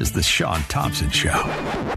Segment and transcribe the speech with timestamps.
[0.00, 1.42] is The Shaun Thompson Show.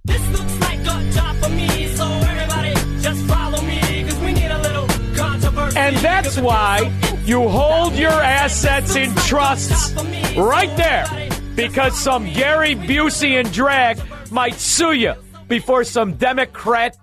[0.05, 4.51] This looks like a job for me, so everybody just follow me, cause we need
[4.51, 5.77] a little controversy.
[5.77, 6.91] And that's why
[7.25, 9.93] you hold your assets in trusts
[10.35, 11.29] right there.
[11.55, 13.99] Because some Gary Busey and drag
[14.31, 15.13] might sue you
[15.47, 16.97] before some Democrat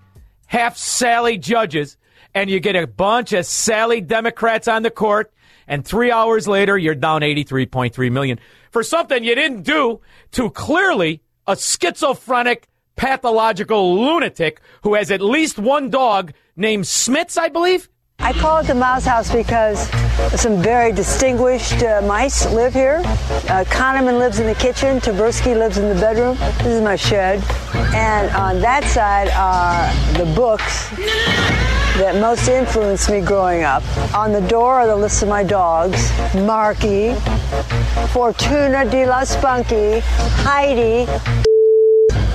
[0.47, 1.97] half Sally judges,
[2.34, 5.31] and you get a bunch of Sally Democrats on the court,
[5.69, 8.39] and three hours later you're down 83.3 million
[8.70, 10.00] for something you didn't do
[10.33, 17.48] to clearly a schizophrenic, pathological lunatic who has at least one dog named Smits, I
[17.48, 17.89] believe.
[18.19, 19.89] I call it the Mouse House because
[20.41, 23.03] some very distinguished uh, mice live here.
[23.05, 24.98] Uh, Kahneman lives in the kitchen.
[25.00, 26.37] Tversky lives in the bedroom.
[26.59, 27.44] This is my shed.
[27.94, 30.91] And on that side are the books
[31.98, 33.83] that most influenced me growing up.
[34.14, 36.11] On the door are the list of my dogs.
[36.34, 37.14] Marky,
[38.12, 40.00] Fortuna di la Spunky,
[40.44, 41.06] Heidi,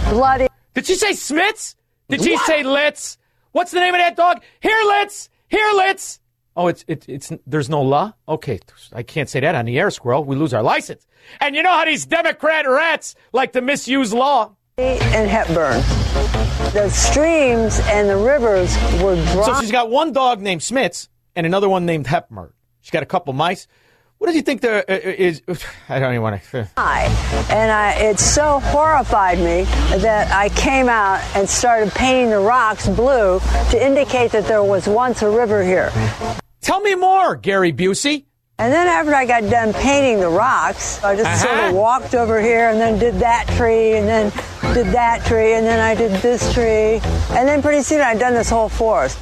[0.09, 0.48] Bloody.
[0.73, 1.76] Did she say Smits?
[2.09, 3.18] Did she say Litz?
[3.52, 4.42] What's the name of that dog?
[4.59, 5.30] Here, Litz.
[5.48, 6.20] Here, Litz.
[6.56, 8.14] Oh, it's it, it's there's no law.
[8.28, 8.59] Okay,
[8.94, 10.23] I can't say that on the air, Squirrel.
[10.25, 11.06] We lose our license.
[11.40, 14.56] And you know how these Democrat rats like to misuse law.
[14.78, 15.81] and Hepburn.
[16.74, 18.74] The streams and the rivers
[19.04, 19.46] were dry.
[19.46, 22.54] So she's got one dog named Smits and another one named Hepburn.
[22.80, 23.68] She's got a couple mice.
[24.20, 25.56] What does you think there uh.
[25.90, 26.70] I don't even want to.
[26.78, 29.64] And I, it so horrified me
[29.98, 34.88] that I came out and started painting the rocks blue to indicate that there was
[34.88, 35.92] once a river here.
[36.62, 38.24] Tell me more, Gary Busey.
[38.62, 41.70] And then after I got done painting the rocks, I just sort Uh-huh.
[41.70, 44.32] of walked over here and then did that tree and then
[44.76, 47.02] did that tree and then I did this tree.
[47.36, 49.18] And then pretty soon I'd done this whole forest.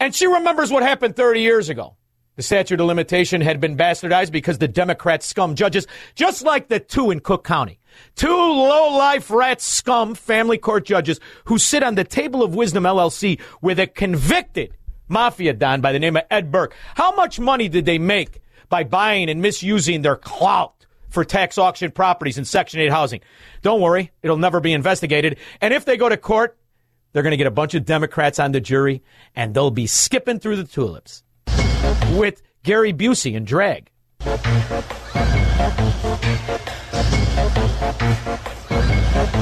[0.00, 1.94] And she remembers what happened 30 years ago.
[2.34, 5.86] The statute of limitation had been bastardized because the Democrat scum judges,
[6.16, 7.78] just like the two in Cook County,
[8.16, 13.38] two low-life rat scum family court judges who sit on the table of wisdom LLC
[13.60, 14.74] with a convicted
[15.12, 16.74] mafia don by the name of Ed Burke.
[16.96, 21.90] How much money did they make by buying and misusing their clout for tax auction
[21.92, 23.20] properties and Section 8 housing?
[23.60, 25.36] Don't worry, it'll never be investigated.
[25.60, 26.56] And if they go to court,
[27.12, 29.02] they're going to get a bunch of Democrats on the jury,
[29.36, 31.22] and they'll be skipping through the tulips
[32.12, 33.90] with Gary Busey and drag.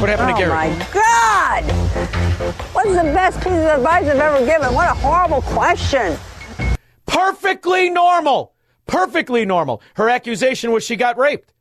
[0.00, 0.50] What happened to oh Gary?
[0.50, 2.29] Oh my God!
[2.90, 4.74] What's the best piece of advice I've ever given?
[4.74, 6.18] What a horrible question.
[7.06, 8.52] Perfectly normal.
[8.88, 9.80] Perfectly normal.
[9.94, 11.52] Her accusation was she got raped.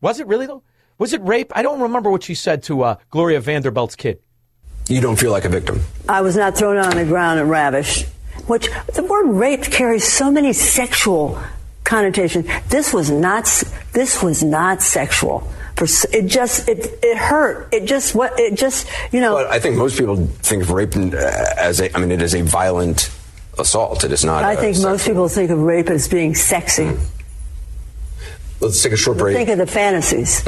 [0.00, 0.64] Was it really though?
[0.98, 1.52] Was it rape?
[1.54, 4.18] I don't remember what she said to uh, Gloria Vanderbilt's kid.
[4.88, 5.82] You don't feel like a victim.
[6.08, 8.08] I was not thrown on the ground and ravished.
[8.48, 11.40] Which the word rape carries so many sexual
[11.84, 12.48] connotations.
[12.70, 13.44] This was not.
[13.92, 15.48] This was not sexual.
[15.76, 17.68] For it just it it hurt.
[17.72, 19.34] It just what it just you know.
[19.34, 21.16] But I think most people think of rape uh,
[21.58, 21.94] as a.
[21.94, 23.10] I mean, it is a violent
[23.58, 24.02] assault.
[24.02, 24.42] It is not.
[24.42, 26.90] I a think most people think of rape as being sexy.
[28.60, 29.36] Let's take a short break.
[29.36, 30.42] Think of the fantasies.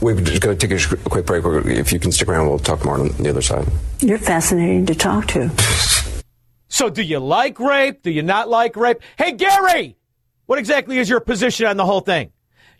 [0.00, 1.44] We're just going to take a quick break.
[1.66, 3.68] If you can stick around, we'll talk more on the other side.
[4.00, 5.50] You're fascinating to talk to.
[6.68, 8.02] So, do you like rape?
[8.02, 9.00] Do you not like rape?
[9.16, 9.96] Hey, Gary,
[10.44, 12.32] what exactly is your position on the whole thing?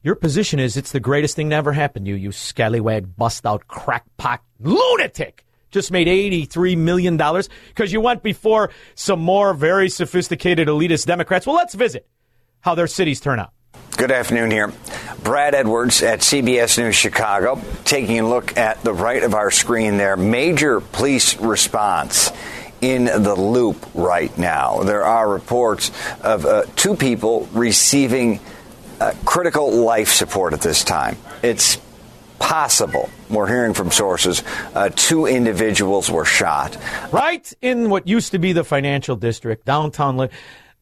[0.06, 3.44] Your position is it's the greatest thing to ever happen to you, you scallywag, bust
[3.44, 5.44] out, crackpot, lunatic.
[5.72, 11.44] Just made $83 million because you went before some more very sophisticated elitist Democrats.
[11.44, 12.06] Well, let's visit
[12.60, 13.50] how their cities turn out.
[13.96, 14.72] Good afternoon here.
[15.24, 19.96] Brad Edwards at CBS News Chicago taking a look at the right of our screen
[19.96, 20.16] there.
[20.16, 22.30] Major police response
[22.80, 24.84] in the loop right now.
[24.84, 25.90] There are reports
[26.22, 28.38] of uh, two people receiving
[29.00, 31.16] uh, critical life support at this time.
[31.42, 31.78] It's
[32.38, 33.08] possible.
[33.30, 34.42] We're hearing from sources
[34.74, 36.76] uh, two individuals were shot.
[37.12, 40.28] Right in what used to be the financial district, downtown li-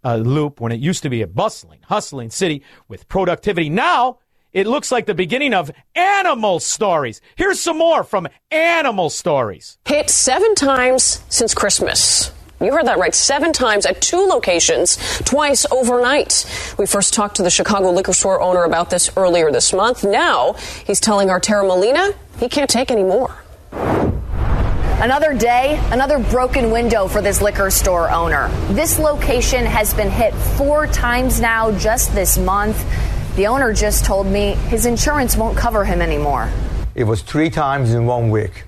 [0.05, 3.71] uh, Loop, when it used to be a bustling, hustling city with productivity.
[3.71, 4.19] Now,
[4.53, 7.21] it looks like the beginning of animal stories.
[7.35, 9.79] Here's some more from animal stories.
[9.85, 12.31] Hit seven times since Christmas.
[12.61, 13.15] You heard that right.
[13.15, 16.47] Seven times at two locations, twice overnight.
[16.79, 20.05] We first talked to the Chicago liquor store owner about this earlier this month.
[20.05, 20.55] Now
[20.87, 23.37] he's telling our Tara Molina he can't take any more.
[23.73, 28.49] Another day, another broken window for this liquor store owner.
[28.71, 32.83] This location has been hit four times now just this month.
[33.37, 36.51] The owner just told me his insurance won't cover him anymore.
[36.95, 38.64] It was three times in one week.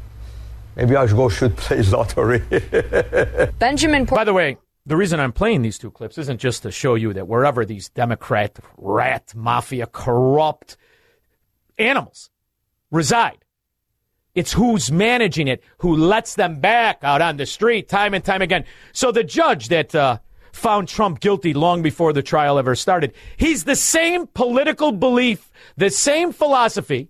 [0.76, 2.42] Maybe I should go shoot play lottery.
[3.58, 4.04] Benjamin.
[4.04, 7.14] By the way, the reason I'm playing these two clips isn't just to show you
[7.14, 10.76] that wherever these Democrat, rat, mafia, corrupt
[11.78, 12.30] animals
[12.90, 13.38] reside,
[14.34, 18.42] it's who's managing it, who lets them back out on the street time and time
[18.42, 18.64] again.
[18.92, 20.18] So the judge that uh,
[20.52, 25.88] found Trump guilty long before the trial ever started, he's the same political belief, the
[25.88, 27.08] same philosophy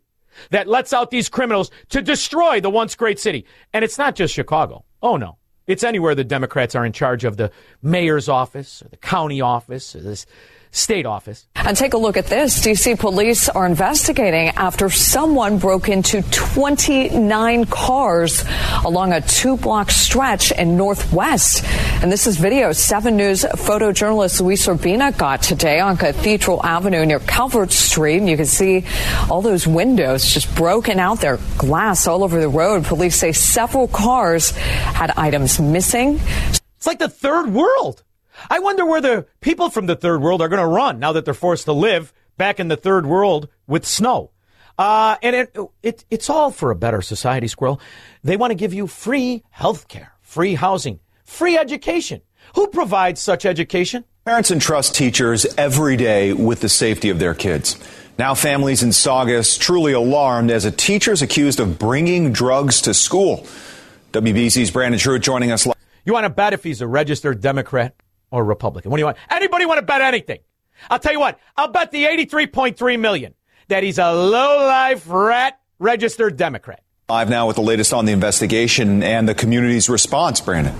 [0.50, 3.46] that lets out these criminals to destroy the once great city.
[3.72, 4.84] And it's not just Chicago.
[5.02, 5.38] Oh, no.
[5.66, 7.50] It's anywhere the Democrats are in charge of the
[7.82, 10.26] mayor's office or the county office or this
[10.70, 11.46] state office.
[11.54, 12.60] And take a look at this.
[12.60, 18.44] DC police are investigating after someone broke into 29 cars
[18.84, 21.64] along a two block stretch in Northwest.
[22.02, 27.20] And this is video 7 News photojournalist Luis Urbina got today on Cathedral Avenue near
[27.20, 28.18] Calvert Street.
[28.18, 28.84] And you can see
[29.30, 32.84] all those windows just broken out there, glass all over the road.
[32.84, 36.20] Police say several cars had items missing.
[36.76, 38.02] It's like the third world.
[38.50, 41.24] I wonder where the people from the third world are going to run now that
[41.24, 44.30] they're forced to live back in the third world with snow.
[44.78, 47.80] Uh, and it, it, it's all for a better society, Squirrel.
[48.22, 52.20] They want to give you free health care, free housing, free education.
[52.54, 54.04] Who provides such education?
[54.24, 57.76] Parents entrust teachers every day with the safety of their kids.
[58.18, 62.94] Now, families in Saugus truly alarmed as a teacher is accused of bringing drugs to
[62.94, 63.46] school.
[64.12, 65.66] WBZ's Brandon Truitt joining us.
[65.66, 65.76] Live.
[66.04, 67.94] You want to bet if he's a registered Democrat
[68.30, 68.90] or Republican?
[68.90, 69.18] What do you want?
[69.30, 70.40] Anybody want to bet anything?
[70.90, 71.38] I'll tell you what.
[71.56, 73.34] I'll bet the 83.3 million
[73.68, 76.82] that he's a low-life rat registered Democrat.
[77.08, 80.74] Live now with the latest on the investigation and the community's response, Brandon.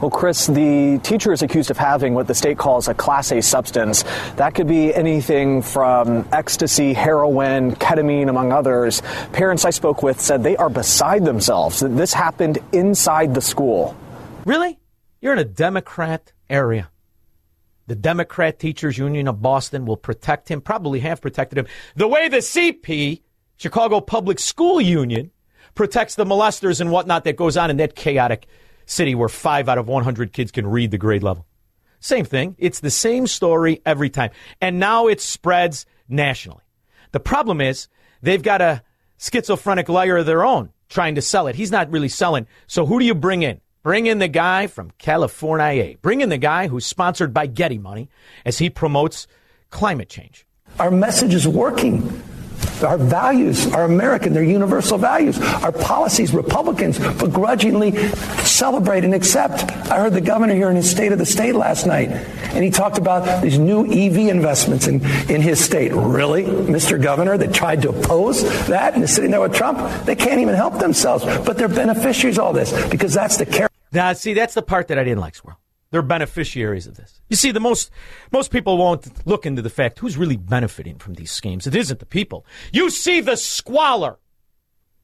[0.00, 3.40] Well, Chris, the teacher is accused of having what the state calls a Class A
[3.40, 4.04] substance.
[4.36, 9.02] That could be anything from ecstasy, heroin, ketamine, among others.
[9.32, 11.80] Parents I spoke with said they are beside themselves.
[11.80, 13.96] That this happened inside the school.
[14.44, 14.78] Really?
[15.24, 16.90] You're in a Democrat area.
[17.86, 21.66] The Democrat Teachers Union of Boston will protect him, probably have protected him,
[21.96, 23.22] the way the CP,
[23.56, 25.30] Chicago Public School Union,
[25.74, 28.46] protects the molesters and whatnot that goes on in that chaotic
[28.84, 31.46] city where five out of 100 kids can read the grade level.
[32.00, 32.54] Same thing.
[32.58, 34.30] It's the same story every time.
[34.60, 36.64] And now it spreads nationally.
[37.12, 37.88] The problem is
[38.20, 38.82] they've got a
[39.16, 41.56] schizophrenic liar of their own trying to sell it.
[41.56, 42.46] He's not really selling.
[42.66, 43.62] So who do you bring in?
[43.84, 45.98] Bring in the guy from California.
[46.00, 48.08] Bring in the guy who's sponsored by Getty Money
[48.46, 49.26] as he promotes
[49.68, 50.46] climate change.
[50.78, 52.22] Our message is working.
[52.82, 55.40] Our values are American, they're universal values.
[55.40, 57.96] Our policies, Republicans begrudgingly
[58.44, 59.70] celebrate and accept.
[59.90, 62.70] I heard the governor here in his State of the State last night, and he
[62.70, 65.92] talked about these new EV investments in, in his state.
[65.92, 67.00] Really, Mr.
[67.00, 69.78] Governor, that tried to oppose that and is sitting there with Trump?
[70.04, 73.74] They can't even help themselves, but they're beneficiaries all this because that's the character.
[73.92, 75.58] Now, see, that's the part that I didn't like, Squirrel.
[75.94, 77.20] They're beneficiaries of this.
[77.28, 77.88] You see, the most
[78.32, 81.68] most people won't look into the fact who's really benefiting from these schemes.
[81.68, 82.44] It isn't the people.
[82.72, 84.18] You see the squalor,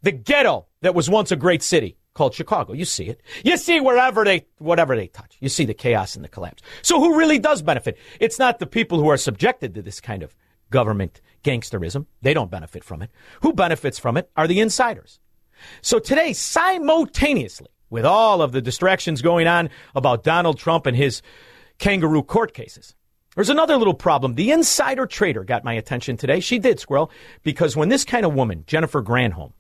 [0.03, 2.73] the ghetto that was once a great city called Chicago.
[2.73, 3.21] You see it.
[3.45, 5.37] You see wherever they whatever they touch.
[5.39, 6.61] You see the chaos and the collapse.
[6.83, 7.97] So who really does benefit?
[8.19, 10.35] It's not the people who are subjected to this kind of
[10.71, 12.07] government gangsterism.
[12.21, 13.13] They don't benefit from it.
[13.43, 15.21] Who benefits from it are the insiders.
[15.83, 21.21] So today, simultaneously, with all of the distractions going on about Donald Trump and his
[21.79, 22.95] kangaroo court cases.
[23.35, 24.35] There's another little problem.
[24.35, 26.41] The insider trader got my attention today.
[26.41, 27.11] She did, Squirrel,
[27.43, 29.53] because when this kind of woman, Jennifer Granholm,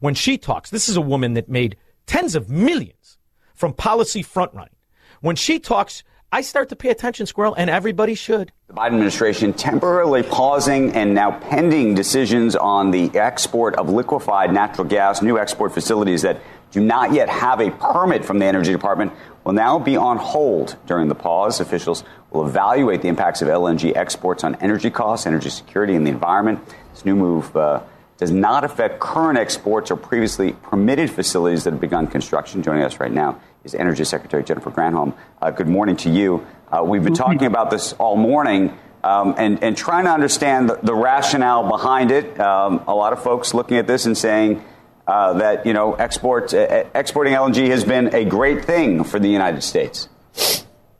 [0.00, 3.18] when she talks, this is a woman that made tens of millions
[3.54, 4.74] from policy front running.
[5.20, 8.50] When she talks, I start to pay attention, Squirrel, and everybody should.
[8.66, 14.88] The Biden administration temporarily pausing and now pending decisions on the export of liquefied natural
[14.88, 16.40] gas, new export facilities that
[16.72, 19.12] do not yet have a permit from the Energy Department
[19.44, 21.60] will now be on hold during the pause.
[21.60, 26.10] Officials will evaluate the impacts of LNG exports on energy costs, energy security, and the
[26.10, 26.60] environment.
[26.92, 27.82] This new move uh,
[28.16, 32.62] does not affect current exports or previously permitted facilities that have begun construction.
[32.62, 35.14] Joining us right now is Energy Secretary Jennifer Granholm.
[35.40, 36.46] Uh, good morning to you.
[36.70, 38.76] Uh, we've been talking about this all morning.
[39.04, 42.38] Um, and, and trying to understand the, the rationale behind it.
[42.38, 44.62] Um, a lot of folks looking at this and saying,
[45.06, 49.28] uh, that you know export uh, exporting LNG has been a great thing for the
[49.28, 50.08] United States.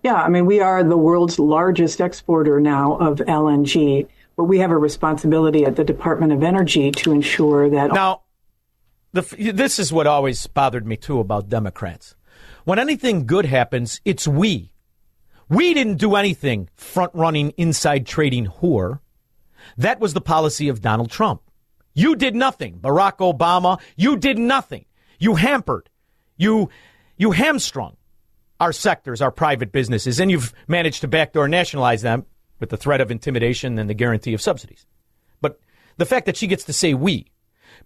[0.02, 4.70] Yeah, I mean we are the world's largest exporter now of LNG, but we have
[4.70, 8.22] a responsibility at the Department of Energy to ensure that now.
[9.14, 12.16] The, this is what always bothered me too about Democrats.
[12.64, 14.72] When anything good happens, it's we.
[15.50, 19.00] We didn't do anything front running inside trading whore.
[19.76, 21.42] That was the policy of Donald Trump.
[21.94, 22.78] You did nothing.
[22.78, 24.84] Barack Obama, you did nothing.
[25.18, 25.88] You hampered.
[26.36, 26.70] You,
[27.16, 27.96] you hamstrung
[28.58, 32.26] our sectors, our private businesses, and you've managed to backdoor nationalize them
[32.60, 34.86] with the threat of intimidation and the guarantee of subsidies.
[35.40, 35.58] But
[35.96, 37.26] the fact that she gets to say we,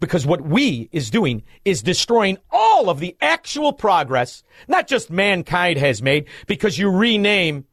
[0.00, 5.78] because what we is doing is destroying all of the actual progress, not just mankind
[5.78, 7.64] has made, because you rename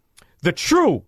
[0.42, 1.04] the true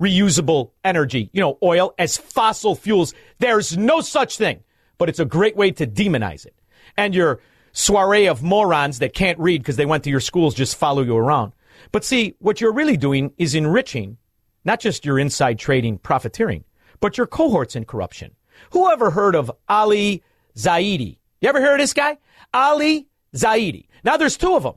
[0.00, 3.12] reusable energy, you know, oil as fossil fuels.
[3.38, 4.62] There's no such thing
[5.00, 6.54] but it's a great way to demonize it.
[6.94, 7.40] And your
[7.72, 11.16] soiree of morons that can't read because they went to your schools just follow you
[11.16, 11.54] around.
[11.90, 14.18] But see, what you're really doing is enriching
[14.62, 16.64] not just your inside trading profiteering,
[17.00, 18.36] but your cohorts in corruption.
[18.72, 20.22] Who ever heard of Ali
[20.54, 21.16] Zaidi?
[21.40, 22.18] You ever heard of this guy?
[22.52, 23.86] Ali Zaidi.
[24.04, 24.74] Now there's two of them.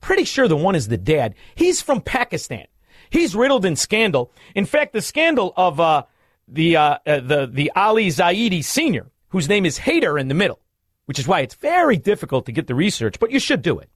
[0.00, 1.34] Pretty sure the one is the dad.
[1.56, 2.68] He's from Pakistan.
[3.10, 4.30] He's riddled in scandal.
[4.54, 6.04] In fact, the scandal of uh,
[6.46, 10.60] the uh, uh, the the Ali Zaidi senior whose name is Haider in the middle,
[11.06, 13.88] which is why it's very difficult to get the research, but you should do it,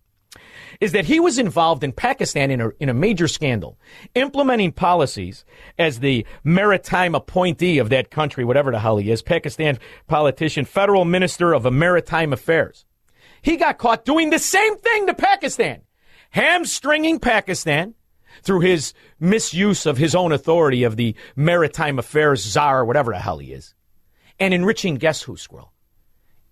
[0.81, 3.79] is that he was involved in Pakistan in a, in a major scandal,
[4.15, 5.45] implementing policies
[5.79, 11.05] as the maritime appointee of that country, whatever the hell he is, Pakistan politician, federal
[11.05, 12.85] minister of maritime affairs.
[13.43, 15.83] He got caught doing the same thing to Pakistan,
[16.31, 17.95] hamstringing Pakistan
[18.43, 23.39] through his misuse of his own authority of the maritime affairs czar, whatever the hell
[23.39, 23.75] he is
[24.39, 25.73] and enriching guess who, Squirrel?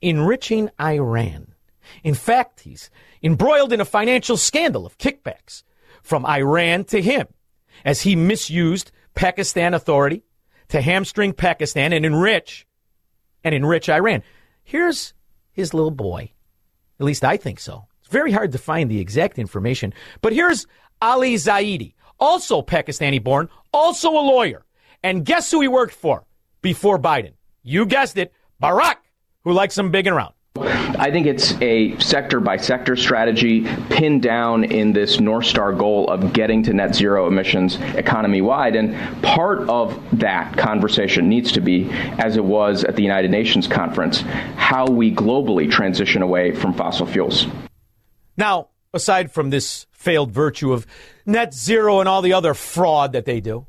[0.00, 1.54] Enriching Iran.
[2.02, 2.90] In fact, he's
[3.22, 5.62] embroiled in a financial scandal of kickbacks
[6.02, 7.28] from Iran to him
[7.84, 10.24] as he misused Pakistan authority
[10.68, 12.66] to hamstring Pakistan and enrich
[13.44, 14.22] and enrich Iran.
[14.64, 15.14] Here's
[15.52, 16.32] his little boy.
[16.98, 17.86] At least I think so.
[18.00, 20.66] It's very hard to find the exact information, but here's
[21.00, 24.64] Ali Zaidi, also Pakistani born, also a lawyer.
[25.02, 26.24] And guess who he worked for
[26.62, 27.32] before Biden?
[27.62, 28.96] You guessed it, Barack,
[29.44, 30.34] who likes them big and round.
[30.56, 36.08] I think it's a sector by sector strategy pinned down in this North Star goal
[36.08, 38.76] of getting to net zero emissions economy wide.
[38.76, 41.88] And part of that conversation needs to be,
[42.18, 44.20] as it was at the United Nations conference,
[44.56, 47.46] how we globally transition away from fossil fuels.
[48.36, 50.86] Now, aside from this failed virtue of
[51.24, 53.66] net zero and all the other fraud that they do,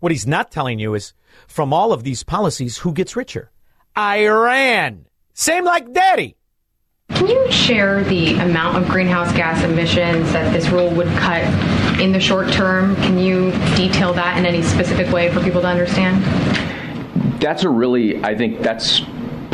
[0.00, 1.12] what he's not telling you is
[1.46, 3.50] from all of these policies, who gets richer?
[3.96, 5.06] Iran.
[5.32, 6.36] Same like daddy.
[7.10, 11.44] Can you share the amount of greenhouse gas emissions that this rule would cut
[12.00, 12.96] in the short term?
[12.96, 16.22] Can you detail that in any specific way for people to understand?
[17.40, 19.02] That's a really, I think that's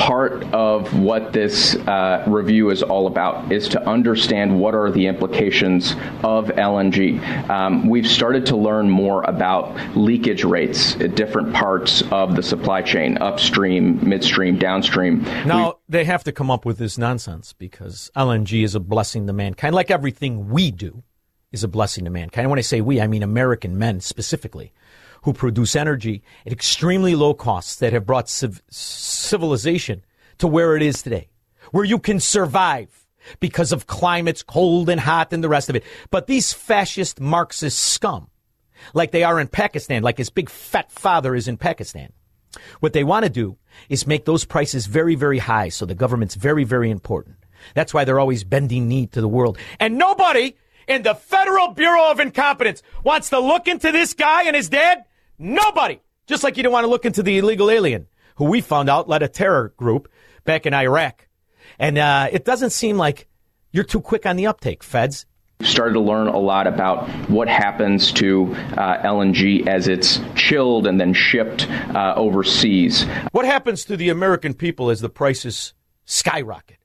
[0.01, 5.07] part of what this uh, review is all about is to understand what are the
[5.07, 5.93] implications
[6.25, 7.21] of LNG.
[7.51, 12.81] Um, we've started to learn more about leakage rates at different parts of the supply
[12.81, 15.23] chain, upstream, midstream, downstream.
[15.45, 19.27] Now, We've, they have to come up with this nonsense because LNG is a blessing
[19.27, 21.03] to mankind, like everything we do
[21.53, 22.45] is a blessing to mankind.
[22.45, 24.73] And when I say we, I mean American men specifically
[25.23, 28.63] who produce energy at extremely low costs that have brought civ-
[29.31, 30.05] civilization
[30.39, 31.29] to where it is today,
[31.73, 33.07] where you can survive
[33.39, 35.85] because of climates cold and hot and the rest of it.
[36.11, 38.29] But these fascist Marxist scum,
[38.93, 42.13] like they are in Pakistan, like his big fat father is in Pakistan,
[42.81, 43.57] what they want to do
[43.89, 45.69] is make those prices very, very high.
[45.69, 47.37] So the government's very, very important.
[47.75, 49.59] That's why they're always bending knee to the world.
[49.79, 50.57] And nobody
[50.89, 55.05] in the Federal Bureau of Incompetence wants to look into this guy and his dad
[55.41, 56.01] Nobody.
[56.27, 58.07] Just like you don't want to look into the illegal alien
[58.41, 60.11] who we found out led a terror group
[60.45, 61.29] back in Iraq.
[61.79, 63.29] And uh, it doesn't seem like
[63.71, 65.27] you're too quick on the uptake, feds.
[65.61, 68.47] Started to learn a lot about what happens to
[68.79, 73.05] uh, LNG as it's chilled and then shipped uh, overseas.
[73.33, 75.75] What happens to the American people as the prices
[76.07, 76.79] skyrocket?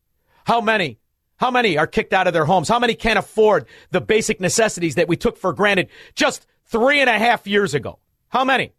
[0.43, 0.99] How many
[1.37, 2.67] How many are kicked out of their homes?
[2.67, 7.09] How many can't afford the basic necessities that we took for granted just three and
[7.09, 7.99] a half years ago?
[8.27, 8.73] How many?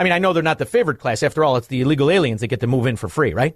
[0.00, 1.22] I mean, I know they're not the favored class.
[1.22, 3.54] After all, it's the illegal aliens that get to move in for free, right?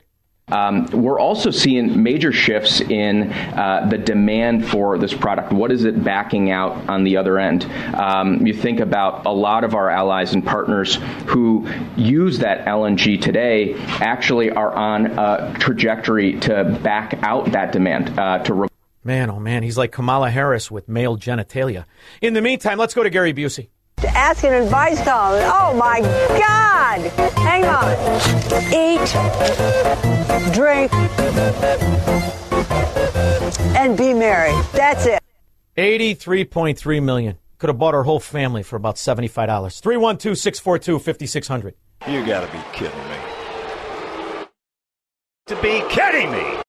[0.48, 5.54] Um, we're also seeing major shifts in uh, the demand for this product.
[5.54, 7.64] What is it backing out on the other end?
[7.94, 10.96] Um, you think about a lot of our allies and partners
[11.28, 18.18] who use that LNG today actually are on a trajectory to back out that demand
[18.18, 18.52] uh, to.
[18.52, 18.68] Re-
[19.02, 21.86] Man, oh man, he's like Kamala Harris with male genitalia.
[22.20, 23.68] In the meantime, let's go to Gary Busey.
[24.04, 25.40] To ask an advice column.
[25.46, 26.02] Oh my
[26.38, 27.00] God!
[27.38, 27.88] Hang on.
[28.70, 29.00] Eat,
[30.52, 30.92] drink,
[33.75, 34.52] and be merry.
[34.73, 35.23] That's it.
[35.78, 37.38] 83.3 million.
[37.56, 39.80] Could have bought our whole family for about $75.
[39.80, 41.75] 312 642 5600.
[42.06, 43.16] You gotta be kidding me.
[45.46, 46.61] To be kidding me.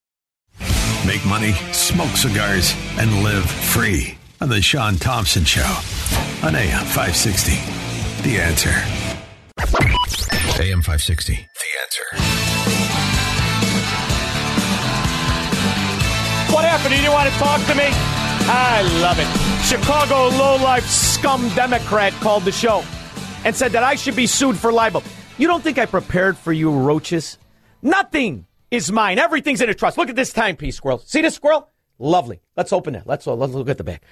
[1.06, 5.62] Make money, smoke cigars, and live free on The Shaun Thompson Show
[6.44, 7.54] on AM 560.
[8.24, 8.70] The answer.
[10.62, 11.34] AM 560.
[11.34, 11.40] The
[11.82, 12.04] answer.
[16.54, 16.96] What happened?
[16.96, 17.86] You didn't want to talk to me?
[18.48, 19.28] I love it.
[19.66, 22.84] Chicago lowlife scum Democrat called the show
[23.46, 25.02] and said that I should be sued for libel.
[25.38, 27.38] You don't think I prepared for you, roaches?
[27.82, 29.18] Nothing is mine.
[29.18, 29.98] Everything's in a trust.
[29.98, 31.00] Look at this timepiece, squirrel.
[31.00, 31.70] See this squirrel?
[32.00, 32.42] Lovely.
[32.56, 33.04] Let's open it.
[33.06, 34.04] Let's, let's look at the back.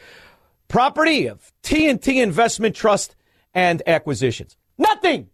[0.68, 3.16] Property of TNT Investment Trust
[3.54, 4.58] and Acquisitions.
[4.78, 5.30] Nothing.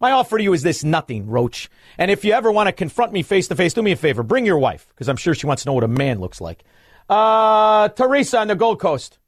[0.00, 1.68] My offer to you is this nothing, Roach.
[1.98, 4.22] And if you ever want to confront me face to face, do me a favor.
[4.22, 6.62] Bring your wife, because I'm sure she wants to know what a man looks like.
[7.08, 9.18] Uh, Teresa on the Gold Coast.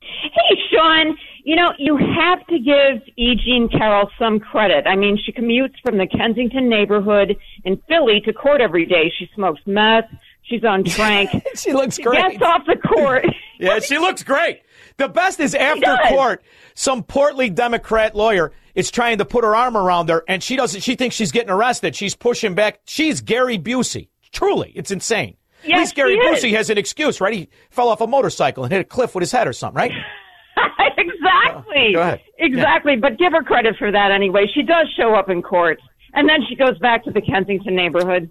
[0.00, 1.16] Hey, Shaun.
[1.44, 3.36] You know, you have to give E.
[3.36, 4.84] Jean Carroll some credit.
[4.88, 9.12] I mean, she commutes from the Kensington neighborhood in Philly to court every day.
[9.16, 10.06] She smokes meth.
[10.48, 11.30] She's on trank.
[11.56, 12.32] she looks great.
[12.32, 13.24] Gets off the court.
[13.58, 14.60] Yeah, she looks great.
[14.98, 16.42] The best is after court,
[16.74, 20.82] some portly Democrat lawyer is trying to put her arm around her, and she doesn't.
[20.82, 21.96] She thinks she's getting arrested.
[21.96, 22.80] She's pushing back.
[22.84, 24.08] She's Gary Busey.
[24.30, 25.38] Truly, it's insane.
[25.64, 26.18] At least Gary.
[26.18, 27.32] Busey has an excuse, right?
[27.32, 29.92] He fell off a motorcycle and hit a cliff with his head or something, right?
[30.98, 31.88] exactly.
[31.88, 32.20] Uh, go ahead.
[32.38, 32.96] Exactly.
[32.96, 34.44] But give her credit for that anyway.
[34.52, 35.80] She does show up in court.
[36.12, 38.30] And then she goes back to the Kensington neighborhood.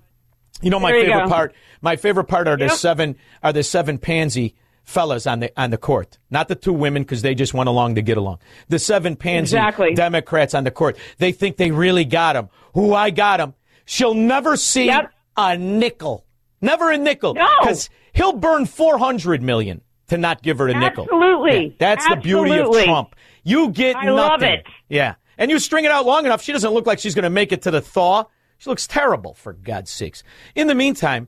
[0.62, 1.30] You know my you favorite go.
[1.30, 1.54] part.
[1.82, 2.74] My favorite part are the Yep.
[2.74, 7.04] seven are the seven pansy fellas on the on the court, not the two women
[7.04, 8.40] because they just went along to get along.
[8.70, 9.94] The seven pansy Exactly.
[9.96, 10.98] Democrats on the court.
[11.18, 12.50] They think they really got him.
[12.74, 13.54] Who I got him.
[13.86, 14.92] She'll never see
[15.38, 16.26] a nickel.
[16.62, 17.34] Never a nickel.
[17.34, 17.48] No.
[17.60, 21.04] Because he'll burn four hundred million to not give her a nickel.
[21.04, 21.66] Absolutely.
[21.68, 23.16] Yeah, that's the beauty of Trump.
[23.44, 24.16] You get I nothing.
[24.16, 24.66] love it.
[24.90, 25.16] Yeah.
[25.38, 27.52] And you string it out long enough, she doesn't look like she's going to make
[27.52, 28.24] it to the thaw.
[28.58, 30.24] She looks terrible, for God's sakes.
[30.56, 31.28] In the meantime,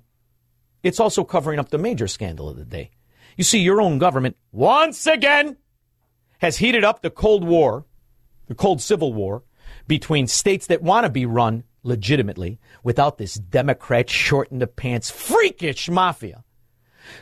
[0.83, 2.91] it's also covering up the major scandal of the day.
[3.35, 5.57] You see, your own government, once again,
[6.39, 7.85] has heated up the Cold War,
[8.47, 9.43] the Cold Civil War,
[9.87, 15.09] between states that want to be run legitimately without this Democrat short in the pants,
[15.09, 16.43] freakish mafia.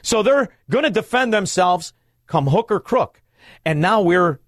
[0.02, 1.94] So they're going to defend themselves
[2.28, 3.22] come hook or crook.
[3.64, 4.40] And now we're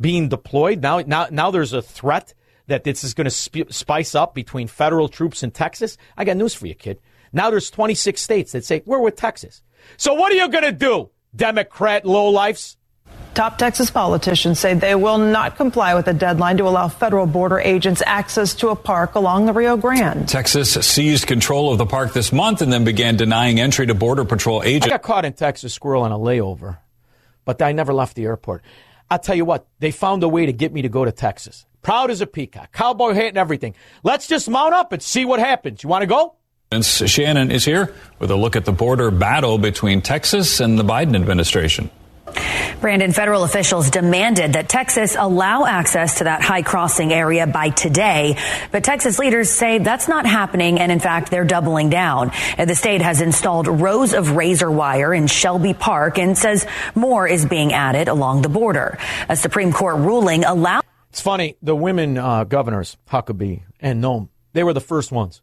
[0.00, 0.82] being deployed.
[0.82, 2.34] Now, now, now there's a threat
[2.66, 5.96] that this is going to sp- spice up between federal troops in Texas.
[6.16, 7.00] I got news for you, kid.
[7.32, 9.62] Now there's 26 states that say we're with Texas.
[9.96, 12.76] So what are you going to do, Democrat lowlifes?
[13.34, 17.58] Top Texas politicians say they will not comply with a deadline to allow federal border
[17.58, 20.28] agents access to a park along the Rio Grande.
[20.28, 24.24] Texas seized control of the park this month and then began denying entry to Border
[24.24, 24.86] Patrol agents.
[24.86, 26.78] I got caught in Texas squirrel on a layover,
[27.44, 28.62] but I never left the airport.
[29.10, 31.66] I'll tell you what, they found a way to get me to go to Texas.
[31.84, 33.74] Proud as a peacock, cowboy hat and everything.
[34.02, 35.82] Let's just mount up and see what happens.
[35.82, 36.34] You want to go?
[36.82, 41.14] Shannon is here with a look at the border battle between Texas and the Biden
[41.14, 41.90] administration.
[42.80, 48.38] Brandon, federal officials demanded that Texas allow access to that high crossing area by today.
[48.72, 50.80] But Texas leaders say that's not happening.
[50.80, 52.32] And in fact, they're doubling down.
[52.56, 57.28] And the state has installed rows of razor wire in Shelby Park and says more
[57.28, 58.98] is being added along the border.
[59.28, 60.82] A Supreme Court ruling allows.
[61.14, 65.42] It's funny, the women uh, governors, Huckabee and Noem, they were the first ones.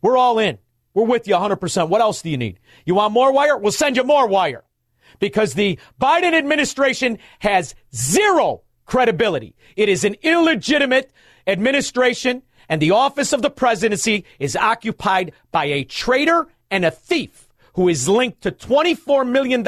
[0.00, 0.56] We're all in.
[0.94, 1.90] We're with you 100%.
[1.90, 2.58] What else do you need?
[2.86, 3.58] You want more wire?
[3.58, 4.64] We'll send you more wire.
[5.18, 9.54] Because the Biden administration has zero credibility.
[9.76, 11.12] It is an illegitimate
[11.46, 17.46] administration, and the office of the presidency is occupied by a traitor and a thief
[17.74, 19.66] who is linked to $24 million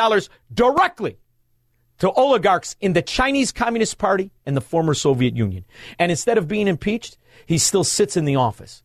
[0.54, 1.18] directly
[2.02, 5.64] to oligarchs in the Chinese Communist Party and the former Soviet Union.
[6.00, 8.82] And instead of being impeached, he still sits in the office.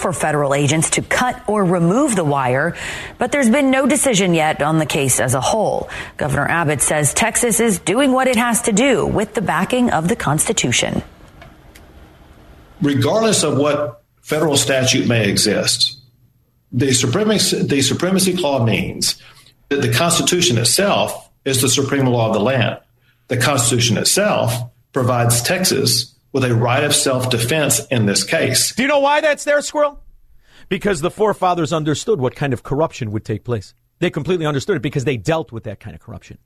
[0.00, 2.74] for federal agents to cut or remove the wire,
[3.18, 5.88] but there's been no decision yet on the case as a whole.
[6.16, 10.08] Governor Abbott says Texas is doing what it has to do with the backing of
[10.08, 11.02] the Constitution.
[12.82, 16.00] Regardless of what federal statute may exist,
[16.72, 19.22] the supremacy, the supremacy clause means
[19.68, 22.80] that the Constitution itself is the supreme law of the land.
[23.28, 24.52] The Constitution itself
[24.92, 28.74] provides Texas with a right of self defense in this case.
[28.74, 30.00] Do you know why that's there, Squirrel?
[30.68, 33.74] Because the forefathers understood what kind of corruption would take place.
[34.00, 36.38] They completely understood it because they dealt with that kind of corruption.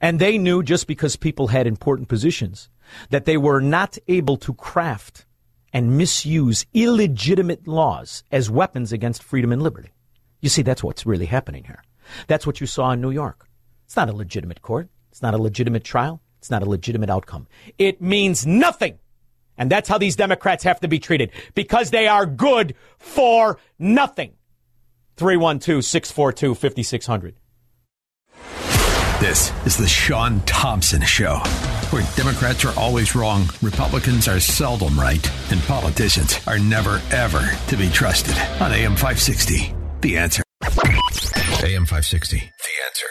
[0.00, 2.68] And they knew just because people had important positions
[3.10, 5.26] that they were not able to craft
[5.72, 9.90] and misuse illegitimate laws as weapons against freedom and liberty.
[10.40, 11.82] You see, that's what's really happening here.
[12.28, 13.48] That's what you saw in New York.
[13.92, 14.88] It's not a legitimate court.
[15.10, 16.22] It's not a legitimate trial.
[16.38, 17.46] It's not a legitimate outcome.
[17.76, 18.98] It means nothing.
[19.58, 24.32] And that's how these Democrats have to be treated because they are good for nothing.
[25.16, 27.34] 312 642 5600.
[29.20, 31.36] This is the Shaun Thompson Show,
[31.90, 37.76] where Democrats are always wrong, Republicans are seldom right, and politicians are never, ever to
[37.76, 38.38] be trusted.
[38.62, 40.42] On AM 560, The Answer.
[41.64, 43.06] AM 560, The Answer.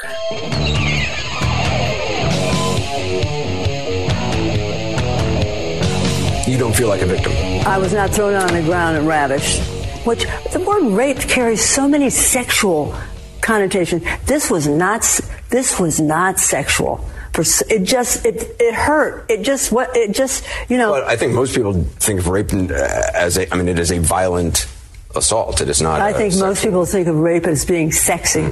[6.52, 7.32] You don't feel like a victim.
[7.66, 9.62] I was not thrown on the ground and ravished.
[10.06, 12.94] Which the word rape carries so many sexual
[13.40, 14.04] connotations.
[14.26, 15.02] This was not.
[15.50, 17.08] This was not sexual.
[17.38, 19.30] It just it it hurt.
[19.30, 20.92] It just what it just you know.
[20.92, 22.74] But I think most people think of rape uh,
[23.14, 23.54] as a.
[23.54, 24.68] I mean, it is a violent
[25.16, 25.62] assault.
[25.62, 26.02] It is not.
[26.02, 28.48] I think most people think of rape as being sexy.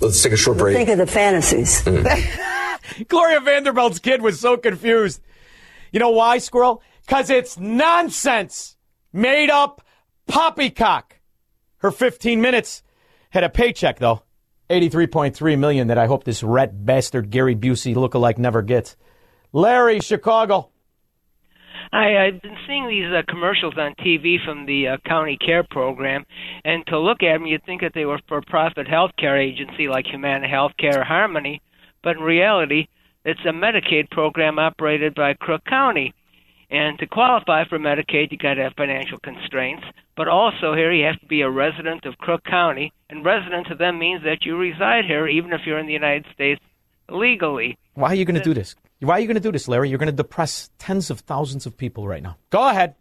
[0.00, 0.76] Let's take a short break.
[0.76, 1.82] Think of the fantasies.
[1.82, 3.08] Mm.
[3.08, 5.20] Gloria Vanderbilt's kid was so confused.
[5.92, 6.82] You know why, Squirrel?
[7.06, 8.76] Because it's nonsense.
[9.12, 9.82] Made up
[10.26, 11.18] poppycock.
[11.78, 12.82] Her 15 minutes
[13.30, 14.22] had a paycheck, though.
[14.70, 18.96] 83.3 million that I hope this rat bastard Gary Busey lookalike never gets.
[19.52, 20.70] Larry, Chicago.
[21.96, 26.26] Hi, I've been seeing these uh, commercials on TV from the uh, county care program,
[26.64, 29.86] and to look at them, you'd think that they were for profit health care agency
[29.86, 31.62] like Humana Healthcare or Harmony,
[32.02, 32.88] but in reality,
[33.24, 36.12] it's a Medicaid program operated by Crook County.
[36.68, 39.84] And to qualify for Medicaid, you got to have financial constraints.
[40.16, 43.76] But also here, you have to be a resident of Crook County, and resident to
[43.76, 46.60] them means that you reside here, even if you're in the United States
[47.08, 47.78] legally.
[47.94, 48.74] Why are you going to do this?
[49.06, 49.88] Why are you going to do this, Larry?
[49.88, 52.36] You're going to depress tens of thousands of people right now.
[52.50, 52.94] Go ahead.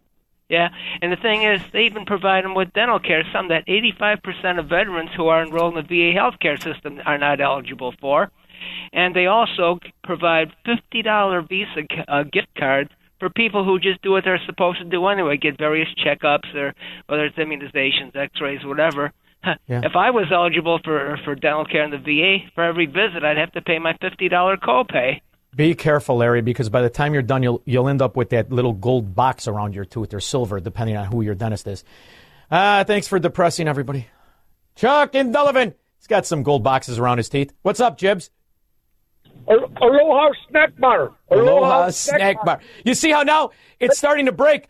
[0.49, 0.69] Yeah,
[1.01, 4.67] and the thing is, they even provide them with dental care, some that 85% of
[4.67, 8.29] veterans who are enrolled in the VA healthcare system are not eligible for.
[8.91, 14.25] And they also provide $50 Visa uh, gift cards for people who just do what
[14.25, 16.75] they're supposed to do anyway, get various checkups or
[17.07, 19.11] whether it's immunizations, X-rays, whatever.
[19.67, 19.81] Yeah.
[19.83, 23.35] If I was eligible for for dental care in the VA, for every visit I'd
[23.35, 25.19] have to pay my fifty dollar copay.
[25.55, 28.51] Be careful, Larry, because by the time you're done, you'll you'll end up with that
[28.51, 31.83] little gold box around your tooth or silver, depending on who your dentist is.
[32.51, 34.07] Ah, uh, thanks for depressing everybody.
[34.75, 37.53] Chuck and Delavan, he's got some gold boxes around his teeth.
[37.61, 38.31] What's up, Jibs?
[39.47, 41.11] Aloha snack bar.
[41.29, 42.45] Aloha, Aloha snack, snack bar.
[42.45, 42.61] bar.
[42.83, 44.67] You see how now it's starting to break.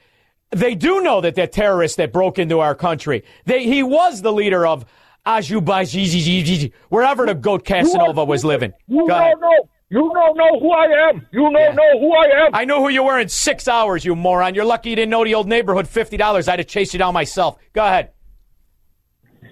[0.52, 4.34] They do know that that terrorist that broke into our country, they, he was the
[4.34, 4.86] leader of
[5.26, 8.74] Ajubai, wherever the goat Casanova was living.
[8.88, 9.70] You Go don't know.
[9.94, 11.28] You don't know who I am.
[11.32, 11.72] You don't yeah.
[11.72, 12.56] know who I am.
[12.56, 14.56] I know who you were in six hours, you moron.
[14.56, 16.50] You're lucky you didn't know the old neighborhood $50.
[16.50, 17.60] I'd have chased you down myself.
[17.74, 18.10] Go ahead.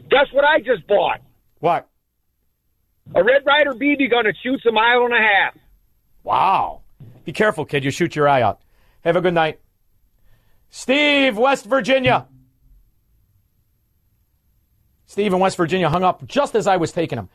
[0.09, 1.21] Guess what I just bought?
[1.59, 1.87] What?
[3.13, 5.59] A Red Ryder BB gun that shoots a mile and a half.
[6.23, 6.81] Wow.
[7.23, 7.85] Be careful, kid.
[7.85, 8.61] You shoot your eye out.
[9.01, 9.59] Have a good night.
[10.71, 12.25] Steve, West Virginia.
[15.05, 17.29] Steve in West Virginia hung up just as I was taking him.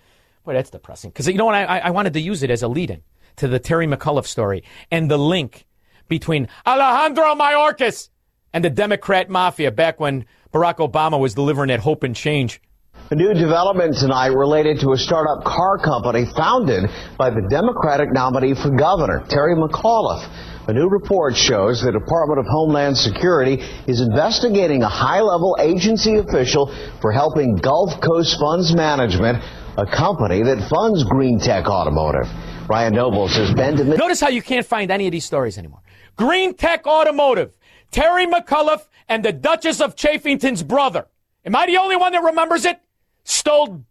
[0.46, 1.10] Boy, that's depressing.
[1.10, 1.56] Because you know what?
[1.56, 3.02] I, I wanted to use it as a lead in
[3.38, 5.66] to the Terry McAuliffe story and the link
[6.06, 8.10] between Alejandro Mayorkas
[8.52, 12.62] and the Democrat mafia back when Barack Obama was delivering that hope and change.
[13.10, 18.54] A new development tonight related to a startup car company founded by the Democratic nominee
[18.54, 20.26] for governor, Terry McAuliffe.
[20.68, 26.72] A new report shows the Department of Homeland Security is investigating a high-level agency official
[27.00, 29.42] for helping Gulf Coast Funds Management,
[29.78, 32.26] a company that funds Green Tech Automotive.
[32.68, 35.80] Ryan Nobles has been DeMint- Notice how you can't find any of these stories anymore.
[36.16, 37.52] Green Tech Automotive,
[37.90, 41.06] Terry McAuliffe, and the Duchess of Chaffington's brother.
[41.44, 42.80] Am I the only one that remembers it?
[43.24, 43.84] Stole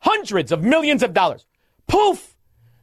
[0.00, 1.46] hundreds of millions of dollars.
[1.86, 2.36] Poof!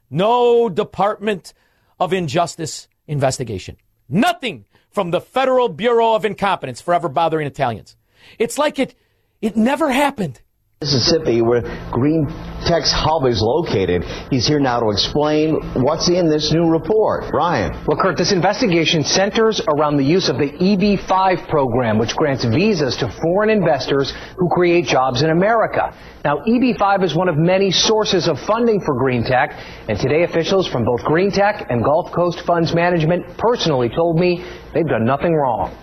[0.10, 1.54] No Department
[2.00, 3.78] of Injustice investigation.
[4.08, 7.96] Nothing from the Federal Bureau of Incompetence forever bothering Italians.
[8.40, 8.96] It's like it,
[9.42, 10.42] it never happened.
[10.82, 12.28] Mississippi, where Green
[12.66, 14.04] Tech's hub is located.
[14.30, 17.32] He's here now to explain what's in this new report.
[17.34, 17.72] Ryan.
[17.88, 22.98] Well, Kurt, this investigation centers around the use of the EB5 program, which grants visas
[22.98, 25.96] to foreign investors who create jobs in America.
[26.26, 29.58] Now, EB5 is one of many sources of funding for Green Tech,
[29.88, 34.44] and today officials from both Green Tech and Gulf Coast Funds Management personally told me
[34.74, 35.74] they've done nothing wrong.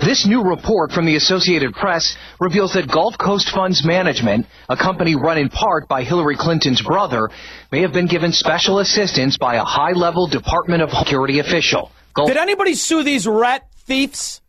[0.00, 5.16] This new report from the Associated Press reveals that Gulf Coast Funds Management, a company
[5.16, 7.28] run in part by Hillary Clinton's brother,
[7.72, 11.90] may have been given special assistance by a high level Department of Security official.
[12.14, 14.40] Gulf- Did anybody sue these rat thieves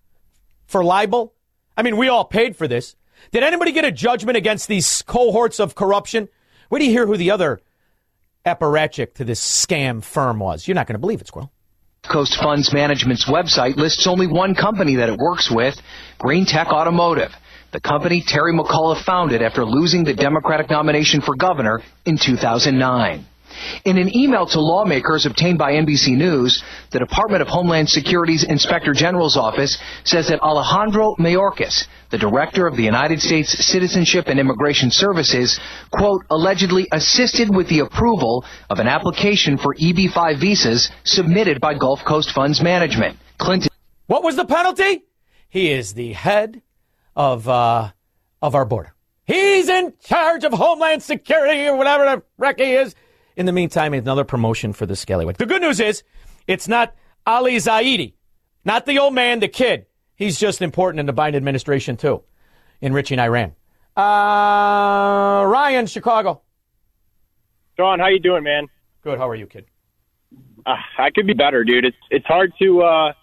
[0.67, 1.33] for libel?
[1.75, 2.95] I mean, we all paid for this.
[3.31, 6.29] Did anybody get a judgment against these cohorts of corruption?
[6.69, 7.59] Where do you hear who the other
[8.45, 10.67] apparatchik to this scam firm was?
[10.67, 11.51] You're not going to believe it, Squirrel.
[12.07, 15.75] Coast Funds Management's website lists only one company that it works with,
[16.17, 17.31] Green Tech Automotive,
[17.71, 23.25] the company Terry McAuliffe founded after losing the Democratic nomination for governor in 2009.
[23.86, 28.91] In an email to lawmakers obtained by NBC News, the Department of Homeland Security's Inspector
[28.93, 34.91] General's office says that Alejandro Mayorkas, the director of the United States Citizenship and Immigration
[34.91, 35.60] Services,
[35.91, 42.04] quote, allegedly assisted with the approval of an application for EB5 visas submitted by Gulf
[42.06, 43.17] Coast Funds Management.
[43.38, 43.69] Clinton.
[44.08, 45.04] What was the penalty?
[45.50, 46.62] He is the head
[47.15, 47.91] of, uh,
[48.41, 48.93] of our border.
[49.30, 52.95] He's in charge of Homeland Security or whatever the wreck he is.
[53.39, 55.38] In the meantime, another promotion for the scallywag.
[55.38, 56.04] The good news is
[56.45, 56.93] it's not
[57.25, 58.15] Ali Zaidi,
[58.65, 59.86] not the old man, the kid.
[60.17, 62.21] He's just important in the Biden administration, too,
[62.82, 63.56] enriching Iran.
[63.95, 66.41] Uh, Ryan, Chicago.
[67.78, 68.67] John, how you doing, man?
[69.06, 69.17] Good.
[69.17, 69.67] How are you, kid?
[70.65, 71.86] Uh, I could be better, dude.
[71.86, 73.13] It's it's hard to uh,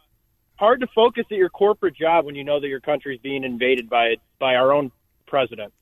[0.54, 3.90] hard to focus at your corporate job when you know that your country's being invaded
[3.90, 4.92] by by our own
[5.26, 5.74] president.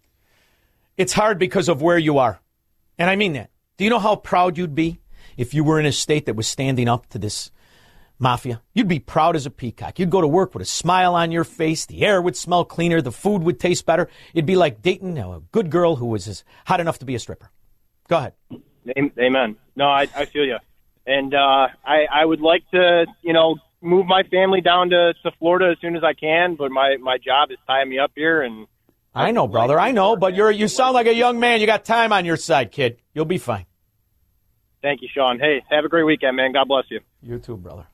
[0.97, 2.41] It's hard because of where you are,
[2.99, 3.51] and I mean that.
[3.77, 5.01] Do you know how proud you'd be
[5.37, 7.51] if you were in a state that was standing up to this
[8.21, 8.63] mafia?
[8.73, 9.99] You'd be proud as a peacock.
[9.99, 11.85] You'd go to work with a smile on your face.
[11.85, 13.03] The air would smell cleaner.
[13.03, 14.09] The food would taste better.
[14.33, 17.51] It'd be like dating a good girl who was hot enough to be a stripper.
[18.09, 18.35] Go ahead.
[19.19, 19.57] Amen.
[19.75, 20.59] No, I, I feel you.
[21.05, 25.33] And uh, I, I would like to, you know, move my family down to, to
[25.41, 28.43] Florida as soon as I can, but my, my job is tying me up here
[28.43, 28.69] and
[29.15, 29.79] I know, brother.
[29.79, 31.61] I know, but you're you sound like a young man.
[31.61, 32.99] You got time on your side, kid.
[33.15, 33.67] You'll be fine.
[34.83, 35.39] Thank you, Shaun.
[35.39, 36.53] Hey, have a great weekend, man.
[36.53, 37.01] God bless you.
[37.23, 37.87] You too, brother.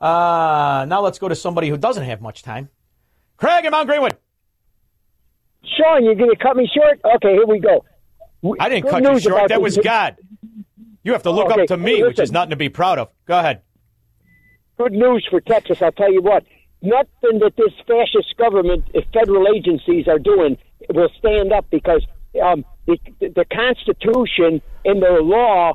[0.00, 2.68] Uh, now let's go to somebody who doesn't have much time.
[3.38, 4.16] Craig in Mount Greenwood.
[5.64, 7.00] Shaun, you're going to cut me short?
[7.16, 7.84] Okay, here we go.
[8.60, 9.48] I didn't Good cut you short.
[9.48, 10.16] That was God.
[11.02, 11.62] You have to look okay.
[11.62, 12.06] up to me, Listen.
[12.06, 13.08] which is nothing to be proud of.
[13.26, 13.62] Go ahead.
[14.78, 15.80] Good news for Texas.
[15.80, 16.44] I'll tell you what
[16.86, 20.56] nothing that this fascist government, federal agencies are doing
[20.88, 22.06] will stand up because
[22.42, 25.74] um, the, the Constitution and the law.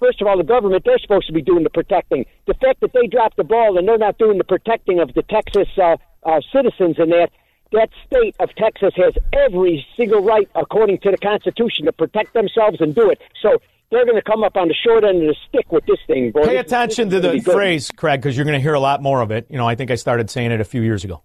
[0.00, 2.24] First of all, the government, they're supposed to be doing the protecting.
[2.46, 5.22] The fact that they dropped the ball and they're not doing the protecting of the
[5.22, 7.30] Texas uh, uh, citizens and that,
[7.72, 12.80] that state of Texas has every single right, according to the Constitution, to protect themselves
[12.80, 13.20] and do it.
[13.42, 13.58] So
[13.90, 16.30] they're going to come up on the short end of the stick with this thing,
[16.30, 16.44] boy.
[16.44, 19.30] Pay attention to the phrase, Craig, because you're going to hear a lot more of
[19.30, 19.46] it.
[19.50, 21.22] You know, I think I started saying it a few years ago.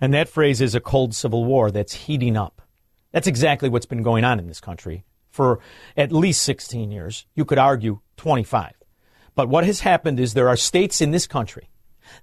[0.00, 2.62] And that phrase is a cold civil war that's heating up.
[3.12, 5.60] That's exactly what's been going on in this country for
[5.96, 7.26] at least 16 years.
[7.34, 8.72] You could argue 25.
[9.34, 11.68] But what has happened is there are states in this country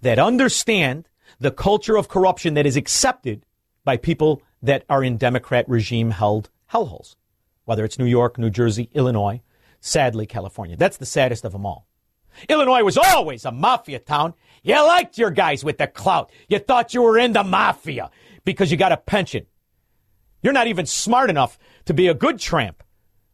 [0.01, 1.07] that understand
[1.39, 3.45] the culture of corruption that is accepted
[3.83, 7.15] by people that are in Democrat regime held hellholes,
[7.65, 9.41] whether it's New York, New Jersey, Illinois,
[9.79, 10.77] Sadly, California.
[10.77, 11.87] That's the saddest of them all.
[12.47, 14.35] Illinois was always a mafia town.
[14.63, 16.31] You liked your guys with the clout.
[16.47, 18.11] You thought you were in the mafia
[18.45, 19.47] because you got a pension.
[20.43, 22.83] You're not even smart enough to be a good tramp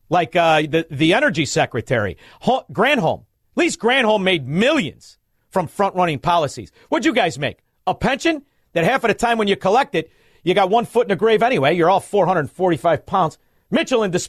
[0.09, 3.21] like uh, the, the energy secretary, Ho- Granholm.
[3.21, 5.17] At least Granholm made millions
[5.49, 6.71] from front running policies.
[6.89, 7.59] What'd you guys make?
[7.85, 10.11] A pension that half of the time when you collect it,
[10.43, 11.75] you got one foot in the grave anyway.
[11.75, 13.37] You're all 445 pounds.
[13.69, 14.27] Mitchell and Des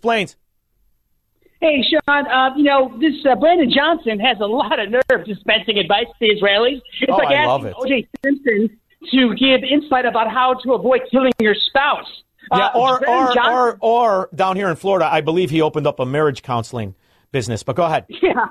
[1.60, 5.78] Hey, Shaun, uh, you know, this uh, Brandon Johnson has a lot of nerve dispensing
[5.78, 6.80] advice to the Israelis.
[7.00, 8.08] It's oh, like I asking O.J.
[8.24, 8.78] Simpson
[9.10, 12.06] to give insight about how to avoid killing your spouse.
[12.52, 15.86] Yeah, uh, or, or, Johnson, or, or down here in Florida, I believe he opened
[15.86, 16.94] up a marriage counseling
[17.32, 17.62] business.
[17.62, 18.06] But go ahead.
[18.22, 18.46] Yeah.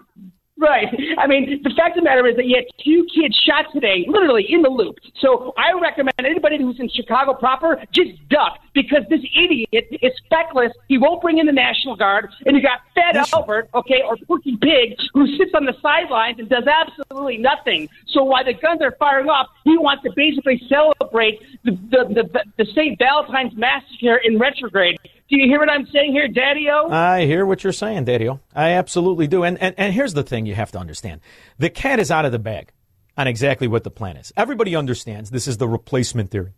[0.60, 0.88] Right.
[1.20, 4.06] I mean, the fact of the matter is that you had two kids shot today,
[4.08, 4.98] literally in the loop.
[5.20, 10.72] So I recommend anybody who's in Chicago proper just duck because this idiot is feckless.
[10.88, 14.58] He won't bring in the National Guard, and you got Fed Albert, okay, or Porky
[14.58, 17.88] Pig, who sits on the sidelines and does absolutely nothing.
[18.08, 22.44] So while the guns are firing off, he wants to basically celebrate the the the,
[22.58, 22.98] the St.
[22.98, 24.98] Valentine's massacre in retrograde.
[25.30, 26.90] Do you hear what I'm saying here, Daddy O?
[26.90, 28.40] I hear what you're saying, Daddy-O.
[28.56, 29.44] I absolutely do.
[29.44, 31.20] And, and, and here's the thing you have to understand.
[31.58, 32.72] The cat is out of the bag
[33.18, 34.32] on exactly what the plan is.
[34.38, 36.54] Everybody understands this is the replacement theory.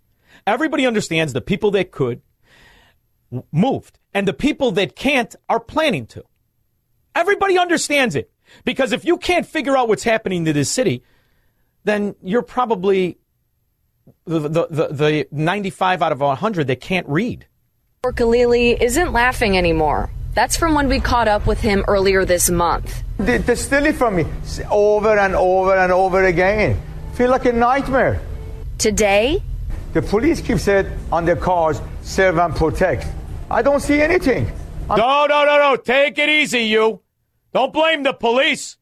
[0.45, 2.21] Everybody understands the people that could
[3.51, 6.23] moved and the people that can't are planning to.
[7.15, 8.31] Everybody understands it.
[8.65, 11.03] Because if you can't figure out what's happening to this city,
[11.83, 13.17] then you're probably
[14.25, 17.47] the, the, the, the 95 out of 100 that can't read.
[18.03, 20.09] Khalili isn't laughing anymore.
[20.33, 23.03] That's from when we caught up with him earlier this month.
[23.17, 24.25] They, they steal it from me
[24.71, 26.81] over and over and over again.
[27.15, 28.21] Feel like a nightmare.
[28.77, 29.43] Today,
[29.91, 33.05] The police keep saying on their cars, serve and protect.
[33.51, 34.49] I don't see anything.
[34.87, 35.75] No, no, no, no.
[35.75, 37.01] Take it easy, you.
[37.53, 38.77] Don't blame the police.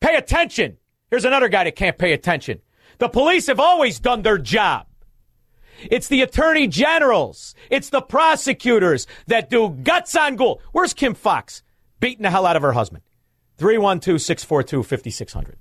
[0.00, 0.76] Pay attention.
[1.10, 2.60] Here's another guy that can't pay attention.
[2.98, 4.86] The police have always done their job.
[5.90, 7.54] It's the attorney generals.
[7.70, 10.60] It's the prosecutors that do guts on ghoul.
[10.72, 11.62] Where's Kim Foxx?
[12.00, 13.02] Beating the hell out of her husband.
[13.58, 15.56] 312 642 5600.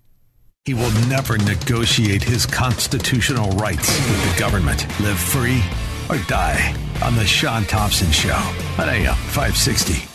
[0.65, 4.85] He will never negotiate his constitutional rights with the government.
[4.99, 5.61] Live free
[6.09, 8.35] or die on The Shaun Thompson Show
[8.77, 10.07] on AM 560.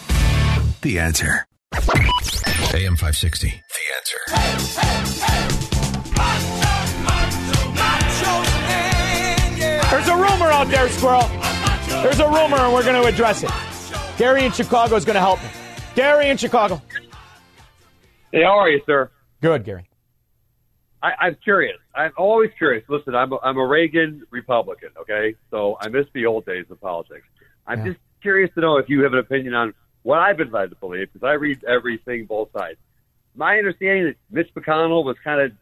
[0.83, 1.47] The answer.
[1.75, 3.49] AM 560.
[3.49, 4.19] The answer.
[9.97, 11.27] There's a rumor out there, Squirrel.
[12.03, 13.51] There's a rumor, and we're going to address it.
[14.19, 15.49] Gary in Chicago is going to help me.
[15.95, 16.83] Gary in Chicago.
[18.31, 19.11] Hey, how are you, sir?
[19.41, 19.89] Good, Gary.
[21.03, 21.79] I, I'm curious.
[21.95, 22.85] I'm always curious.
[22.91, 25.35] Listen, I'm a, I'm a Reagan Republican, okay?
[25.51, 27.25] So I miss the old days of politics.
[27.67, 27.93] I'm Yeah.
[27.93, 30.77] just curious to know if you have an opinion on what I've been led to
[30.77, 32.77] believe, because I read everything both sides.
[33.35, 35.53] My understanding that Mitch McConnell was kind of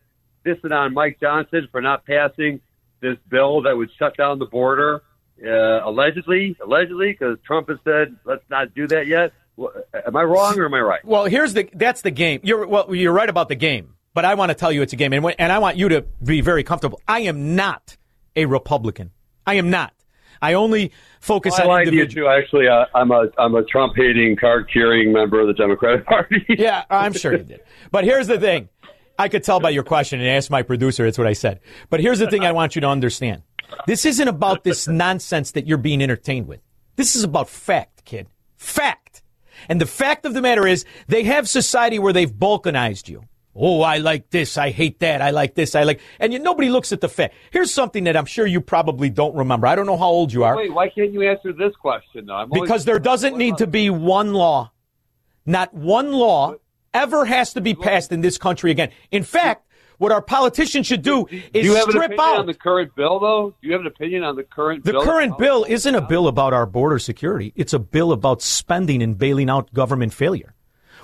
[0.45, 2.61] dissing on Mike Johnson for not passing
[3.05, 5.03] this bill that would shut down the border,
[5.45, 5.49] uh,
[5.89, 9.33] allegedly, allegedly, because Trump has said, let's not do that yet.
[9.57, 9.71] Wha-
[10.07, 11.05] Am I wrong or am I right?
[11.05, 12.41] Well, here's the that's the game.
[12.43, 14.97] You're well, you're right about the game, but I want to tell you it's a
[14.97, 17.01] game, and when- and I want you to be very comfortable.
[17.07, 17.97] I am not
[18.35, 19.13] a Republican.
[19.47, 19.93] I am not.
[20.43, 22.27] I only focus I on like you individual.
[22.27, 22.31] too.
[22.31, 26.45] Actually, uh, I'm a I'm a Trump hating, card carrying member of the Democratic Party.
[26.49, 27.61] yeah, I'm sure you did.
[27.93, 28.69] But here's the thing.
[29.19, 31.61] I could tell by your question and ask my producer, it's what I said.
[31.91, 33.43] But here's the thing I want you to understand.
[33.87, 36.61] This isn't about this nonsense that you're being entertained with.
[36.97, 38.29] This is about fact, kid.
[38.57, 39.23] Fact.
[39.69, 43.25] And the fact of the matter is, they have society where they've balkanized you.
[43.57, 44.59] Oh, I like this.
[44.59, 45.23] I hate that.
[45.23, 45.77] I like this.
[45.77, 47.35] I like, and you, nobody looks at the fact.
[47.53, 49.69] Here's something that I'm sure you probably don't remember.
[49.69, 50.57] I don't know how old you are.
[50.57, 52.35] Wait, why can't you answer this question though?
[52.35, 54.73] I'm Because there doesn't need to be one law.
[55.47, 56.57] Not one law
[56.95, 58.91] ever has to be passed in this country again.
[59.11, 59.67] In fact,
[59.99, 62.39] what our politicians should do is Do is you have an opinion out.
[62.39, 63.55] on the current bill, though?
[63.61, 65.05] Do you have an opinion on the current bill The bill?
[65.13, 67.53] current bill isn't a bill about our border security.
[67.55, 70.55] It's a bill about spending and bailing out government failure.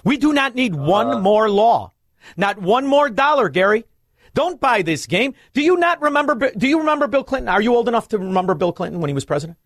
[0.05, 0.85] We do not need uh-huh.
[0.85, 1.93] one more law.
[2.37, 3.85] Not one more dollar, Gary.
[4.35, 5.35] Don't buy this game.
[5.55, 6.35] Do you not remember?
[6.35, 7.49] Do you remember Bill Clinton?
[7.49, 9.59] Are you old enough to remember Bill Clinton when he was president?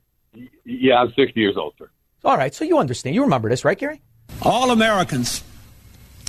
[0.65, 1.91] Yeah, I'm 60 years old, sir.
[2.25, 3.15] All right, so you understand.
[3.15, 4.01] You remember this, right, Gary?
[4.43, 5.45] All Americans,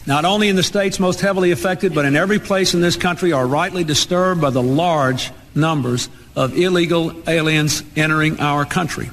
[0.07, 3.31] not only in the states most heavily affected, but in every place in this country,
[3.31, 9.09] are rightly disturbed by the large numbers of illegal aliens entering our country.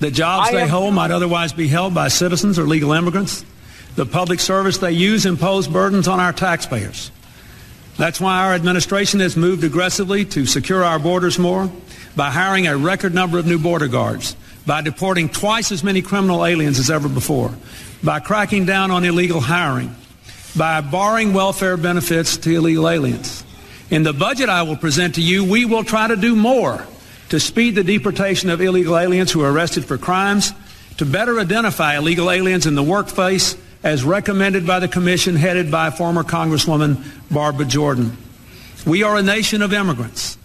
[0.00, 3.44] The jobs they hold might otherwise be held by citizens or legal immigrants.
[3.96, 7.10] The public service they use impose burdens on our taxpayers.
[7.96, 11.68] That's why our administration has moved aggressively to secure our borders more
[12.14, 14.36] by hiring a record number of new border guards,
[14.68, 17.50] by deporting twice as many criminal aliens as ever before,
[18.04, 19.96] by cracking down on illegal hiring,
[20.54, 23.42] by barring welfare benefits to illegal aliens.
[23.88, 26.86] In the budget I will present to you, we will try to do more
[27.30, 30.52] to speed the deportation of illegal aliens who are arrested for crimes,
[30.98, 35.90] to better identify illegal aliens in the workplace as recommended by the commission headed by
[35.90, 38.18] former Congresswoman Barbara Jordan.
[38.86, 40.36] We are a nation of immigrants,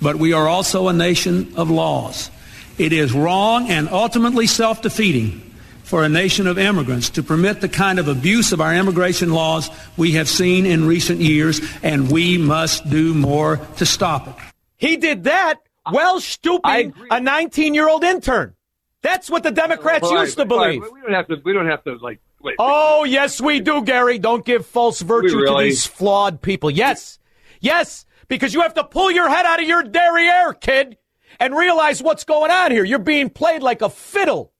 [0.00, 2.30] but we are also a nation of laws.
[2.78, 5.40] It is wrong and ultimately self defeating
[5.82, 9.70] for a nation of immigrants to permit the kind of abuse of our immigration laws
[9.96, 14.34] we have seen in recent years, and we must do more to stop it.
[14.76, 15.60] He did that
[15.90, 18.54] while stooping a 19 year old intern.
[19.02, 20.92] That's what the Democrats All right, used to all right, believe.
[20.92, 21.36] we don't have to.
[21.44, 24.18] We don't have to like Wait, Oh, yes, we do, Gary.
[24.18, 25.64] Don't give false virtue really?
[25.64, 26.70] to these flawed people.
[26.70, 27.18] Yes.
[27.60, 30.98] Yes, because you have to pull your head out of your derriere, kid,
[31.40, 32.84] and realize what's going on here.
[32.84, 34.52] You're being played like a fiddle.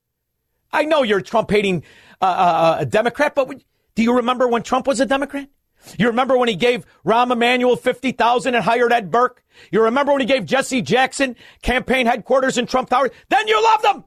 [0.71, 1.83] I know you're a Trump hating
[2.21, 3.63] uh, uh, a Democrat, but
[3.95, 5.49] do you remember when Trump was a Democrat?
[5.97, 9.43] You remember when he gave Rahm Emanuel 50000 and hired Ed Burke?
[9.71, 13.11] You remember when he gave Jesse Jackson campaign headquarters in Trump Tower?
[13.29, 14.03] Then you loved him.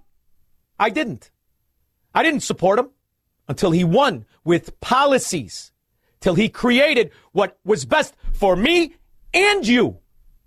[0.79, 1.31] I didn't.
[2.15, 2.91] I didn't support him
[3.47, 5.73] until he won with policies,
[6.21, 8.97] till he created what was best for me
[9.33, 9.99] and you.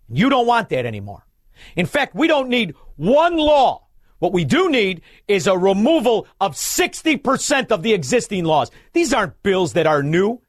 [0.09, 1.25] You don't want that anymore.
[1.75, 3.87] In fact, we don't need one law.
[4.19, 8.69] What we do need is a removal of 60% of the existing laws.
[8.93, 10.41] These aren't bills that are new.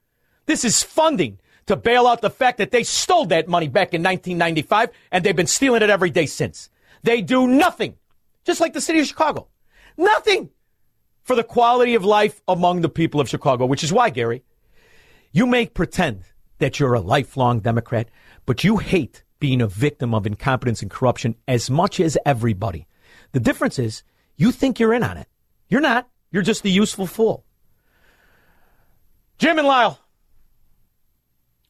[0.47, 4.03] This is funding to bail out the fact that they stole that money back in
[4.03, 6.69] 1995 and they've been stealing it every day since.
[7.03, 7.97] They do nothing,
[8.45, 9.49] just like the city of Chicago.
[9.97, 10.51] Nothing
[11.23, 14.43] for the quality of life among the people of Chicago, which is why, Gary,
[15.31, 16.25] you may pretend
[16.59, 18.09] that you're a lifelong Democrat,
[18.45, 22.87] but you hate being a victim of incompetence and corruption as much as everybody.
[23.33, 24.05] The difference is
[24.37, 25.27] you think you're in on it.
[25.69, 26.09] You're not.
[26.31, 27.45] You're just a useful fool.
[29.39, 29.99] Jim and Lyle.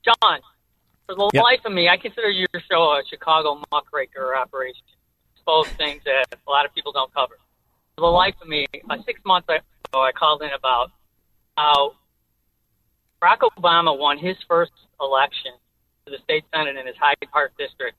[0.05, 0.39] John,
[1.07, 1.43] for the Yep.
[1.43, 4.85] life of me, I consider your show a Chicago muckraker operation.
[5.33, 7.39] Expose things that a lot of people don't cover.
[7.95, 10.91] For the life of me, uh, six months ago, I called in about
[11.57, 11.95] how
[13.19, 15.53] Barack Obama won his first election
[16.05, 17.97] to the state senate in his Hyde Park district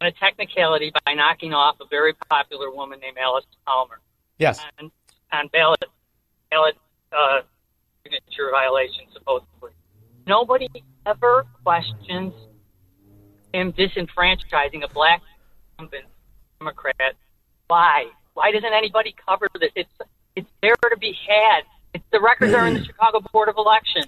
[0.00, 4.00] on a technicality by knocking off a very popular woman named Alice Palmer
[4.38, 4.60] Yes.
[4.80, 4.90] on,
[5.32, 5.84] on ballot
[6.50, 6.76] ballot
[7.12, 7.40] uh,
[8.02, 9.70] signature violation, supposedly.
[10.26, 10.68] Nobody
[11.06, 12.32] ever questions
[13.52, 15.20] him disenfranchising a black
[15.78, 16.06] incumbent
[16.58, 17.14] Democrat.
[17.66, 18.06] Why?
[18.34, 19.70] Why doesn't anybody cover this?
[19.76, 19.90] It's
[20.36, 21.62] it's there to be had.
[21.94, 24.06] It's the records are in the Chicago Board of Elections.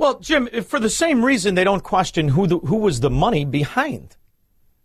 [0.00, 3.44] Well, Jim, for the same reason they don't question who the, who was the money
[3.44, 4.16] behind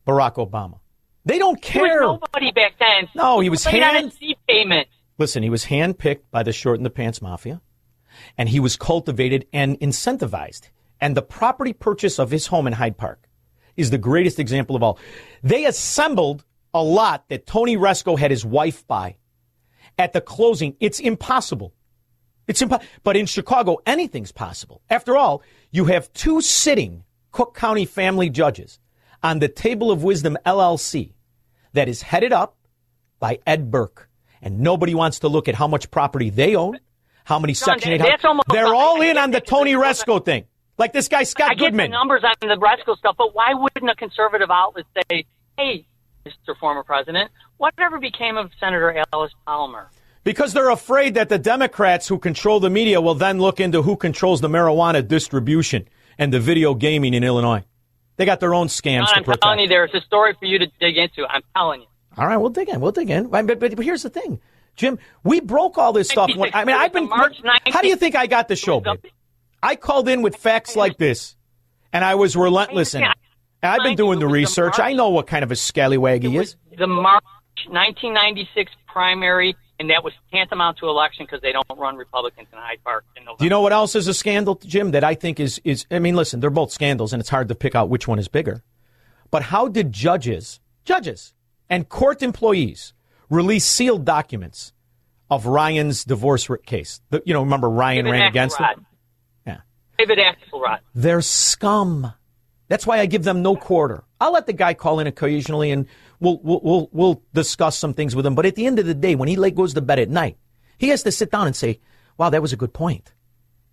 [0.05, 0.79] Barack Obama.
[1.23, 2.01] They don't care.
[2.01, 3.07] nobody back then.
[3.15, 4.11] No, he was hand-
[4.45, 4.89] payment.
[5.17, 7.61] Listen, he was handpicked by the short and the pants mafia,
[8.37, 10.67] and he was cultivated and incentivized.
[10.99, 13.29] And the property purchase of his home in Hyde Park
[13.77, 14.99] is the greatest example of all.
[15.41, 16.43] They assembled
[16.73, 19.15] a lot that Tony Rezko had his wife buy.
[19.97, 21.73] At the closing, it's impossible.
[22.47, 22.87] It's impossible.
[23.03, 24.81] But in Chicago, anything's possible.
[24.89, 25.41] After all,
[25.71, 28.79] you have two sitting Cook County family judges
[29.23, 31.13] on the Table of Wisdom LLC
[31.73, 32.55] that is headed up
[33.19, 34.09] by Ed Burke.
[34.41, 36.79] And nobody wants to look at how much property they own,
[37.23, 40.45] how many John, Section 8 that's almost- They're all in on the Tony Rezko thing.
[40.77, 41.91] Like this guy, Scott I get the Goodman.
[41.91, 45.25] numbers on the Bresco stuff, but why wouldn't a conservative outlet say,
[45.57, 45.85] "Hey,
[46.25, 46.55] Mr.
[46.59, 49.89] Former President, whatever became of Senator Alice Palmer?"
[50.25, 53.95] Because they're afraid that the Democrats who control the media will then look into who
[53.95, 57.63] controls the marijuana distribution and the video gaming in Illinois.
[58.17, 59.43] They got their own scams John, I'm protect.
[59.43, 61.27] telling you, there's a story for you to dig into.
[61.29, 61.87] I'm telling you.
[62.17, 62.81] All right, we'll dig in.
[62.81, 63.27] We'll dig in.
[63.27, 64.39] But, but, but here's the thing,
[64.75, 64.97] Jim.
[65.23, 66.31] We broke all this stuff.
[66.35, 67.07] When, I mean, I've been.
[67.07, 69.05] How do you think I got the show, babe?
[69.61, 71.35] I called in with facts like this,
[71.93, 73.09] and I was relentless in it.
[73.61, 74.79] And I've been doing the research.
[74.79, 76.55] I know what kind of a scallywag he is.
[76.77, 77.23] The March
[77.67, 82.79] 1996 primary, and that was tantamount to election because they don't run Republicans in Hyde
[82.83, 83.39] Park in November.
[83.39, 84.91] Do you know what else is a scandal, Jim?
[84.91, 85.85] That I think is is.
[85.91, 88.27] I mean, listen, they're both scandals, and it's hard to pick out which one is
[88.27, 88.63] bigger.
[89.31, 91.33] But how did judges, judges,
[91.69, 92.93] and court employees
[93.29, 94.71] release sealed documents
[95.29, 97.01] of Ryan's divorce case?
[97.09, 98.85] The, you know, remember Ryan David ran against Axelrod.
[99.45, 99.57] Yeah.
[99.97, 100.79] David Axelrod.
[100.93, 102.13] They're scum.
[102.67, 104.03] That's why I give them no quarter.
[104.19, 105.87] I'll let the guy call in occasionally, and
[106.19, 108.35] we'll we'll we'll, discuss some things with him.
[108.35, 110.37] But at the end of the day, when he late goes to bed at night,
[110.77, 111.79] he has to sit down and say,
[112.17, 113.13] "Wow, that was a good point.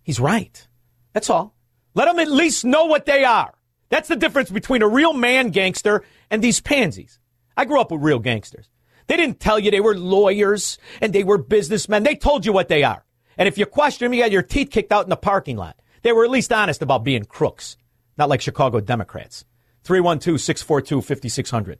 [0.03, 0.67] He's right."
[1.13, 1.55] That's all.
[1.95, 3.53] Let them at least know what they are.
[3.89, 7.19] That's the difference between a real man gangster and these pansies.
[7.55, 8.67] I grew up with real gangsters.
[9.07, 12.03] They didn't tell you they were lawyers and they were businessmen.
[12.03, 13.05] They told you what they are.
[13.37, 15.79] And if you question them, you got your teeth kicked out in the parking lot.
[16.01, 17.77] They were at least honest about being crooks,
[18.17, 19.45] not like Chicago Democrats.
[19.83, 21.79] 312 642 5600.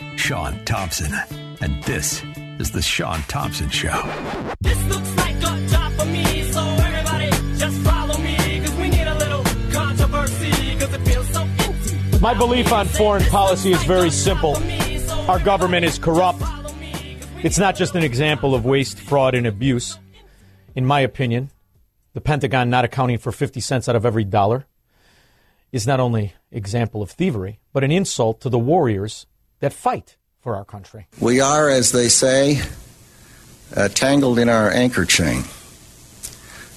[0.15, 1.13] Shaun Thompson.
[1.61, 2.23] And this
[2.59, 4.01] is The Shaun Thompson Show.
[4.61, 9.07] This looks like a job for me, so everybody just follow me, because we need
[9.07, 12.19] a little controversy, because it feels so empty.
[12.19, 14.55] My belief on foreign policy is very simple
[15.27, 16.41] our government is corrupt.
[17.43, 19.97] It's not just an example of waste, fraud, and abuse,
[20.75, 21.51] in my opinion.
[22.13, 24.65] The Pentagon not accounting for 50 cents out of every dollar
[25.71, 29.25] is not only example of thievery, but an insult to the warriors
[29.61, 31.07] that fight for our country.
[31.19, 32.61] We are, as they say,
[33.75, 35.43] uh, tangled in our anchor chain.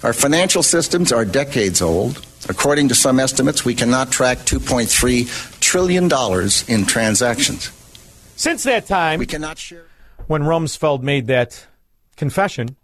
[0.02, 2.24] Our financial systems are decades old.
[2.48, 6.04] According to some estimates, we cannot track $2.3 trillion
[6.68, 7.72] in transactions.
[8.36, 9.86] Since that time, we cannot share.
[10.26, 11.66] when Rumsfeld made that
[12.16, 12.76] confession,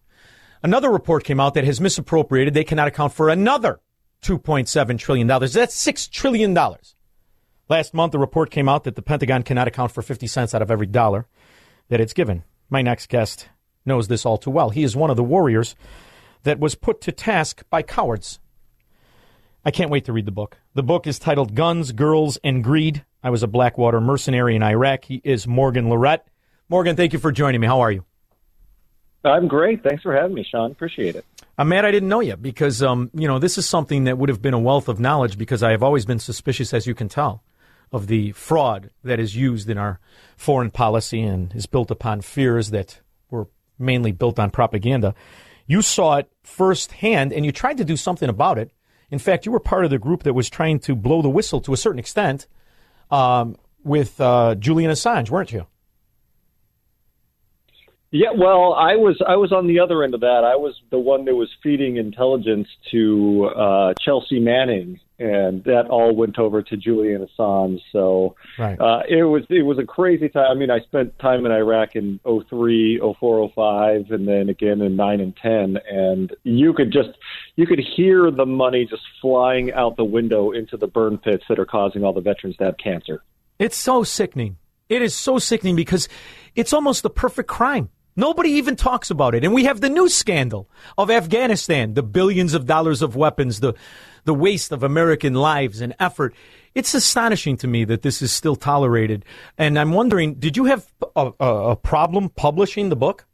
[0.63, 2.55] another report came out that has misappropriated.
[2.55, 3.81] They cannot account for another
[4.23, 5.27] $2.7 trillion.
[5.27, 6.55] That's $6 trillion.
[7.71, 10.61] Last month, a report came out that the Pentagon cannot account for 50 cents out
[10.61, 11.29] of every dollar
[11.89, 12.43] that it's given.
[12.69, 13.49] My next guest
[13.87, 14.71] knows this all too well.
[14.71, 15.77] He is one of the warriors
[16.43, 18.41] that was put to task by cowards.
[19.65, 20.59] I can't wait to read the book.
[20.75, 23.05] The book is titled Guns, Girls, and Greed.
[23.23, 25.05] I was a Blackwater mercenary in Iraq.
[25.05, 26.23] He is Morgan Lerette.
[26.69, 27.69] Morgan, thank you for joining me.
[27.69, 28.05] How are you?
[29.25, 29.85] I'm great.
[29.85, 30.73] Thanks for having me, Shaun.
[30.73, 31.25] Appreciate it.
[31.57, 34.29] I'm mad I didn't know you because, um, you know, this is something that would
[34.29, 37.09] have been a wealth of knowledge because I have always been suspicious, as you can
[37.09, 37.45] tell,
[37.93, 40.01] of the fraud that is used in our
[40.37, 45.15] foreign policy and is built upon fears that were mainly built on propaganda.
[45.67, 48.73] You saw it firsthand and you tried to do something about it.
[49.11, 51.61] In fact, you were part of the group that was trying to blow the whistle
[51.63, 52.47] to a certain extent
[53.11, 55.67] um, with uh, Julian Assange, weren't you?
[58.13, 60.43] Yeah, well, I was I was on the other end of that.
[60.45, 66.13] I was the one that was feeding intelligence to uh, Chelsea Manning, and that all
[66.17, 67.81] went over to Julian Assange.
[67.93, 68.81] So right.
[68.81, 70.51] uh, it was it was a crazy time.
[70.51, 74.97] I mean, I spent time in Iraq in 03, 04, 05, and then again in
[74.97, 77.11] 9 and 10, and you could just
[77.55, 81.61] you could hear the money just flying out the window into the burn pits that
[81.61, 83.23] are causing all the veterans to have cancer.
[83.61, 84.57] It's so sickening.
[84.89, 86.09] It is so sickening because
[86.57, 87.89] it's almost the perfect crime.
[88.17, 89.45] Nobody even talks about it.
[89.45, 93.75] And we have the new scandal of Afghanistan, the billions of dollars of weapons, the,
[94.25, 96.35] the waste of American lives and effort.
[96.75, 99.25] It's astonishing to me that this is still tolerated.
[99.59, 103.27] And I'm wondering, did you have a, a, problem publishing the book?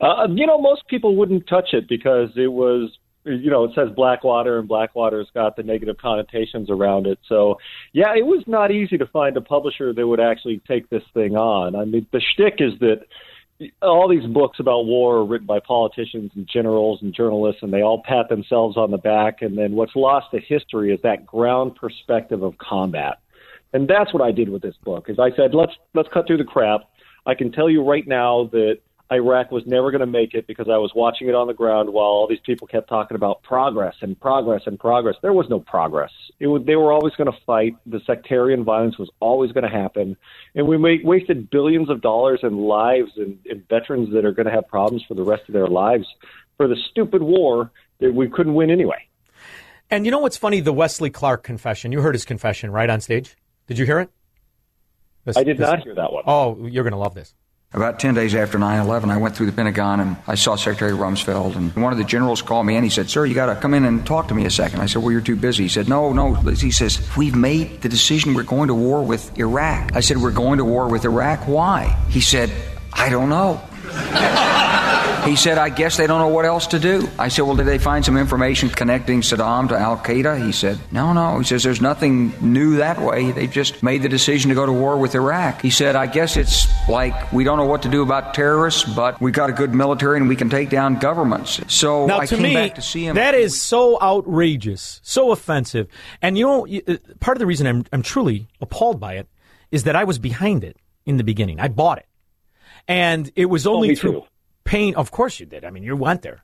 [0.00, 2.96] Uh, you know, most people wouldn't touch it because it was,
[3.28, 7.18] you know, it says Blackwater, and Blackwater's got the negative connotations around it.
[7.28, 7.58] So,
[7.92, 11.36] yeah, it was not easy to find a publisher that would actually take this thing
[11.36, 11.76] on.
[11.76, 13.02] I mean, the shtick is that
[13.82, 17.82] all these books about war are written by politicians and generals and journalists, and they
[17.82, 19.42] all pat themselves on the back.
[19.42, 23.18] And then what's lost to history is that ground perspective of combat.
[23.72, 25.10] And that's what I did with this book.
[25.10, 26.82] Is I said, let's let's cut through the crap.
[27.26, 28.78] I can tell you right now that
[29.10, 31.90] Iraq was never going to make it because I was watching it on the ground
[31.90, 35.16] while all these people kept talking about progress and progress and progress.
[35.22, 36.10] There was no progress.
[36.38, 37.76] It was, they were always going to fight.
[37.86, 40.16] The sectarian violence was always going to happen.
[40.54, 44.52] And we wasted billions of dollars and lives and, and veterans that are going to
[44.52, 46.06] have problems for the rest of their lives
[46.58, 49.08] for the stupid war that we couldn't win anyway.
[49.90, 50.60] And you know what's funny?
[50.60, 51.92] The Wesley Clark confession.
[51.92, 53.36] You heard his confession, right, on stage?
[53.68, 54.10] Did you hear it?
[55.24, 56.24] This, I did this- not hear that one.
[56.26, 57.34] Oh, you're going to love this.
[57.74, 60.92] About 10 days after 9 11, I went through the Pentagon and I saw Secretary
[60.92, 61.54] Rumsfeld.
[61.54, 63.74] And one of the generals called me and he said, Sir, you got to come
[63.74, 64.80] in and talk to me a second.
[64.80, 65.64] I said, Well, you're too busy.
[65.64, 66.32] He said, No, no.
[66.32, 69.94] He says, We've made the decision we're going to war with Iraq.
[69.94, 71.46] I said, We're going to war with Iraq.
[71.46, 71.94] Why?
[72.08, 72.50] He said,
[72.90, 73.60] I don't know.
[75.24, 77.06] He said, I guess they don't know what else to do.
[77.18, 80.42] I said, Well, did they find some information connecting Saddam to Al Qaeda?
[80.42, 81.38] He said, No, no.
[81.38, 83.32] He says, There's nothing new that way.
[83.32, 85.60] They just made the decision to go to war with Iraq.
[85.60, 89.20] He said, I guess it's like we don't know what to do about terrorists, but
[89.20, 91.60] we got a good military and we can take down governments.
[91.66, 93.16] So Now, I to came me, back to see him.
[93.16, 95.88] that is so outrageous, so offensive.
[96.22, 99.28] And you know, uh, part of the reason I'm, I'm truly appalled by it
[99.70, 101.60] is that I was behind it in the beginning.
[101.60, 102.06] I bought it.
[102.88, 104.24] And it was oh, only me through too.
[104.64, 105.64] paying, of course you did.
[105.64, 106.42] I mean, you went there.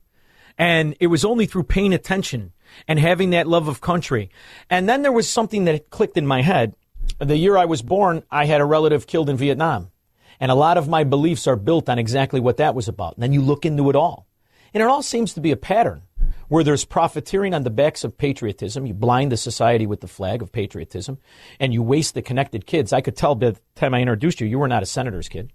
[0.57, 2.53] And it was only through paying attention
[2.87, 4.31] and having that love of country.
[4.71, 6.77] And then there was something that clicked in my head.
[7.19, 9.91] The year I was born, I had a relative killed in Vietnam.
[10.39, 13.15] And a lot of my beliefs are built on exactly what that was about.
[13.15, 14.27] And then you look into it all.
[14.73, 16.03] And it all seems to be a pattern
[16.49, 18.87] where there's profiteering on the backs of patriotism.
[18.87, 21.19] You blind the society with the flag of patriotism
[21.59, 22.93] and you waste the connected kids.
[22.93, 25.53] I could tell by the time I introduced you, you were not a senator's kid.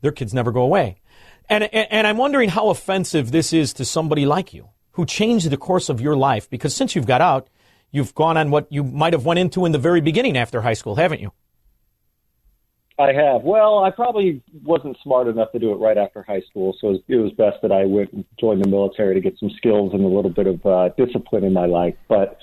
[0.00, 1.00] Their kids never go away.
[1.48, 5.50] And, and, and I'm wondering how offensive this is to somebody like you who changed
[5.50, 7.48] the course of your life because since you've got out,
[7.90, 10.74] you've gone on what you might have went into in the very beginning after high
[10.74, 11.32] school, haven't you?
[12.98, 13.42] I have.
[13.42, 17.16] Well, I probably wasn't smart enough to do it right after high school, so it
[17.16, 20.08] was, best that I went and joined the military to get some skills and a
[20.08, 21.94] little bit of uh, discipline in my life.
[22.08, 22.38] But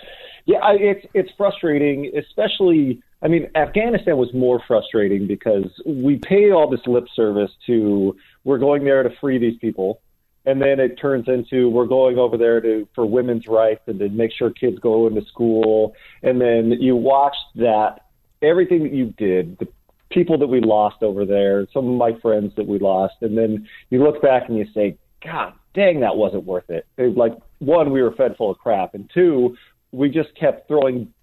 [0.45, 3.01] Yeah, I, it's it's frustrating, especially.
[3.21, 8.59] I mean, Afghanistan was more frustrating because we pay all this lip service to we're
[8.59, 10.01] going there to free these people,
[10.45, 14.09] and then it turns into we're going over there to for women's rights and to
[14.09, 18.01] make sure kids go into school, and then you watch that
[18.41, 19.67] everything that you did, the
[20.11, 23.67] people that we lost over there, some of my friends that we lost, and then
[23.89, 26.87] you look back and you say, God dang, that wasn't worth it.
[26.97, 29.55] it like one, we were fed full of crap, and two,
[29.91, 31.13] we just kept throwing,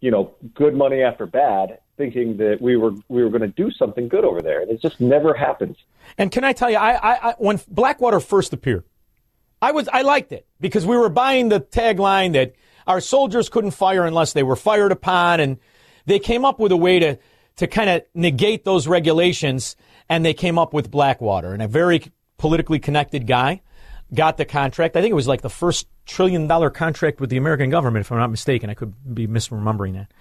[0.00, 3.70] you know, good money after bad, thinking that we were we were going to do
[3.70, 5.76] something good over there, and it just never happens.
[6.18, 8.84] And can I tell you, I, I, I when Blackwater first appeared,
[9.60, 12.54] I was I liked it because we were buying the tagline that
[12.86, 15.58] our soldiers couldn't fire unless they were fired upon, and
[16.04, 17.18] they came up with a way to
[17.56, 19.76] to kind of negate those regulations,
[20.08, 22.02] and they came up with Blackwater, and a very
[22.36, 23.62] politically connected guy
[24.14, 24.96] got the contract.
[24.96, 28.12] I think it was like the first trillion dollar contract with the American government, if
[28.12, 28.70] I'm not mistaken.
[28.70, 30.12] I could be misremembering that.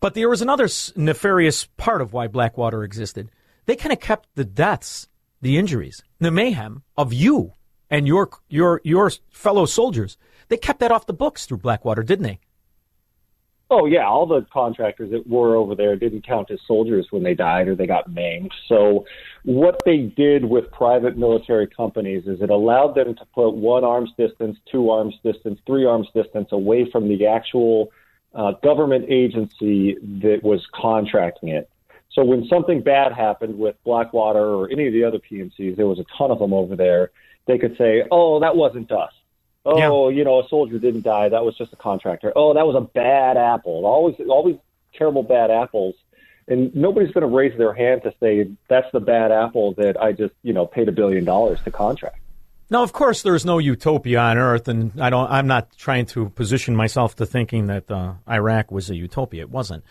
[0.00, 3.30] But there was another nefarious part of why Blackwater existed.
[3.66, 5.08] They kind of kept the deaths,
[5.42, 7.52] the injuries, the mayhem of you
[7.90, 10.16] and your your your fellow soldiers.
[10.48, 12.38] They kept that off the books through Blackwater, didn't they?
[13.68, 17.34] Oh yeah, all the contractors that were over there didn't count as soldiers when they
[17.34, 18.52] died or they got maimed.
[18.68, 19.04] So
[19.44, 24.10] what they did with private military companies is it allowed them to put one arms
[24.16, 27.88] distance, two arms distance, three arms distance away from the actual
[28.36, 31.68] uh, government agency that was contracting it.
[32.12, 35.98] So when something bad happened with Blackwater or any of the other PMCs, there was
[35.98, 37.10] a ton of them over there.
[37.46, 39.12] They could say, "Oh, that wasn't us."
[39.66, 40.16] Oh, yeah.
[40.16, 41.28] you know, a soldier didn't die.
[41.28, 42.32] That was just a contractor.
[42.36, 43.84] Oh, that was a bad apple.
[43.84, 44.56] Always, always
[44.94, 45.96] terrible bad apples.
[46.46, 50.12] And nobody's going to raise their hand to say that's the bad apple that I
[50.12, 52.18] just, you know, paid a billion dollars to contract.
[52.70, 55.30] Now, of course, there's no utopia on earth, and I don't.
[55.30, 59.42] I'm not trying to position myself to thinking that uh, Iraq was a utopia.
[59.42, 59.84] It wasn't.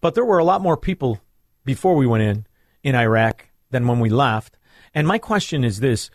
[0.00, 1.20] But there were a lot more people
[1.64, 2.46] before we went in
[2.82, 4.58] in Iraq than when we left.
[4.94, 6.10] And my question is this: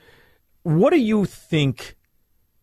[0.64, 1.96] What do you think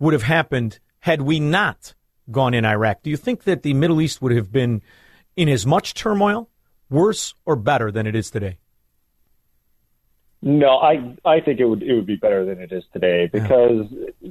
[0.01, 1.95] would have happened had we not
[2.31, 3.03] gone in Iraq?
[3.03, 4.83] Do you think that the Middle East would have been
[5.37, 6.49] in as much turmoil,
[6.89, 8.59] worse or better than it is today?
[10.43, 13.87] No, I I think it would it would be better than it is today because
[14.21, 14.31] yeah.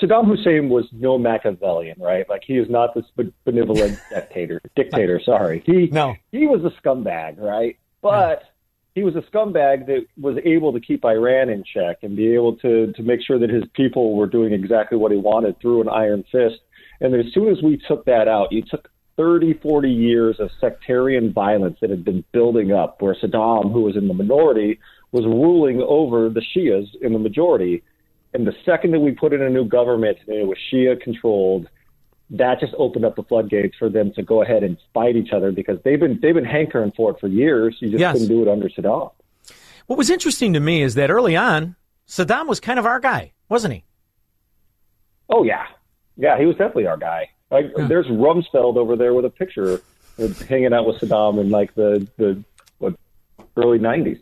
[0.00, 2.28] Saddam Hussein was no Machiavellian, right?
[2.28, 3.04] Like he is not this
[3.44, 4.60] benevolent dictator.
[4.76, 5.62] Dictator, sorry.
[5.66, 6.14] He no.
[6.30, 7.76] he was a scumbag, right?
[8.00, 8.48] But yeah
[8.94, 12.56] he was a scumbag that was able to keep Iran in check and be able
[12.58, 15.88] to to make sure that his people were doing exactly what he wanted through an
[15.88, 16.60] iron fist.
[17.00, 21.32] And as soon as we took that out, you took 30, 40 years of sectarian
[21.32, 24.78] violence that had been building up, where Saddam, who was in the minority,
[25.12, 27.82] was ruling over the Shias in the majority.
[28.32, 31.68] And the second that we put in a new government it was Shia controlled,
[32.30, 35.52] that just opened up the floodgates for them to go ahead and fight each other
[35.52, 37.76] because they've been they've been hankering for it for years.
[37.80, 38.12] You just yes.
[38.12, 39.12] couldn't do it under Saddam.
[39.86, 41.76] What was interesting to me is that early on,
[42.08, 43.84] Saddam was kind of our guy, wasn't he?
[45.28, 45.66] Oh yeah,
[46.16, 47.30] yeah, he was definitely our guy.
[47.50, 47.86] Like, yeah.
[47.86, 49.80] There's Rumsfeld over there with a picture
[50.48, 52.42] hanging out with Saddam in like the the
[52.78, 52.94] what,
[53.56, 54.20] early '90s.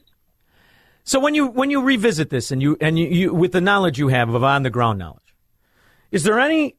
[1.05, 3.99] So when you when you revisit this and you and you, you with the knowledge
[3.99, 5.35] you have of on the ground knowledge,
[6.11, 6.77] is there any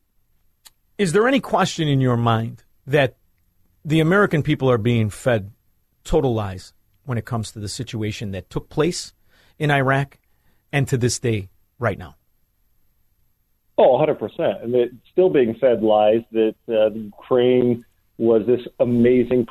[0.98, 3.18] is there any question in your mind that
[3.86, 5.52] the American people are being fed
[6.04, 6.74] total lies
[7.06, 9.14] when it comes to the situation that took place
[9.58, 10.20] in Iraq
[10.72, 12.16] and to this day right now?
[13.78, 14.64] Oh, 100%.
[14.64, 17.84] And it's still being fed lies that uh, Ukraine
[18.20, 19.48] was this amazing,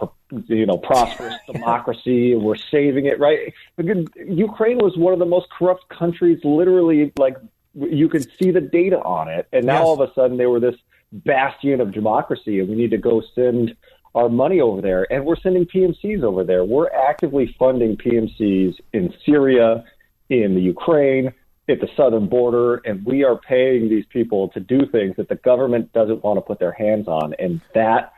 [0.47, 3.53] you know, prosperous democracy and we're saving it, right?
[3.77, 7.37] Ukraine was one of the most corrupt countries, literally, like,
[7.75, 9.49] you could see the data on it.
[9.53, 9.83] And now yes.
[9.83, 10.77] all of a sudden they were this
[11.13, 13.77] bastion of democracy, and we need to go send
[14.15, 15.11] our money over there.
[15.13, 16.65] And we're sending PMCs over there.
[16.65, 19.85] We're actively funding PMCs in Syria,
[20.29, 21.33] in the Ukraine,
[21.69, 25.37] at the southern border, and we are paying these people to do things that the
[25.37, 27.35] government doesn't want to put their hands on.
[27.39, 28.13] And that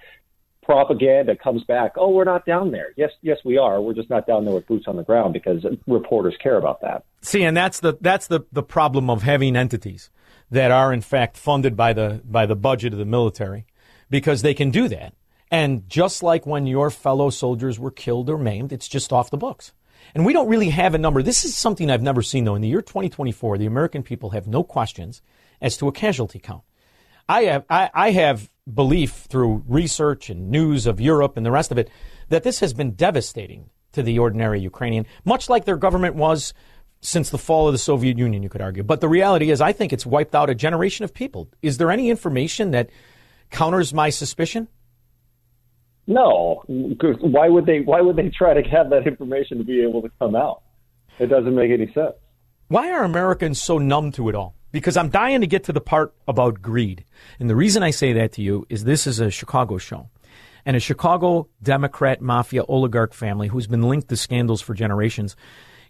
[0.64, 1.92] propaganda comes back.
[1.96, 2.88] Oh, we're not down there.
[2.96, 3.80] Yes, yes, we are.
[3.80, 7.04] We're just not down there with boots on the ground because reporters care about that.
[7.22, 10.10] See, and that's the that's the the problem of having entities
[10.50, 13.66] that are in fact funded by the by the budget of the military
[14.10, 15.14] because they can do that.
[15.50, 19.36] And just like when your fellow soldiers were killed or maimed, it's just off the
[19.36, 19.72] books.
[20.14, 21.22] And we don't really have a number.
[21.22, 22.54] This is something I've never seen though.
[22.54, 25.22] In the year 2024, the American people have no questions
[25.60, 26.62] as to a casualty count.
[27.28, 31.70] I have I, I have belief through research and news of Europe and the rest
[31.70, 31.90] of it
[32.28, 36.52] that this has been devastating to the ordinary Ukrainian, much like their government was
[37.00, 38.82] since the fall of the Soviet Union, you could argue.
[38.82, 41.48] But the reality is, I think it's wiped out a generation of people.
[41.60, 42.88] Is there any information that
[43.50, 44.68] counters my suspicion?
[46.06, 47.80] No, why would they?
[47.80, 50.62] Why would they try to have that information to be able to come out?
[51.18, 52.14] It doesn't make any sense.
[52.68, 54.54] Why are Americans so numb to it all?
[54.74, 57.04] Because I'm dying to get to the part about greed.
[57.38, 60.08] And the reason I say that to you is this is a Chicago show.
[60.66, 65.36] And a Chicago Democrat mafia oligarch family who's been linked to scandals for generations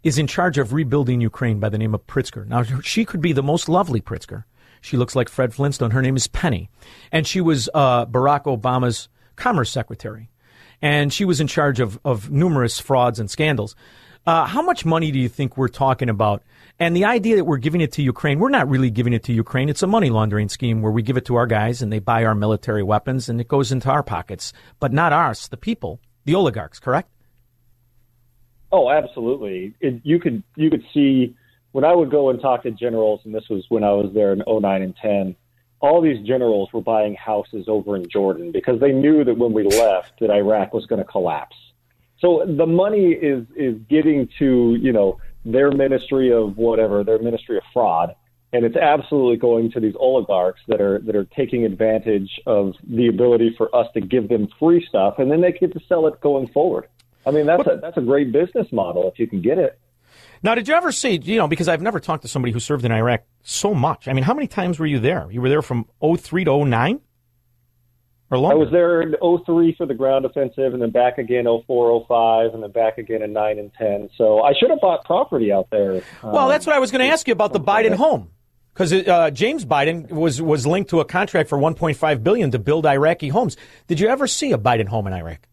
[0.03, 2.47] is in charge of rebuilding Ukraine by the name of Pritzker.
[2.47, 4.45] Now, she could be the most lovely Pritzker.
[4.83, 5.93] She looks like Fred Flintstone.
[5.93, 6.69] Her name is Penny.
[7.11, 10.29] And she was uh, Barack Obama's commerce secretary.
[10.83, 13.75] And she was in charge of, of numerous frauds and scandals.
[14.27, 16.43] Uh, how much money do you think we're talking about?
[16.79, 19.33] And the idea that we're giving it to Ukraine, we're not really giving it to
[19.33, 19.69] Ukraine.
[19.69, 22.25] It's a money laundering scheme where we give it to our guys and they buy
[22.25, 26.35] our military weapons and it goes into our pockets, but not ours, the people, the
[26.35, 27.09] oligarchs, correct?
[28.73, 29.73] Oh, absolutely.
[29.81, 31.37] It, you could you could see
[31.71, 34.33] when I would go and talk to generals, and this was when I was there
[34.33, 35.37] in 09 and 10.
[35.79, 39.63] All these generals were buying houses over in Jordan because they knew that when we
[39.63, 41.55] left, that Iraq was going to collapse.
[42.19, 47.57] So the money is is getting to you know their ministry of whatever, their ministry
[47.57, 48.15] of fraud,
[48.53, 53.09] and it's absolutely going to these oligarchs that are that are taking advantage of the
[53.09, 56.21] ability for us to give them free stuff, and then they get to sell it
[56.21, 56.87] going forward.
[57.27, 59.79] I mean, that's a that's a great business model if you can get it.
[60.43, 62.85] Now, did you ever see, you know, because I've never talked to somebody who served
[62.85, 64.09] in Iraq so much.
[64.09, 65.27] I mean, how many times were you there?
[65.31, 67.01] You were there from 03 to 09?
[68.31, 68.57] Or longer?
[68.57, 69.15] I was there in
[69.45, 73.23] 03 for the ground offensive, and then back again 04, 05, and then back again
[73.23, 74.11] in 9 and 10.
[74.17, 76.03] So I should have bought property out there.
[76.23, 78.31] Well, that's what I was going to ask you about the Biden home.
[78.73, 82.87] Because uh, James Biden was, was linked to a contract for 1.5 billion to build
[82.87, 83.57] Iraqi homes.
[83.87, 85.47] Did you ever see a Biden home in Iraq?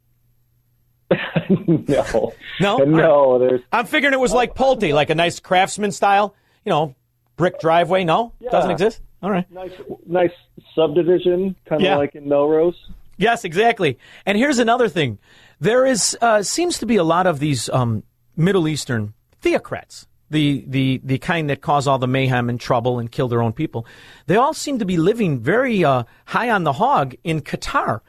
[1.49, 3.37] no, No, no.
[3.37, 3.61] There's.
[3.71, 6.33] I'm figuring it was like Pulte, like a nice craftsman style,
[6.65, 6.95] you know,
[7.35, 8.05] brick driveway.
[8.05, 9.01] No, doesn't exist.
[9.23, 9.49] All right.
[9.51, 9.71] Nice,
[10.05, 10.31] nice
[10.75, 11.97] subdivision, kind of Yeah.
[11.97, 12.75] like in Melrose.
[13.17, 13.99] Yes, exactly.
[14.25, 15.19] And here's another thing:
[15.59, 18.03] there is uh, seems to be a lot of these um,
[18.35, 19.13] Middle Eastern
[19.43, 23.41] theocrats, the the the kind that cause all the mayhem and trouble and kill their
[23.43, 23.85] own people.
[24.25, 27.99] They all seem to be living very uh, high on the hog in Qatar.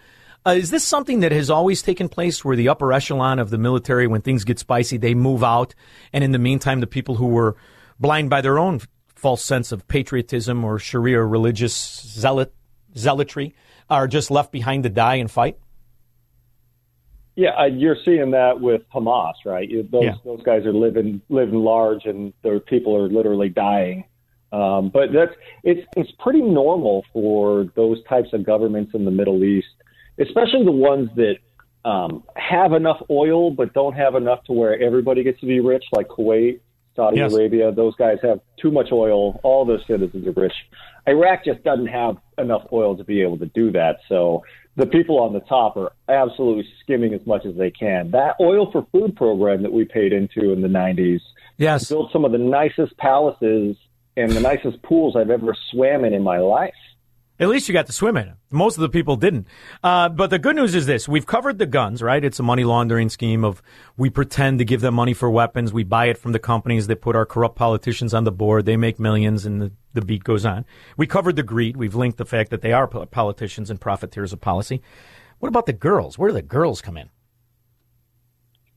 [0.46, 3.58] Uh, is this something that has always taken place, where the upper echelon of the
[3.58, 5.74] military, when things get spicy, they move out,
[6.12, 7.54] and in the meantime, the people who were
[8.00, 8.80] blind by their own
[9.22, 12.52] false sense of patriotism or Sharia religious zealot
[12.96, 13.54] zealotry
[13.88, 15.56] are just left behind to die and fight?
[17.36, 19.68] Yeah, you're seeing that with Hamas, right?
[19.90, 20.14] Those Yeah.
[20.24, 24.04] those guys are living living large, and their people are literally dying.
[24.52, 29.44] Um, but that's it's it's pretty normal for those types of governments in the Middle
[29.44, 29.68] East,
[30.18, 31.36] especially the ones that
[31.84, 35.84] um, have enough oil but don't have enough to where everybody gets to be rich,
[35.92, 36.60] like Kuwait,
[36.94, 37.32] Saudi Yes.
[37.32, 37.72] Arabia.
[37.72, 39.40] Those guys have too much oil.
[39.42, 40.52] All those citizens are rich.
[41.06, 43.98] Iraq just doesn't have enough oil to be able to do that.
[44.08, 44.44] So
[44.76, 48.10] the people on the top are absolutely skimming as much as they can.
[48.12, 51.20] That oil for food program that we paid into in the 90s
[51.56, 51.88] yes.
[51.88, 53.76] built some of the nicest palaces
[54.16, 56.74] and the nicest pools I've ever swam in in my life.
[57.42, 58.34] At least you got to swim in it.
[58.52, 59.48] Most of the people didn't.
[59.82, 62.24] Uh, but the good news is this: we've covered the guns, right?
[62.24, 63.60] It's a money laundering scheme of
[63.96, 67.00] we pretend to give them money for weapons, we buy it from the companies that
[67.00, 68.64] put our corrupt politicians on the board.
[68.64, 70.64] They make millions, and the, the beat goes on.
[70.96, 71.76] We covered the greed.
[71.76, 74.80] We've linked the fact that they are politicians and profiteers of policy.
[75.40, 76.16] What about the girls?
[76.16, 77.10] Where do the girls come in?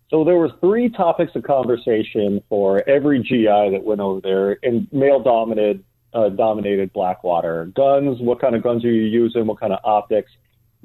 [0.09, 4.88] So there was three topics of conversation for every GI that went over there, and
[4.91, 5.84] male dominated
[6.16, 7.66] uh, dominated Blackwater.
[7.76, 9.45] Guns, what kind of guns are you using?
[9.45, 10.32] What kind of optics?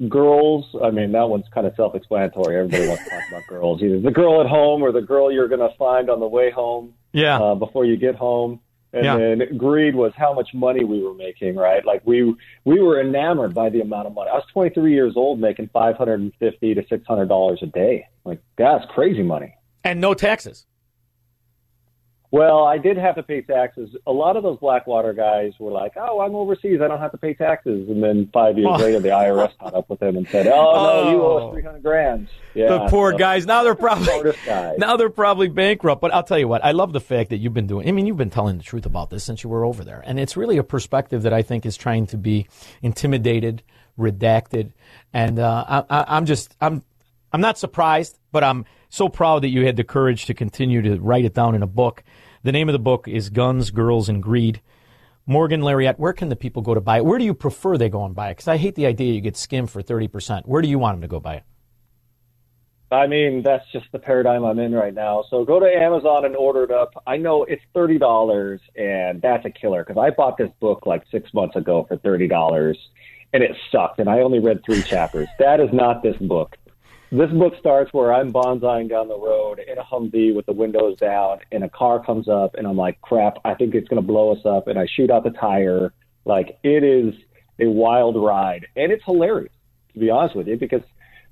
[0.09, 2.55] Girls, I mean that one's kind of self-explanatory.
[2.57, 5.47] Everybody wants to talk about girls, either the girl at home or the girl you're
[5.47, 6.93] going to find on the way home.
[7.13, 7.39] Yeah.
[7.39, 8.59] Uh, before you get home.
[8.93, 9.17] And Yeah.
[9.17, 11.85] then greed was how much money we were making, right?
[11.85, 14.29] Like we we were enamored by the amount of money.
[14.31, 18.07] I was 23 years old, making 550 to 600 dollars a day.
[18.25, 19.53] Like that's crazy money.
[19.83, 20.65] And no taxes.
[22.31, 23.89] Well, I did have to pay taxes.
[24.07, 26.79] A lot of those Blackwater guys were like, "Oh, I'm overseas.
[26.81, 28.77] I don't have to pay taxes." And then five years Oh.
[28.81, 31.47] later, the IRS caught up with them and said, "Oh, no, you owe Oh.
[31.49, 33.45] us 300 grand." Yeah, the poor so- guys.
[33.45, 34.75] Now they're probably guys.
[34.79, 35.99] now they're probably bankrupt.
[36.01, 37.87] But I'll tell you what, I love the fact that you've been doing.
[37.89, 40.17] I mean, you've been telling the truth about this since you were over there, and
[40.17, 42.47] it's really a perspective that I think is trying to be
[42.81, 43.61] intimidated,
[43.99, 44.71] redacted,
[45.13, 46.81] and uh, I, I, I'm just I'm
[47.33, 50.99] I'm not surprised, but I'm so proud that you had the courage to continue to
[50.99, 52.03] write it down in a book.
[52.43, 54.61] The name of the book is Guns, Girls, and Greed.
[55.25, 57.05] Morgan Lerette, where can the people go to buy it?
[57.05, 58.31] Where do you prefer they go and buy it?
[58.33, 60.45] Because I hate the idea you get skimmed for 30%.
[60.45, 61.43] Where do you want them to go buy it?
[62.91, 65.23] I mean, that's just the paradigm I'm in right now.
[65.29, 67.01] So go to Amazon and order it up.
[67.07, 71.03] I know it's thirty dollars, and that's a killer because I bought this book like
[71.09, 72.77] six months ago for thirty dollars,
[73.31, 75.29] and it sucked, and I only read three chapters.
[75.39, 76.57] That is not this book.
[77.13, 80.97] This book starts where I'm bonsaiing down the road in a Humvee with the windows
[80.97, 84.07] down, and a car comes up, and I'm like, crap, I think it's going to
[84.07, 85.91] blow us up, and I shoot out the tire.
[86.23, 87.13] Like, it is
[87.59, 89.51] a wild ride, and it's hilarious,
[89.93, 90.83] to be honest with you, because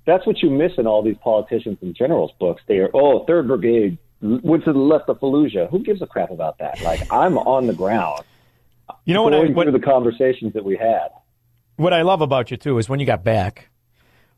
[0.05, 2.61] that's what you miss in all these politicians and generals books.
[2.67, 5.69] They are, oh, Third Brigade went to the left of Fallujah.
[5.69, 6.81] Who gives a crap about that?
[6.81, 8.23] Like, I'm on the ground.
[9.05, 11.07] You know what I- going what- through the conversations that we had.
[11.77, 13.69] What I love about you too is when you got back,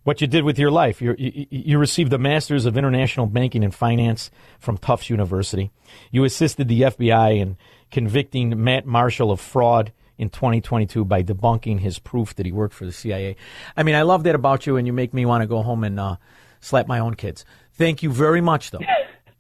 [0.04, 1.02] what you did with your life.
[1.02, 5.72] You, you, you received a Master's of International Banking and Finance from Tufts University.
[6.12, 7.58] You assisted the FBI in
[7.92, 12.86] convicting Matt Marshall of fraud in 2022 by debunking his proof that he worked for
[12.86, 13.36] the CIA.
[13.76, 15.84] I mean, I love that about you, and you make me want to go home
[15.84, 16.18] and uh,
[16.60, 17.46] slap my own kids.
[17.74, 18.80] Thank you very much, though.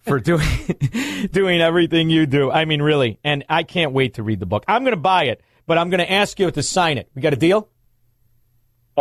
[0.01, 0.47] For doing
[1.31, 4.63] doing everything you do, I mean, really, and I can't wait to read the book.
[4.67, 7.07] I'm going to buy it, but I'm going to ask you to sign it.
[7.13, 7.69] We got a deal?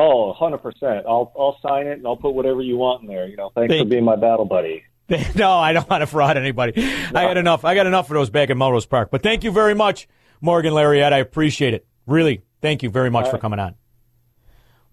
[0.01, 1.05] Oh, 100%.
[1.07, 3.29] I'll, I'll sign it and I'll put whatever you want in there.
[3.29, 4.85] You know, thanks Thank for being my battle buddy.
[5.35, 6.73] no, I don't want to fraud anybody.
[6.83, 7.67] I got enough.
[7.67, 9.11] I got enough of those back in Melrose Park.
[9.11, 10.09] But thank you very much,
[10.41, 11.13] Morgan Lerette.
[11.13, 11.87] I appreciate it.
[12.07, 13.75] Really, thank you very much All for coming on.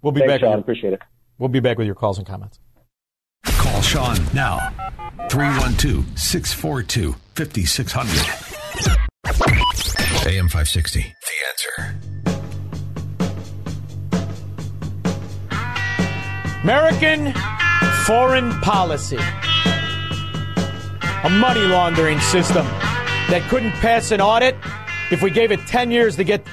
[0.02, 0.40] We'll be Thanks, back.
[0.42, 0.50] Shaun.
[0.50, 1.02] With your, Appreciate it.
[1.38, 2.60] We'll be back with your calls and comments.
[3.46, 4.58] Call Shaun now.
[5.30, 8.58] 312 642 5600.
[10.28, 11.00] AM 560.
[11.00, 11.06] The
[11.48, 12.17] answer.
[16.68, 17.34] American
[18.04, 19.16] foreign policy.
[21.24, 22.66] A money laundering system
[23.30, 24.54] that couldn't pass an audit
[25.10, 26.46] if we gave it 10 years to get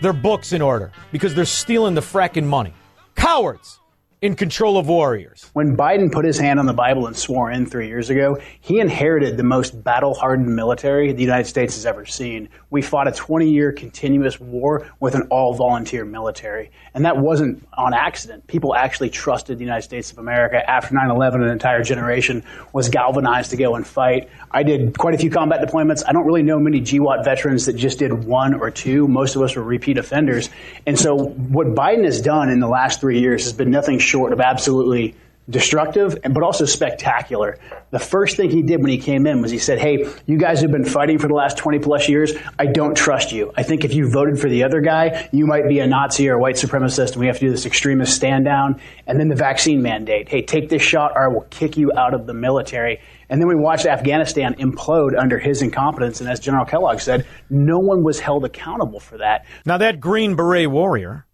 [0.00, 2.72] their books in order because they're stealing the fracking money.
[3.14, 3.78] Cowards
[4.26, 5.48] in control of warriors.
[5.52, 8.80] When Biden put his hand on the Bible and swore in three years ago, he
[8.80, 12.48] inherited the most battle hardened military the United States has ever seen.
[12.68, 16.72] We fought a 20 year continuous war with an all volunteer military.
[16.92, 18.48] And that wasn't on accident.
[18.48, 20.58] People actually trusted the United States of America.
[20.68, 24.28] After 9 11, an entire generation was galvanized to go and fight.
[24.50, 26.02] I did quite a few combat deployments.
[26.06, 29.06] I don't really know many GWOT veterans that just did one or two.
[29.06, 30.50] Most of us were repeat offenders.
[30.84, 34.15] And so, what Biden has done in the last three years has been nothing short
[34.32, 35.14] of absolutely
[35.48, 37.56] destructive, and but also spectacular.
[37.90, 40.60] The first thing he did when he came in was he said, "Hey, you guys
[40.60, 42.32] have been fighting for the last 20 plus years.
[42.58, 43.52] I don't trust you.
[43.56, 46.34] I think if you voted for the other guy, you might be a Nazi or
[46.34, 49.36] a white supremacist, and we have to do this extremist stand down." And then the
[49.36, 50.28] vaccine mandate.
[50.28, 52.98] Hey, take this shot, or I will kick you out of the military.
[53.28, 57.78] And then we watched Afghanistan implode under his incompetence, and as General Kellogg said, no
[57.78, 59.46] one was held accountable for that.
[59.64, 61.25] Now, that Green Beret warrior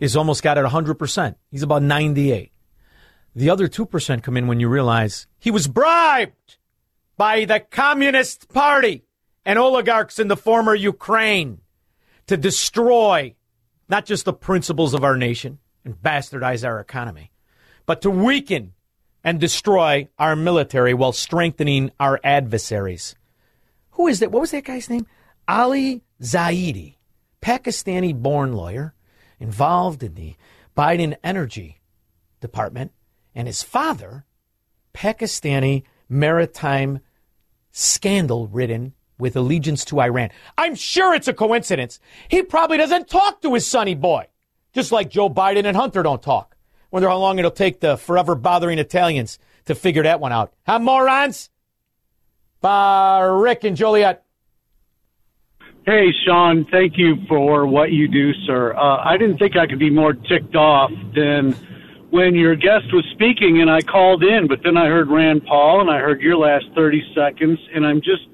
[0.00, 1.34] is almost got it 100%.
[1.50, 2.50] He's about 98.
[3.36, 6.56] The other 2% come in when you realize he was bribed
[7.16, 9.04] by the Communist Party
[9.44, 11.60] and oligarchs in the former Ukraine
[12.26, 13.36] to destroy
[13.88, 17.30] not just the principles of our nation and bastardize our economy,
[17.86, 18.72] but to weaken
[19.22, 23.14] and destroy our military while strengthening our adversaries.
[23.92, 24.32] Who is that?
[24.32, 25.06] What was that guy's name?
[25.46, 26.96] Ali Zaidi,
[27.42, 28.94] Pakistani born lawyer
[29.40, 30.36] involved in the
[30.76, 31.80] Biden Energy
[32.40, 32.92] Department,
[33.34, 34.24] and his father,
[34.94, 37.00] Pakistani maritime
[37.72, 40.30] scandal ridden with allegiance to Iran.
[40.56, 42.00] I'm sure it's a coincidence.
[42.28, 44.26] He probably doesn't talk to his sonny boy,
[44.72, 46.56] just like Joe Biden and Hunter don't talk.
[46.90, 50.52] Wonder how long it'll take the forever bothering Italians to figure that one out.
[50.66, 51.50] Huh, morons?
[52.60, 54.24] Bah, Rick and Joliet.
[55.86, 58.74] Hey, Shaun, thank you for what you do, sir.
[58.76, 61.52] Uh, I didn't think I could be more ticked off than
[62.10, 65.80] when your guest was speaking and I called in, but then I heard Rand Paul
[65.80, 68.28] and I heard your last 30 seconds, and I'm just,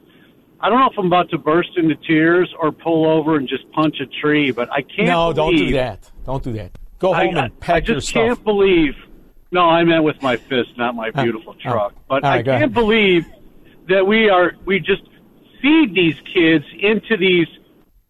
[0.61, 3.71] I don't know if I'm about to burst into tears or pull over and just
[3.73, 6.11] punch a tree, but I can't No, don't do that.
[6.25, 6.73] Don't do that.
[6.99, 8.95] Go home I, and pack I just can't believe.
[9.53, 11.71] No, I meant with my fist, not my Oh, beautiful oh.
[11.71, 11.95] truck.
[12.09, 12.75] But All right, I can't ahead.
[12.75, 13.27] believe
[13.89, 15.03] that we are we just
[15.61, 17.49] feed these kids into these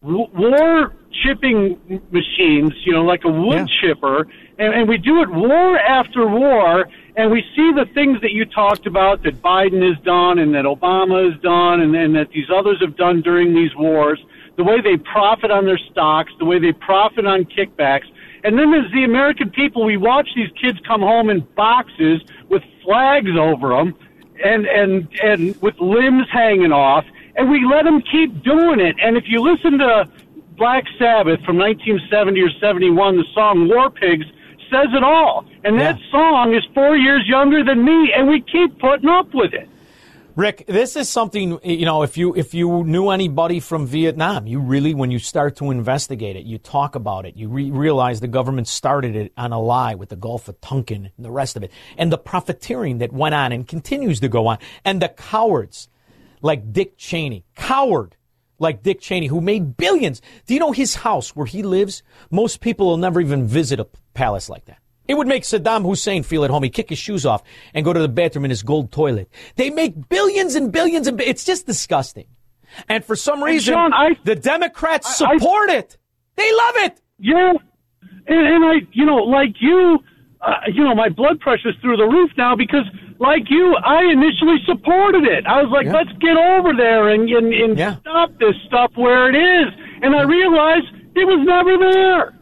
[0.01, 0.93] war
[1.23, 4.27] chipping machines, you know, like a wood chipper,
[4.59, 8.45] and, and we do it war after war, and we see the things that you
[8.45, 12.47] talked about that Biden has done and that Obama has done, and, and that these
[12.53, 14.23] others have done during these wars.
[14.55, 18.05] The way they profit on their stocks, the way they profit on kickbacks.
[18.43, 19.83] And then there's the American people.
[19.83, 23.95] We watch these kids come home in boxes with flags over them
[24.43, 27.05] and, and, and with limbs hanging off,
[27.37, 28.95] and we let them keep doing it.
[29.01, 30.09] And if you listen to
[30.57, 34.25] Black Sabbath from 1970 or 71, the song War Pigs
[34.71, 35.45] says it all.
[35.63, 39.53] And that song is four years younger than me, and we keep putting up with
[39.53, 39.69] it.
[40.35, 42.03] Rick, this is something you know.
[42.03, 46.35] If you if you knew anybody from Vietnam, you really, when you start to investigate
[46.35, 49.95] it, you talk about it, you re- realize the government started it on a lie
[49.95, 53.33] with the Gulf of Tonkin and the rest of it, and the profiteering that went
[53.33, 55.89] on and continues to go on, and the cowards
[56.47, 58.15] like Dick Cheney, coward
[58.59, 60.21] like Dick Cheney, who made billions.
[60.47, 62.01] Do you know his house where he lives?
[62.31, 64.79] Most people will never even visit a palace like that.
[65.07, 66.63] It would make Saddam Hussein feel at home.
[66.63, 67.41] He'd kick his shoes off
[67.73, 69.29] and go to the bathroom in his gold toilet.
[69.55, 72.27] They make billions and billions and it's just disgusting.
[72.89, 75.97] And for some reason, John, I- the Democrats I- I- support it.
[76.35, 77.01] They love it.
[77.19, 77.53] Yeah,
[78.27, 79.99] and, and I, you know, like you,
[80.47, 82.85] uh, you know, my blood pressure's through the roof now because,
[83.19, 85.45] like you, I initially supported it.
[85.45, 89.35] I was like, let's get over there and and, and stop this stuff where it
[89.35, 89.73] is.
[90.01, 92.39] And I realized it was never there.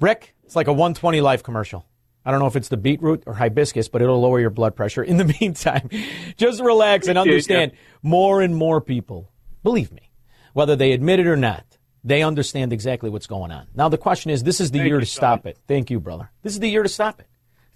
[0.00, 1.86] Rick, it's like a 120 life commercial.
[2.24, 5.02] I don't know if it's the beetroot or hibiscus, but it'll lower your blood pressure.
[5.02, 5.88] In the meantime,
[6.36, 7.72] just relax and understand
[8.02, 9.32] more and more people,
[9.62, 10.10] believe me,
[10.52, 13.68] whether they admit it or not, they understand exactly what's going on.
[13.74, 15.58] Now, the question is this is the year to stop it.
[15.66, 16.30] Thank you, brother.
[16.42, 17.26] This is the year to stop it.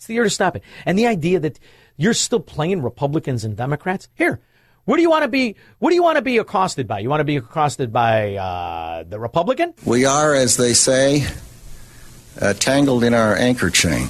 [0.03, 0.65] It's the year to stop it.
[0.85, 1.61] And the idea that
[1.97, 4.41] you're still playing Republicans and Democrats, here,
[4.85, 5.55] what do you want to be?
[5.79, 6.99] What do you want to be accosted by?
[6.99, 9.75] You want to be accosted by uh, the Republican?
[9.87, 11.29] We are, as they say,
[12.41, 14.09] uh, tangled in our anchor chain.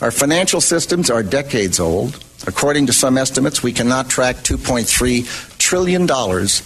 [0.00, 2.20] Our financial systems are decades old.
[2.44, 6.02] According to some estimates, we cannot track $2.3 trillion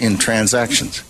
[0.01, 1.03] in transactions.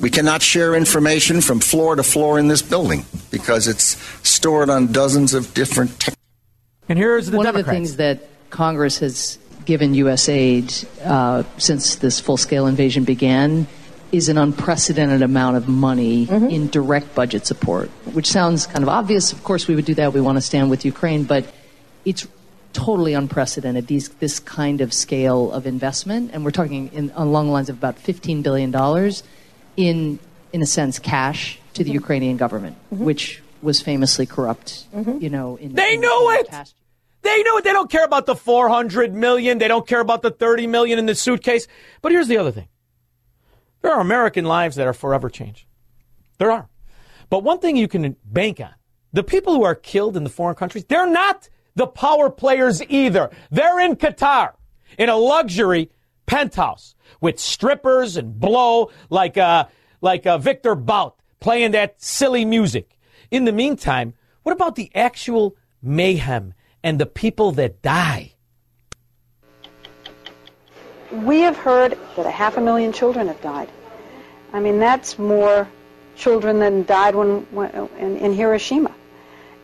[0.00, 3.96] We cannot share information from floor to floor in this building because it's
[4.28, 6.14] stored on dozens of different tech.
[6.88, 10.28] And here's the One of the things that Congress has given U.S.
[10.28, 10.72] aid
[11.02, 13.66] uh, since this full scale invasion began
[14.12, 19.32] is an unprecedented amount of money in direct budget support, which sounds kind of obvious.
[19.32, 20.12] Of course, we would do that.
[20.12, 21.52] We want to stand with Ukraine, but
[22.04, 22.28] it's
[22.72, 23.86] totally unprecedented.
[23.86, 27.78] These this kind of scale of investment, and we're talking in, along the lines of
[27.78, 29.22] about fifteen billion dollars
[29.76, 30.18] in,
[30.52, 31.94] in a sense, cash to the mm-hmm.
[31.94, 33.04] Ukrainian government, mm-hmm.
[33.04, 34.86] which was famously corrupt.
[34.94, 35.18] Mm-hmm.
[35.20, 36.48] You know, in, They in- knew in the it.
[36.48, 36.74] past
[37.22, 37.64] They know it.
[37.64, 39.58] They don't care about the 400 million.
[39.58, 41.66] They don't care about the 30 million in the suitcase.
[42.02, 42.68] But here's the other thing.
[43.82, 45.66] There are American lives that are forever changed.
[46.38, 46.68] There are.
[47.30, 48.74] But one thing you can bank on,
[49.12, 53.30] the people who are killed in the foreign countries, they're not the power players either.
[53.50, 54.54] They're in Qatar
[54.98, 55.90] in a luxury
[56.26, 59.66] penthouse with strippers and blow like uh,
[60.00, 62.98] like uh, Viktor Bout playing that silly music.
[63.30, 68.32] In the meantime, what about the actual mayhem and the people that die?
[71.10, 73.68] We have heard that a half a million children have died.
[74.52, 75.68] I mean, that's more
[76.16, 78.94] children than died when, when in, in Hiroshima.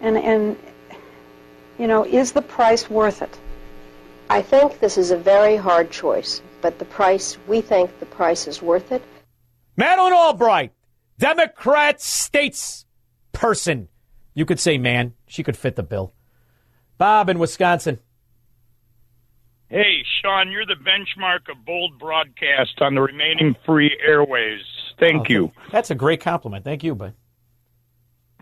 [0.01, 0.57] And, and,
[1.79, 3.39] you know, is the price worth it?
[4.29, 8.47] I think this is a very hard choice, but the price, we think the price
[8.47, 9.03] is worth it.
[9.77, 10.73] Madeleine Albright,
[11.19, 12.85] Democrat states
[13.33, 13.89] person.
[14.35, 15.15] You could say man.
[15.27, 16.13] She could fit the bill.
[16.99, 17.99] Bob in Wisconsin.
[19.69, 24.63] Hey, Shaun, you're the benchmark of bold broadcast on the remaining free airways.
[24.99, 25.53] Thank Oh, you.
[25.71, 26.65] That's a great compliment.
[26.65, 27.15] Thank you, bud.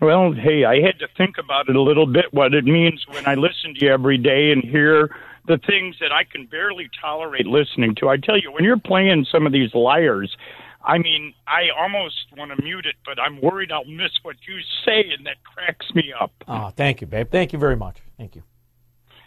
[0.01, 3.27] Well, hey, I had to think about it a little bit, what it means when
[3.27, 5.15] I listen to you every day and hear
[5.49, 8.07] the things that I can barely tolerate listening to.
[8.07, 10.37] I tell you, when you're playing some of these liars,
[10.83, 14.59] I mean, I almost want to mute it, but I'm worried I'll miss what you
[14.85, 16.31] say, and that cracks me up.
[16.47, 17.29] Oh, thank you, babe.
[17.31, 17.97] Thank you very much.
[18.15, 18.43] Thank you.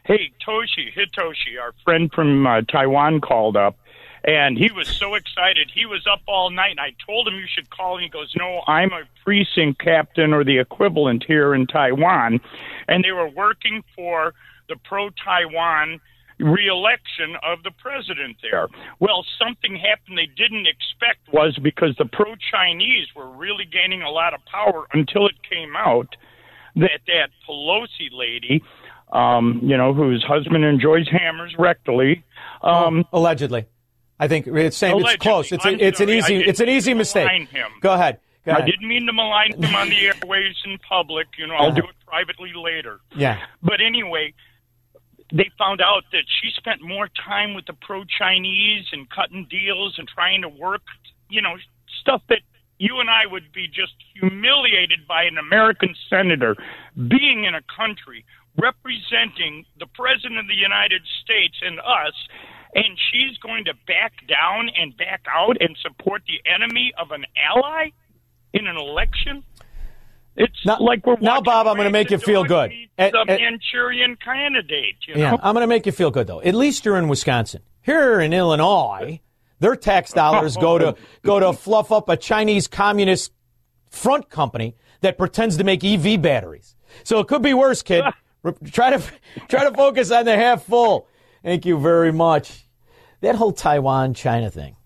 [0.05, 3.77] Hey, Toshi, Hitoshi, our friend from uh, Taiwan called up,
[4.23, 5.73] and he was so excited.
[5.75, 8.33] He was up all night, and I told him you should call, and he goes,
[8.37, 12.41] No, I'm a precinct captain or the equivalent here in Taiwan.
[12.87, 14.35] And they were working for
[14.69, 16.01] the pro Taiwan
[16.39, 18.69] reelection of the president there.
[19.01, 24.11] Well, something happened they didn't expect was because the pro Chinese were really gaining a
[24.11, 26.15] lot of power until it came out
[26.77, 28.63] that that Pelosi lady,
[29.13, 32.23] um, you know, whose husband enjoys hammers rectally,
[32.63, 33.67] um, Allegedly.
[34.19, 35.51] I think it's saying it's close.
[35.51, 37.49] It's, a, it's an sorry, easy it's an easy mistake.
[37.81, 38.21] Go ahead.
[38.47, 41.27] Go I didn't mean to malign him on the airways in public.
[41.39, 41.81] You know, I'll Uh-huh.
[41.81, 43.01] do it privately later.
[43.17, 43.41] Yeah.
[43.63, 44.35] But anyway,
[45.33, 49.95] they found out that she spent more time with the pro Chinese and cutting deals
[49.99, 50.83] and trying to work,
[51.31, 51.57] you know,
[52.01, 52.41] stuff that
[52.79, 56.57] you and I would be just humiliated by an American senator
[57.09, 58.25] being in a country
[58.59, 62.15] representing the President of the United States and us.
[62.75, 67.25] And she's going to back down and back out and support the enemy of an
[67.37, 67.91] ally
[68.53, 69.43] in an election?
[70.37, 71.67] It's now, like we're now, Bob.
[71.67, 72.73] I'm going to make you feel good.
[72.99, 74.97] at- the at- Manchurian candidate.
[75.07, 75.37] You Yeah.
[75.43, 76.41] I'm going to make you feel good though.
[76.41, 77.63] At least you're in Wisconsin.
[77.83, 79.21] Here in Illinois,
[79.59, 81.53] their tax dollars go to go to oh.
[81.53, 83.33] fluff up a Chinese communist
[83.91, 86.77] front company that pretends to make EV batteries.
[87.05, 88.05] So it could be worse, kid.
[88.73, 89.03] Try to
[89.49, 91.07] try to focus on the half full.
[91.45, 92.67] Thank you very much.
[93.21, 94.77] That whole Taiwan China thing.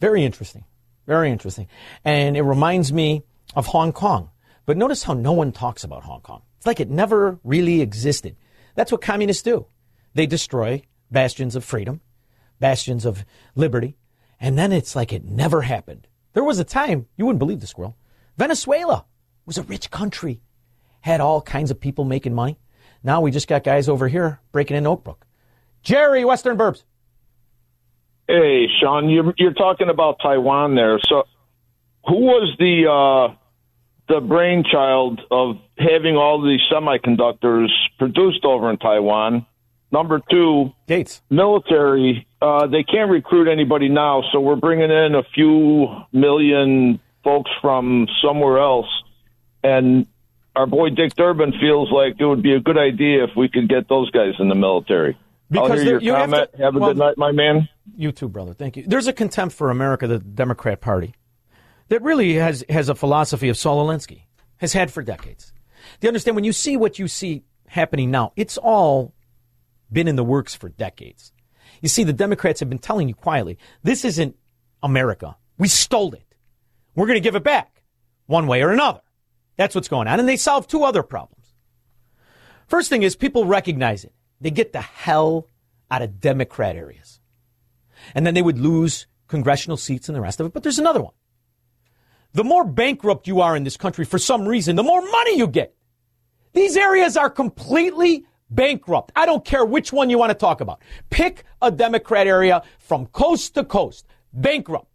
[0.00, 0.64] Very interesting.
[1.06, 1.68] Very interesting.
[2.04, 3.22] And it reminds me
[3.54, 4.30] of Hong Kong.
[4.66, 6.42] But notice how no one talks about Hong Kong.
[6.56, 8.36] It's like it never really existed.
[8.74, 9.66] That's what communists do.
[10.14, 12.00] They destroy bastions of freedom,
[12.60, 13.96] bastions of liberty,
[14.40, 16.06] and then it's like it never happened.
[16.32, 17.96] There was a time, you wouldn't believe this, squirrel.
[18.36, 19.04] Venezuela
[19.46, 20.40] was a rich country,
[21.02, 22.58] had all kinds of people making money.
[23.02, 25.18] Now we just got guys over here breaking in Oakbrook.
[25.82, 26.82] Jerry, Western Burbs.
[28.26, 30.98] Hey, Shaun, you're you're talking about Taiwan there.
[31.06, 31.24] So,
[32.06, 33.36] who was the uh,
[34.08, 39.46] the brainchild of having all these semiconductors produced over in Taiwan?
[39.92, 42.26] Number two, Gates military.
[42.42, 48.06] Uh, they can't recruit anybody now, so we're bringing in a few million folks from
[48.22, 48.88] somewhere else,
[49.62, 50.06] and
[50.56, 53.68] our boy Dick Durbin feels like it would be a good idea if we could
[53.68, 55.16] get those guys in the military.
[55.56, 56.50] I'll Because hear your there- you have comment.
[56.56, 57.68] to- have a well- good night, my man.
[57.96, 58.52] You too, brother.
[58.52, 58.84] Thank you.
[58.86, 61.14] There's a contempt for America, the Democrat Party,
[61.94, 64.22] that really has, has a philosophy of Saul Alinsky,
[64.56, 65.52] has had for decades.
[66.00, 66.34] Do you understand?
[66.34, 69.14] When you see what you see happening now, it's all
[69.92, 71.32] been in the works for decades.
[71.82, 74.34] You see, the Democrats have been telling you quietly, this isn't
[74.82, 75.36] America.
[75.56, 76.34] We stole it.
[76.96, 77.84] We're going to give it back
[78.26, 79.02] one way or another.
[79.56, 80.18] That's what's going on.
[80.18, 81.54] And they solve two other problems.
[82.66, 84.12] First thing is people recognize it.
[84.40, 85.46] They get the hell
[85.92, 87.20] out of Democrat areas.
[88.16, 90.52] And then they would lose congressional seats and the rest of it.
[90.52, 91.14] But there's another one.
[92.34, 95.46] The more bankrupt you are in this country for some reason, the more money you
[95.46, 95.74] get.
[96.52, 99.12] These areas are completely bankrupt.
[99.14, 100.80] I don't care which one you want to talk about.
[101.10, 104.06] Pick a Democrat area from coast to coast.
[104.32, 104.88] Bankrupt.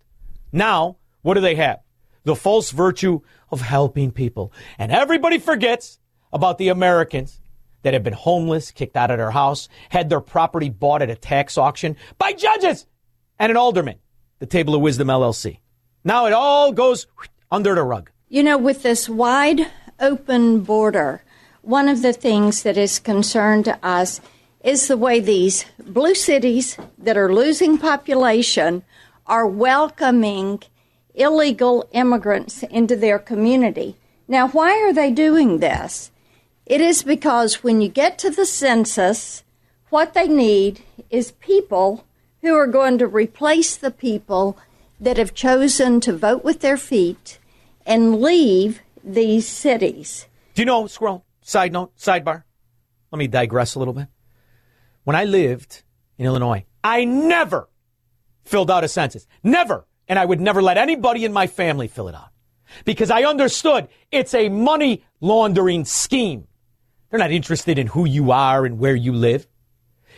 [0.52, 1.80] Now, what do they have?
[2.26, 3.22] The false virtue
[3.52, 4.52] of helping people.
[4.78, 6.00] And everybody forgets
[6.34, 7.40] about the Americans
[7.84, 11.16] that have been homeless, kicked out of their house, had their property bought at a
[11.16, 12.86] tax auction by judges
[13.40, 14.00] and an alderman,
[14.40, 15.60] the Table of Wisdom LLC.
[16.04, 17.08] Now it all goes
[17.52, 18.10] under the rug.
[18.30, 19.68] You know, with this wide
[20.00, 21.24] open border,
[21.62, 24.22] one of the things that is concerned to us
[24.64, 28.84] is the way these blue cities that are losing population
[29.28, 30.62] are welcoming
[31.14, 33.96] illegal immigrants into their community.
[34.28, 36.12] Now, why are they doing this?
[36.66, 39.44] It is because when you get to the census,
[39.90, 42.06] what they need is people
[42.42, 44.58] who are going to replace the people
[45.00, 47.40] that have chosen to vote with their feet
[47.86, 50.28] and leave these cities.
[50.54, 51.26] Do you know, Squirrel?
[51.42, 52.44] Side note, sidebar.
[53.12, 54.08] Let me digress a little bit.
[55.04, 55.84] When I lived
[56.18, 57.70] in Illinois, I never
[58.44, 59.28] filled out a census.
[59.44, 59.86] Never.
[60.08, 62.30] And I would never let anybody in my family fill it out
[62.86, 66.48] because I understood it's a money laundering scheme.
[67.10, 69.48] They're not interested in who you are and where you live.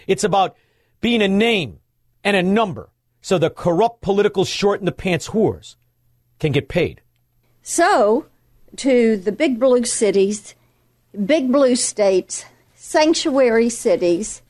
[0.07, 0.57] It's about
[0.99, 1.79] being a name
[2.23, 2.90] and a number
[3.21, 5.75] so the corrupt political short in the pants whores
[6.39, 7.01] can get paid.
[7.61, 8.25] So,
[8.77, 10.55] to the big blue cities,
[11.25, 14.41] big blue states, sanctuary cities,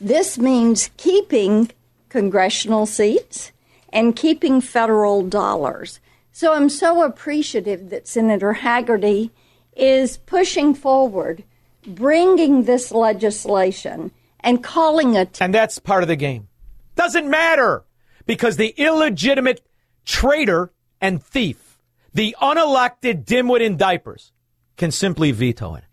[0.00, 1.70] this means keeping
[2.08, 3.52] congressional seats
[3.92, 6.00] and keeping federal dollars.
[6.32, 9.30] So I'm so appreciative that Senator Hagerty
[9.76, 11.42] is pushing forward,
[11.86, 15.40] bringing this legislation and calling it.
[15.40, 16.48] And that's part of the game.
[16.94, 17.84] Doesn't matter
[18.28, 19.66] because the illegitimate
[20.04, 20.70] traitor
[21.00, 21.78] and thief,
[22.12, 24.32] the unelected dimwit in diapers,
[24.76, 25.84] can simply veto it.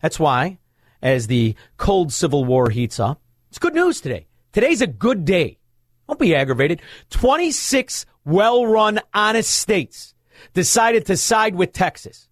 [0.00, 0.60] That's why,
[1.02, 4.28] as the cold civil war heats up, it's good news today.
[4.52, 5.58] Today's a good day.
[6.06, 6.80] Don't be aggravated.
[7.10, 10.14] 26 well run, honest states
[10.54, 12.28] decided to side with Texas.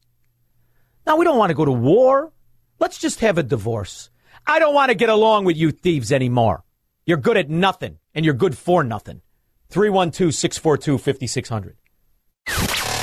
[1.04, 2.32] Now, we don't want to go to war.
[2.78, 4.08] Let's just have a divorce.
[4.46, 6.62] I don't want to get along with you thieves anymore.
[7.06, 9.20] You're good at nothing, and you're good for nothing.
[9.68, 11.76] 312 642 5600.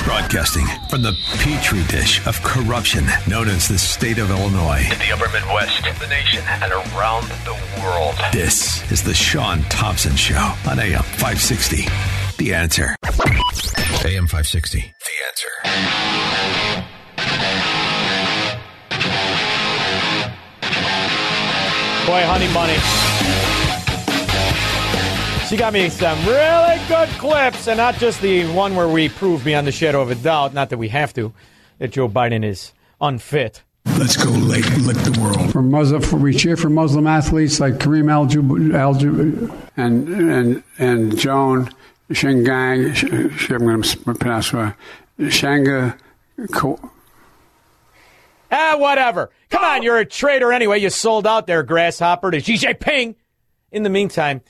[0.03, 4.83] Broadcasting from the petri dish of corruption known as the state of Illinois.
[4.91, 8.15] In the upper Midwest, the nation, and around the world.
[8.33, 11.85] This is the Shaun Thompson Show on AM 560.
[12.37, 12.95] The answer.
[14.05, 14.79] AM 560.
[14.81, 14.85] The
[15.29, 15.49] answer.
[22.05, 23.62] Boy, honey bunny.
[25.49, 29.43] She got me some really good clips, and not just the one where we prove
[29.43, 31.31] beyond the shadow of a doubt, not that we have to,
[31.79, 35.51] that Joe Biden is unfit Let's go lick, lick the world.
[35.51, 38.23] For Muslim, for, we cheer for Muslim athletes like Kareem Al
[38.75, 38.95] Al
[39.75, 41.69] and and and Joan
[42.09, 42.95] Shengang.
[42.95, 44.73] Sh- I'm going to pronounce right.
[45.19, 45.97] Shanga.
[46.53, 46.79] Ko-
[48.51, 49.31] Ah, whatever.
[49.49, 50.79] Come on, you're a traitor anyway.
[50.79, 53.15] You sold out there, grasshopper, to Xi Jinping.
[53.71, 54.41] In the meantime,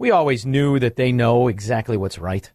[0.00, 2.50] we always knew that they know exactly what's right.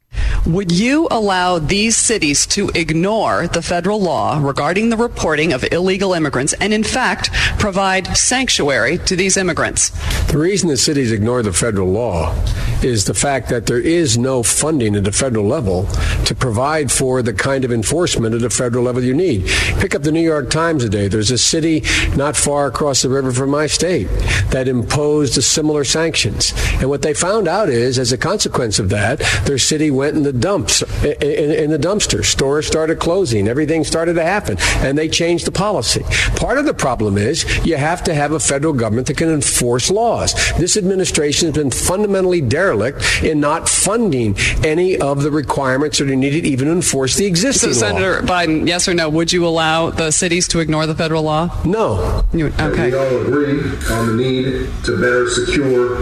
[0.48, 6.14] Would you allow these cities to ignore the federal law regarding the reporting of illegal
[6.14, 9.90] immigrants and, in fact, provide sanctuary to these immigrants?
[10.32, 12.36] The reason the cities ignore the federal law
[12.84, 15.88] is the fact that there is no funding at the federal level
[16.26, 19.48] to provide for the kind of enforcement at the federal level you need.
[19.80, 21.08] Pick up the New York Times today.
[21.08, 21.82] There's a city
[22.16, 24.08] not far across the river from my state
[24.52, 26.54] that imposed similar sanctions.
[26.80, 30.22] And what they found out is, as a consequence of that, their city went in
[30.22, 32.24] the dumps, in, in, the dumpster.
[32.24, 33.48] Stores started closing.
[33.48, 34.58] Everything started to happen.
[34.78, 36.04] And they changed the policy.
[36.36, 39.90] Part of the problem is you have to have a federal government that can enforce
[39.90, 40.34] laws.
[40.58, 46.16] This administration has been fundamentally derelict in not funding any of the requirements that are
[46.16, 47.94] needed even enforce the existing so, law.
[47.94, 51.50] Senator Biden, yes or no, would you allow the cities to ignore the federal law?
[51.66, 52.26] No.
[52.34, 52.92] You, okay.
[52.92, 53.60] We all agree
[53.92, 55.96] on the need to better secure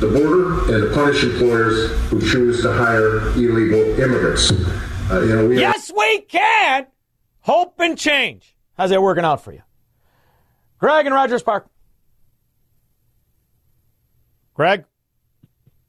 [0.00, 4.50] the border and to punish employers who choose to hire illegal immigrants.
[5.10, 6.86] Uh, you know, we yes, we can.
[7.40, 8.56] Hope and change.
[8.76, 9.62] How's that working out for you?
[10.78, 11.68] Greg and Rogers Park.
[14.54, 14.84] Greg?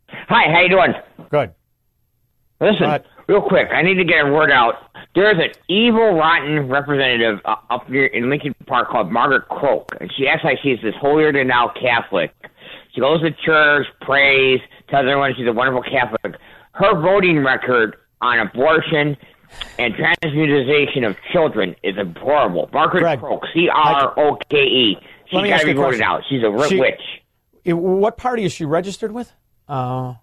[0.10, 0.94] Hi, how you doing?
[1.30, 1.54] Good.
[2.60, 4.76] Listen, real quick, I need to get a word out.
[5.16, 10.12] There's an evil, rotten representative uh, up here in Lincoln Park called Margaret Croke, and
[10.18, 12.32] she acts like she's this holier than thou Catholic.
[12.94, 14.60] She goes to church, prays,
[14.90, 16.40] tells everyone she's a wonderful Catholic.
[16.78, 19.18] Her voting record on abortion
[19.80, 22.70] and transmutation of children is deplorable.
[22.74, 24.98] Margaret Croke, C R O K E.
[25.30, 26.04] She's me got to be voted question.
[26.04, 26.24] out.
[26.30, 27.02] She's a real She- witch.
[27.66, 29.34] Eh, What party is she registered with?
[29.68, 30.14] Uh,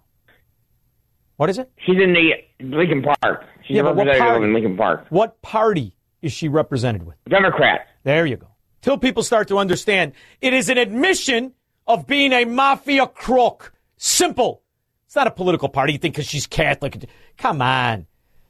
[1.37, 1.69] what is it?
[1.85, 2.33] She's in the
[2.75, 3.43] Lincoln Park.
[3.65, 4.45] She's Yeah, a but what representative party?
[4.45, 5.05] in Lincoln Park.
[5.09, 7.15] What party is she represented with?
[7.27, 7.87] Democrat.
[8.03, 8.47] There you go.
[8.81, 11.53] Till people start to understand, it is an admission
[11.87, 13.73] of being a mafia crook.
[13.97, 14.61] Simple.
[15.15, 15.93] It's not a political party.
[15.93, 17.07] You think because she's Catholic.
[17.37, 18.05] Come on.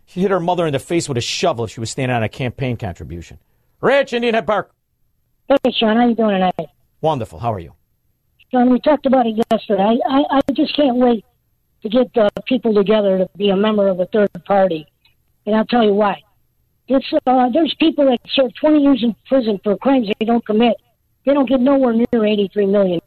[0.07, 2.23] She hit her mother in the face with a shovel if she was standing on
[2.23, 3.37] a campaign contribution.
[3.81, 4.73] Rich, Indian Head Park.
[5.47, 6.69] Hey, Shaun, how you doing tonight?
[7.01, 7.37] Wonderful.
[7.37, 7.75] How are you?
[8.51, 9.99] Shaun, we talked about it yesterday.
[10.09, 11.23] I, I, I just can't wait
[11.83, 14.87] to get uh, people together to be a member of a third party,
[15.45, 16.19] and I'll tell you why.
[16.87, 20.77] It's, uh, there's people that serve 20 years in prison for crimes they don't commit.
[21.27, 23.01] They don't get nowhere near $83 million.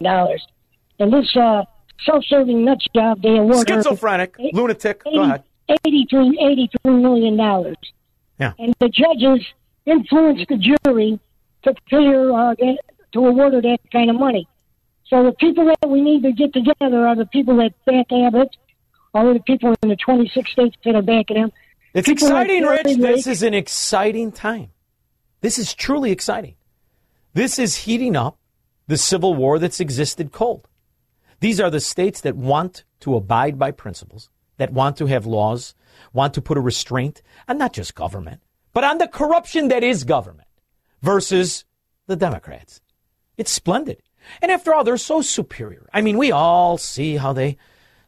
[0.99, 1.65] And this uh,
[2.05, 5.03] self-serving nut job, they award her Schizophrenic, lunatic.
[5.03, 5.43] Go ahead.
[5.85, 7.75] 83, $83 million.
[8.39, 8.53] Yeah.
[8.57, 9.45] And the judges
[9.85, 11.19] influenced the jury
[11.63, 12.55] to pay her, uh,
[13.11, 14.47] to award her that kind of money.
[15.07, 18.55] So the people that we need to get together are the people that back Abbott,
[19.13, 21.51] or the people in the 26 states that are backing him.
[21.93, 22.97] It's People exciting, Gary Rich.
[22.97, 24.69] This is an exciting time.
[25.41, 26.55] This is truly exciting.
[27.33, 28.37] This is heating up
[28.87, 30.67] the civil war that's existed cold.
[31.39, 35.73] These are the states that want to abide by principles, that want to have laws,
[36.13, 38.41] want to put a restraint on not just government,
[38.73, 40.47] but on the corruption that is government
[41.01, 41.65] versus
[42.07, 42.81] the Democrats.
[43.37, 44.01] It's splendid.
[44.41, 45.87] And after all, they're so superior.
[45.93, 47.57] I mean, we all see how they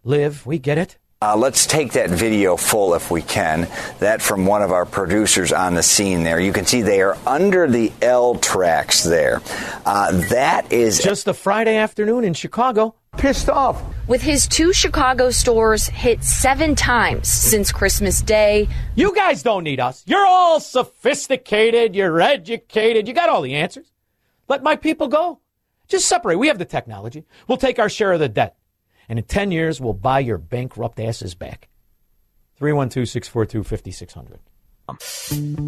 [0.03, 0.45] live.
[0.45, 0.97] We get it.
[1.23, 3.67] Uh, let's take that video full if we can.
[3.99, 6.39] That from one of our producers on the scene there.
[6.39, 9.39] You can see they are under the L tracks there.
[9.85, 12.95] Uh, that is just a Friday afternoon in Chicago.
[13.17, 13.81] Pissed off.
[14.07, 18.67] With his two Chicago stores hit seven times since Christmas Day.
[18.95, 20.03] You guys don't need us.
[20.07, 21.95] You're all sophisticated.
[21.95, 23.07] You're educated.
[23.07, 23.91] You got all the answers.
[24.47, 25.39] Let my people go.
[25.87, 26.37] Just separate.
[26.37, 27.25] We have the technology.
[27.47, 28.55] We'll take our share of the debt.
[29.09, 31.67] And in 10 years, we'll buy your bankrupt asses back.
[32.57, 34.39] 312 642 5600.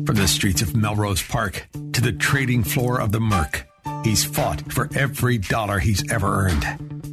[0.06, 3.66] From the streets of Melrose Park to the trading floor of the Merc,
[4.04, 7.13] he's fought for every dollar he's ever earned.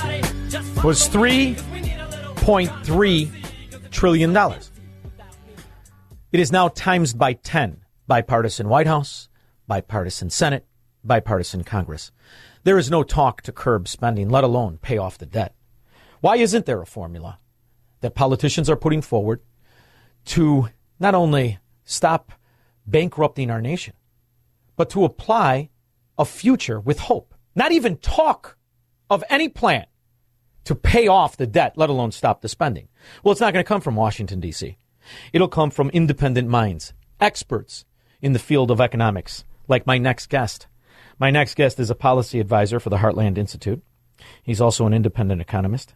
[0.83, 4.35] was $3.3 trillion.
[6.31, 7.83] It is now times by 10.
[8.07, 9.29] Bipartisan White House,
[9.67, 10.65] bipartisan Senate,
[11.03, 12.11] bipartisan Congress.
[12.63, 15.53] There is no talk to curb spending, let alone pay off the debt.
[16.19, 17.37] Why isn't there a formula
[17.99, 19.41] that politicians are putting forward
[20.25, 22.31] to not only stop
[22.87, 23.93] bankrupting our nation,
[24.75, 25.69] but to apply
[26.17, 27.35] a future with hope?
[27.53, 28.57] Not even talk
[29.11, 29.85] of any plan
[30.65, 32.87] to pay off the debt, let alone stop the spending.
[33.23, 34.77] Well, it's not going to come from Washington, D.C.
[35.33, 37.85] It'll come from independent minds, experts
[38.21, 40.67] in the field of economics, like my next guest.
[41.19, 43.81] My next guest is a policy advisor for the Heartland Institute.
[44.43, 45.95] He's also an independent economist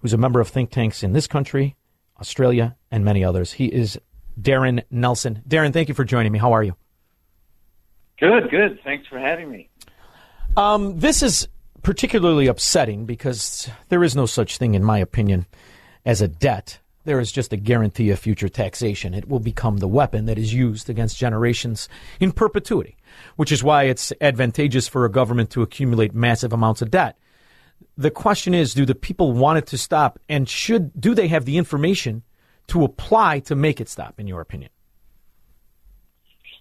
[0.00, 1.76] who's a member of think tanks in this country,
[2.20, 3.52] Australia, and many others.
[3.52, 3.98] He is
[4.40, 5.42] Darren Nelson.
[5.48, 6.38] Darren, thank you for joining me.
[6.38, 6.76] How are you?
[8.18, 8.78] Good, good.
[8.84, 9.68] Thanks for having me.
[10.56, 11.48] Um, this is
[11.82, 15.46] particularly upsetting because there is no such thing, in my opinion,
[16.04, 16.78] as a debt.
[17.04, 19.12] There is just a guarantee of future taxation.
[19.12, 21.88] It will become the weapon that is used against generations
[22.20, 22.96] in perpetuity,
[23.34, 27.18] which is why it's advantageous for a government to accumulate massive amounts of debt.
[27.98, 31.44] The question is, do the people want it to stop and should, do they have
[31.44, 32.22] the information
[32.68, 34.70] to apply to make it stop, in your opinion?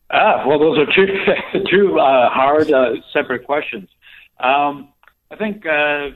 [0.09, 1.05] Ah, well, those are two,
[1.71, 3.87] two uh, hard, uh, separate questions.
[4.39, 4.89] Um,
[5.31, 6.09] I think uh,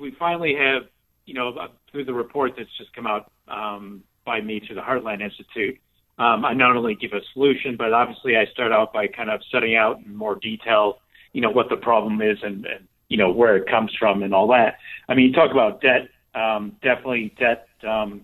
[0.00, 0.84] we finally have,
[1.26, 4.80] you know, uh, through the report that's just come out um, by me to the
[4.80, 5.78] Heartland Institute,
[6.18, 9.40] um, I not only give a solution, but obviously I start out by kind of
[9.50, 11.00] setting out in more detail,
[11.32, 14.34] you know, what the problem is and, and you know where it comes from and
[14.34, 14.78] all that.
[15.08, 16.08] I mean, you talk about debt.
[16.34, 18.22] Um, definitely, debt um,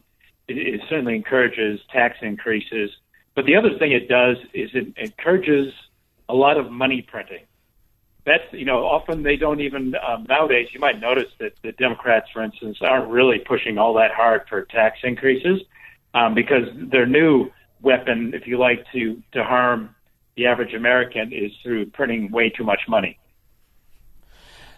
[0.48, 2.90] it, it certainly encourages tax increases.
[3.34, 5.74] But the other thing it does is it encourages
[6.28, 7.42] a lot of money printing
[8.28, 10.68] that's you know often they don't even um, nowadays.
[10.72, 14.62] You might notice that the Democrats, for instance, aren't really pushing all that hard for
[14.64, 15.60] tax increases
[16.14, 17.50] um, because their new
[17.80, 19.94] weapon, if you like, to to harm
[20.36, 23.18] the average American is through printing way too much money.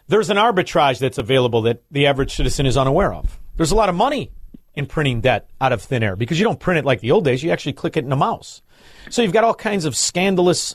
[0.09, 3.39] There's an arbitrage that's available that the average citizen is unaware of.
[3.57, 4.33] There's a lot of money
[4.75, 7.25] in printing debt out of thin air because you don't print it like the old
[7.25, 7.43] days.
[7.43, 8.63] You actually click it in a mouse.
[9.11, 10.75] So you've got all kinds of scandalous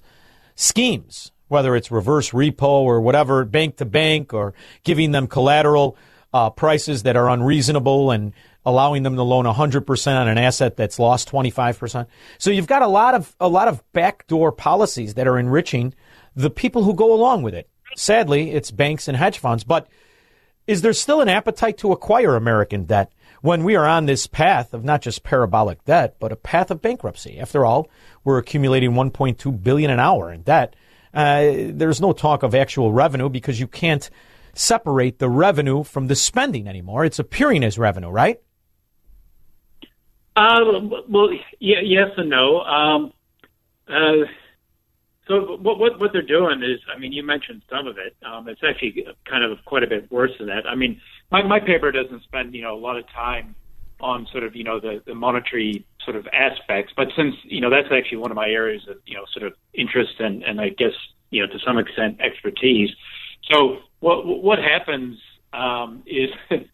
[0.56, 4.54] schemes whether it's reverse repo or whatever, bank to bank, or
[4.84, 5.98] giving them collateral
[6.34, 8.34] uh, prices that are unreasonable and
[8.66, 12.08] allowing them to loan 100% on an asset that's lost 25%.
[12.40, 15.94] So you've got a lot of a lot of backdoor policies that are enriching
[16.36, 17.70] the people who go along with it.
[17.96, 19.88] Sadly, it's banks and hedge funds, but
[20.68, 23.12] is there still an appetite to acquire American debt
[23.42, 26.82] when we are on this path of not just parabolic debt, but a path of
[26.82, 27.40] bankruptcy?
[27.40, 27.88] After all,
[28.24, 30.76] we're accumulating 1.2 billion an hour in debt
[31.16, 34.10] uh, there's no talk of actual revenue because you can't
[34.54, 37.06] separate the revenue from the spending anymore.
[37.06, 38.42] It's appearing as revenue, right?
[40.36, 40.60] Uh,
[41.08, 41.30] well,
[41.60, 42.60] yeah, yes and no.
[42.62, 43.14] Um,
[43.88, 44.26] uh,
[45.28, 48.16] so what, what what they're doing is, I mean, you mentioned some of it.
[48.26, 50.68] Um, it's actually kind of quite a bit worse than that.
[50.68, 51.00] I mean,
[51.32, 53.56] my my paper doesn't spend you know a lot of time
[54.00, 56.94] on sort of you know the, the monetary sort of aspects.
[56.96, 59.54] But since you know that's actually one of my areas of you know sort of
[59.74, 60.94] interest and and I guess
[61.30, 62.90] you know to some extent expertise.
[63.52, 65.18] So what what happens
[65.54, 66.68] um, is, and,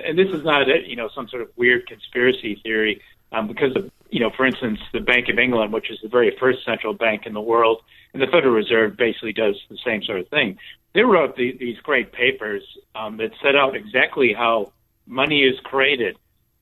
[0.00, 3.00] and this is not you know some sort of weird conspiracy theory
[3.32, 3.76] um, because
[4.10, 7.26] you know for instance the Bank of England, which is the very first central bank
[7.26, 7.82] in the world,
[8.12, 10.58] and the Federal Reserve basically does the same sort of thing.
[10.94, 12.62] They wrote the, these great papers
[12.94, 14.72] um, that set out exactly how
[15.06, 16.16] money is created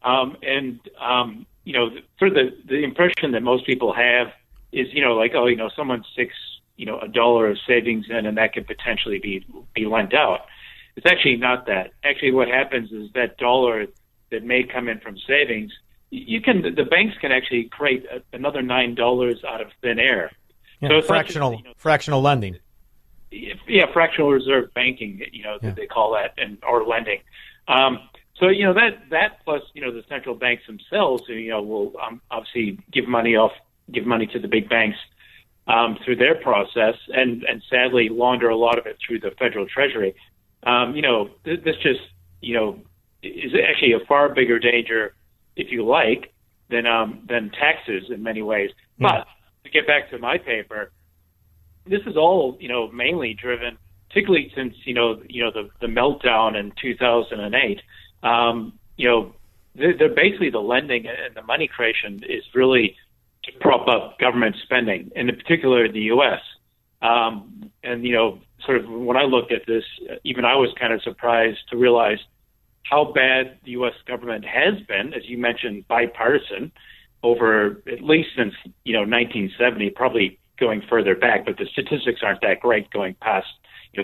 [0.06, 4.28] um, and um, you know, for the the impression that most people have
[4.72, 6.36] is, you know, like oh, you know, someone sticks,
[6.76, 10.46] you know, a dollar of savings in, and that could potentially be be lent out.
[10.94, 11.90] It's actually not that.
[12.04, 13.86] Actually, what happens is that dollar
[14.30, 15.72] that may come in from savings,
[16.10, 20.30] you can the banks can actually create a, another nine dollars out of thin air.
[20.80, 22.58] Yeah, so fractional just, you know, fractional lending.
[23.32, 25.72] Yeah, fractional reserve banking, you know, yeah.
[25.72, 27.18] they call that, and or lending.
[27.66, 27.98] Um,
[28.38, 31.92] so you know that that plus you know the central banks themselves you know will
[32.02, 33.52] um, obviously give money off
[33.92, 34.98] give money to the big banks
[35.66, 39.66] um, through their process and and sadly launder a lot of it through the federal
[39.66, 40.14] treasury.
[40.64, 42.00] Um, you know th- this just
[42.40, 42.78] you know
[43.22, 45.14] is actually a far bigger danger
[45.56, 46.32] if you like
[46.68, 48.70] than um, than taxes in many ways.
[48.98, 49.08] Yeah.
[49.08, 49.26] But
[49.64, 50.92] to get back to my paper,
[51.86, 55.86] this is all you know mainly driven, particularly since you know you know the the
[55.86, 57.80] meltdown in 2008
[58.22, 59.34] um, you know,
[59.74, 62.97] they're, they're basically the lending and the money creation is really
[63.44, 66.40] to prop up government spending, and in particular the U.S.
[67.02, 69.84] Um, and you know, sort of when I looked at this,
[70.24, 72.18] even I was kind of surprised to realize
[72.82, 73.94] how bad the U.S.
[74.06, 76.72] government has been, as you mentioned, bipartisan
[77.22, 82.40] over at least since you know 1970, probably going further back, but the statistics aren't
[82.40, 83.47] that great going past,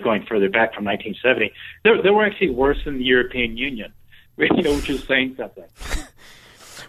[0.03, 1.51] going further back from 1970.
[1.83, 3.93] They, they were actually worse than the European Union,
[4.63, 5.65] know, which is saying something.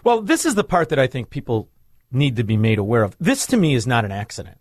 [0.05, 1.71] Well, this is the part that I think people
[2.13, 3.17] need to be made aware of.
[3.19, 4.59] This to me is not an accident.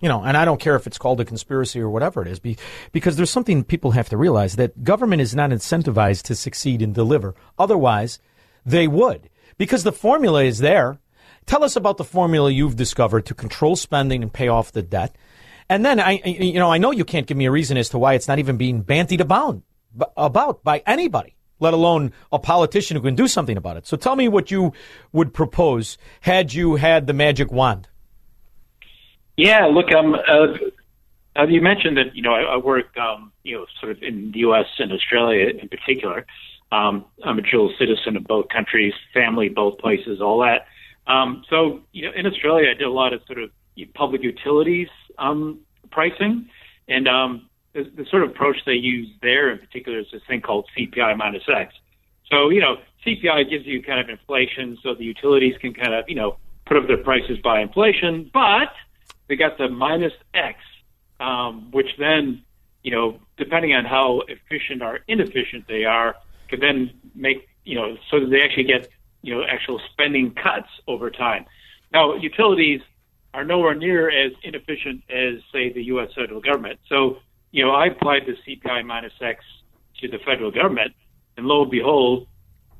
[0.00, 2.40] You know, and I don't care if it's called a conspiracy or whatever it is,
[2.40, 2.56] be,
[2.90, 6.94] because there's something people have to realize that government is not incentivized to succeed and
[6.94, 7.34] deliver.
[7.58, 8.18] Otherwise,
[8.64, 10.98] they would, because the formula is there.
[11.46, 15.16] Tell us about the formula you've discovered to control spending and pay off the debt.
[15.68, 17.98] And then I, you know, I know you can't give me a reason as to
[17.98, 19.62] why it's not even being bantied about,
[20.16, 23.86] about by anybody, let alone a politician who can do something about it.
[23.86, 24.72] So tell me what you
[25.12, 27.88] would propose had you had the magic wand.
[29.36, 33.56] Yeah, look, um, uh, uh, you mentioned that you know I, I work, um, you
[33.56, 34.66] know, sort of in the U.S.
[34.78, 36.26] and Australia in particular.
[36.72, 40.66] Um, I'm a dual citizen of both countries, family both places, all that.
[41.10, 43.50] Um, so, you know, in Australia, I did a lot of sort of
[43.94, 44.88] public utilities
[45.18, 45.60] um,
[45.90, 46.48] pricing,
[46.88, 50.40] and um, the, the sort of approach they use there in particular is this thing
[50.40, 51.74] called CPI minus X.
[52.30, 52.76] So, you know,
[53.06, 56.36] CPI gives you kind of inflation, so the utilities can kind of, you know,
[56.66, 58.72] put up their prices by inflation, but
[59.28, 60.58] they got the minus X,
[61.18, 62.42] um, which then,
[62.82, 66.16] you know, depending on how efficient or inefficient they are,
[66.48, 68.88] could then make, you know, so that they actually get,
[69.22, 71.46] you know, actual spending cuts over time.
[71.92, 72.80] Now, utilities
[73.34, 76.10] are nowhere near as inefficient as, say, the U.S.
[76.14, 76.80] federal government.
[76.88, 77.18] So,
[77.52, 79.44] you know, I applied the CPI minus X
[80.00, 80.92] to the federal government,
[81.36, 82.26] and lo and behold,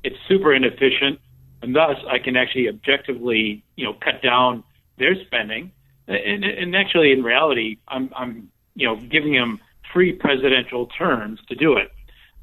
[0.03, 1.19] it's super inefficient,
[1.61, 4.63] and thus I can actually objectively, you know, cut down
[4.97, 5.71] their spending.
[6.07, 9.59] And, and actually, in reality, I'm, I'm, you know, giving them
[9.93, 11.91] free presidential terms to do it.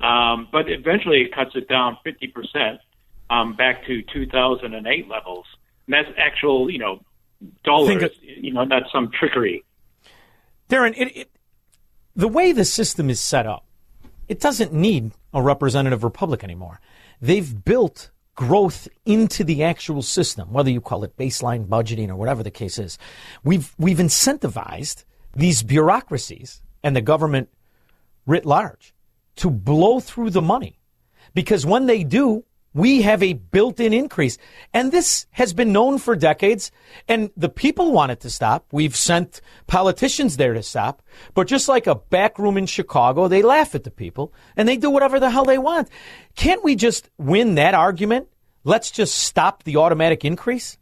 [0.04, 2.78] Um, but eventually it cuts it down 50%
[3.30, 5.46] um, back to 2008 levels.
[5.86, 7.00] And that's actual, you know,
[7.64, 9.64] dollars, Think you know, not some trickery.
[10.68, 11.30] Darren, it, it,
[12.18, 13.64] the way the system is set up,
[14.26, 16.80] it doesn't need a representative republic anymore.
[17.22, 22.42] They've built growth into the actual system, whether you call it baseline budgeting or whatever
[22.42, 22.98] the case is.
[23.44, 25.04] We've we've incentivized
[25.34, 27.50] these bureaucracies and the government
[28.26, 28.92] writ large
[29.36, 30.80] to blow through the money.
[31.34, 34.38] Because when they do, we have a built-in increase.
[34.72, 36.70] And this has been known for decades
[37.08, 38.66] and the people want it to stop.
[38.72, 41.02] We've sent politicians there to stop.
[41.34, 44.76] But just like a back room in Chicago, they laugh at the people and they
[44.76, 45.88] do whatever the hell they want.
[46.36, 48.28] Can't we just win that argument?
[48.64, 50.78] Let's just stop the automatic increase.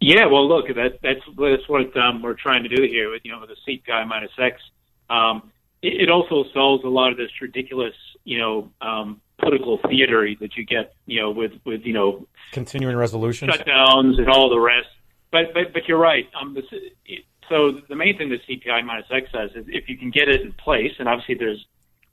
[0.00, 3.32] Yeah, well, look, that, that's that's what um, we're trying to do here with you
[3.32, 4.62] know with the CPI minus X.
[5.10, 5.50] Um,
[5.82, 7.94] it, it also solves a lot of this ridiculous,
[8.24, 12.96] you know, um, political theater that you get, you know, with with you know Continuing
[12.96, 13.52] resolutions.
[13.52, 14.88] shutdowns and all the rest.
[15.30, 16.26] But but but you're right.
[16.40, 16.64] Um, this,
[17.48, 20.42] so the main thing that CPI minus X says is if you can get it
[20.42, 21.64] in place, and obviously there's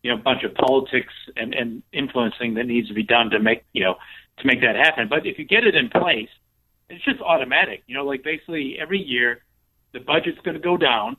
[0.03, 3.39] you know a bunch of politics and, and influencing that needs to be done to
[3.39, 3.95] make you know
[4.37, 5.07] to make that happen.
[5.09, 6.29] But if you get it in place,
[6.89, 7.83] it's just automatic.
[7.87, 9.43] You know, like basically every year
[9.93, 11.17] the budget's going to go down.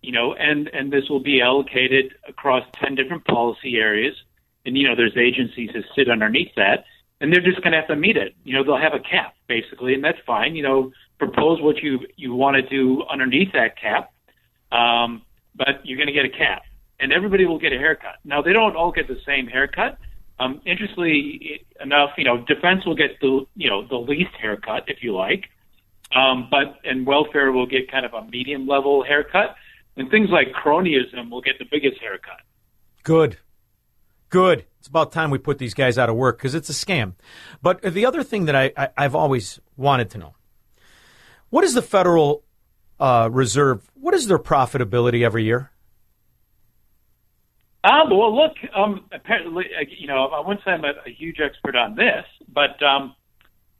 [0.00, 4.14] You know, and and this will be allocated across ten different policy areas,
[4.68, 6.84] and you know there's agencies that sit underneath that,
[7.20, 8.34] and they're just going to have to meet it.
[8.44, 10.54] You know, they'll have a cap basically, and that's fine.
[10.54, 14.12] You know, propose what you you want to do underneath that cap,
[14.70, 15.22] um,
[15.56, 16.62] but you're going to get a cap,
[17.00, 18.16] and everybody will get a haircut.
[18.24, 19.98] Now they don't all get the same haircut.
[20.38, 25.02] Um, interestingly enough, you know, defense will get the you know the least haircut if
[25.02, 25.46] you like,
[26.14, 29.56] um, but and welfare will get kind of a medium level haircut,
[29.96, 32.42] and things like cronyism will get the biggest haircut.
[33.02, 33.38] Good.
[34.30, 34.66] Good.
[34.78, 37.14] It's about time we put these guys out of work because it's a scam.
[37.62, 40.34] But the other thing that I, I, I've always wanted to know
[41.50, 42.44] what is the Federal
[43.00, 43.90] uh, Reserve?
[43.94, 45.70] What is their profitability every year?
[47.84, 51.38] Um, well, look, um, apparently, uh, you know, I wouldn't say I'm a, a huge
[51.40, 53.14] expert on this, but um,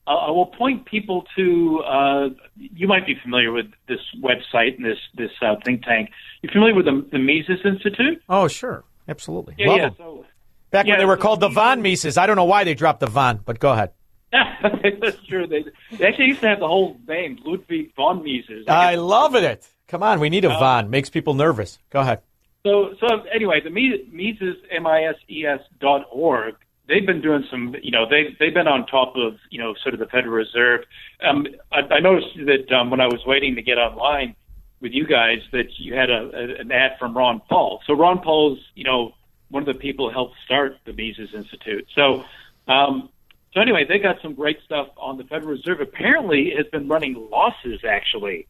[0.06, 1.80] I, I will point people to.
[1.80, 6.10] Uh, you might be familiar with this website and this this uh, think tank.
[6.42, 8.22] You familiar with the, the Mises Institute?
[8.28, 9.56] Oh, sure, absolutely.
[9.58, 9.84] Yeah, Love yeah.
[9.86, 9.94] them.
[9.98, 10.24] So,
[10.70, 12.18] Back yeah, when they were called the Von Mises.
[12.18, 13.92] I don't know why they dropped the Von, but go ahead.
[14.32, 15.46] that's true.
[15.46, 15.64] They,
[15.96, 18.66] they actually used to have the whole name Ludwig von Mises.
[18.68, 19.66] I love it.
[19.86, 20.90] Come on, we need a Uh, Von.
[20.90, 21.78] Makes people nervous.
[21.90, 22.20] Go ahead.
[22.66, 26.56] So, so anyway, the Mises, Mises, M-I-S-E-S dot org,
[26.88, 29.94] they've been doing some, you know, they, they've been on top of, you know, sort
[29.94, 30.84] of the Federal Reserve.
[31.26, 34.36] Um, I, I noticed that um, when I was waiting to get online
[34.80, 37.80] with you guys that you had a, a, an ad from Ron Paul.
[37.86, 39.12] So Ron Paul's, you know,
[39.50, 41.86] one of the people who helped start the Mises Institute.
[41.94, 42.24] So,
[42.66, 43.08] um,
[43.54, 45.80] so anyway, they got some great stuff on the Federal Reserve.
[45.80, 48.46] Apparently, has been running losses actually,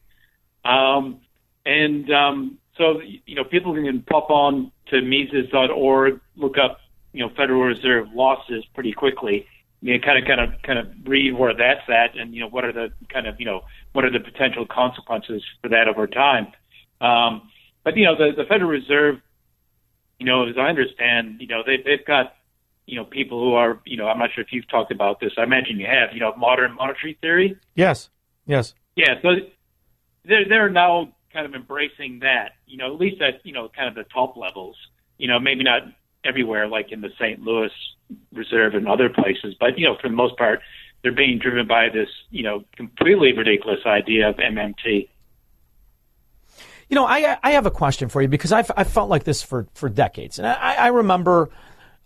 [0.65, 1.21] um,
[1.65, 6.79] and um, so you know people can pop on to Mises.org, look up
[7.13, 9.47] you know Federal Reserve losses pretty quickly.
[9.81, 12.49] You know, kind of kind of kind of read where that's at, and you know
[12.49, 13.61] what are the kind of you know
[13.93, 16.47] what are the potential consequences for that over time.
[16.99, 17.49] Um,
[17.83, 19.21] but you know the the Federal Reserve,
[20.19, 22.35] you know as I understand, you know they've they've got
[22.85, 25.33] you know people who are you know I'm not sure if you've talked about this.
[25.37, 26.09] I imagine you have.
[26.13, 27.57] You know modern monetary theory.
[27.75, 28.09] Yes.
[28.45, 28.73] Yes.
[28.95, 29.29] Yeah, so
[30.25, 33.87] they're they're now kind of embracing that, you know, at least at you know kind
[33.87, 34.75] of the top levels.
[35.17, 35.83] You know, maybe not
[36.23, 37.41] everywhere like in the St.
[37.41, 37.71] Louis
[38.33, 40.61] Reserve and other places, but you know, for the most part,
[41.03, 45.09] they're being driven by this you know completely ridiculous idea of MMT.
[46.89, 49.41] You know, I I have a question for you because I've I felt like this
[49.43, 51.49] for for decades, and I, I remember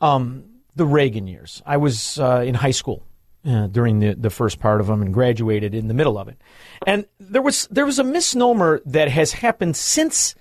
[0.01, 0.45] um,
[0.75, 1.61] the Reagan years.
[1.65, 3.03] I was uh, in high school
[3.45, 6.37] uh, during the, the first part of them and graduated in the middle of it.
[6.85, 10.35] And there was there was a misnomer that has happened since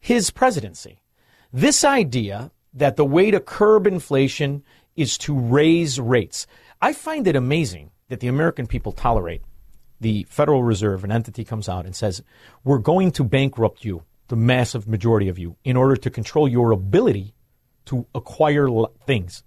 [0.00, 1.00] his presidency.
[1.52, 4.62] This idea that the way to curb inflation
[4.96, 6.46] is to raise rates.
[6.80, 9.42] I find it amazing that the American people tolerate
[10.02, 12.22] the Federal Reserve, an entity comes out and says,
[12.64, 16.72] We're going to bankrupt you, the massive majority of you, in order to control your
[16.72, 17.34] ability
[17.86, 18.68] to acquire
[19.06, 19.42] things.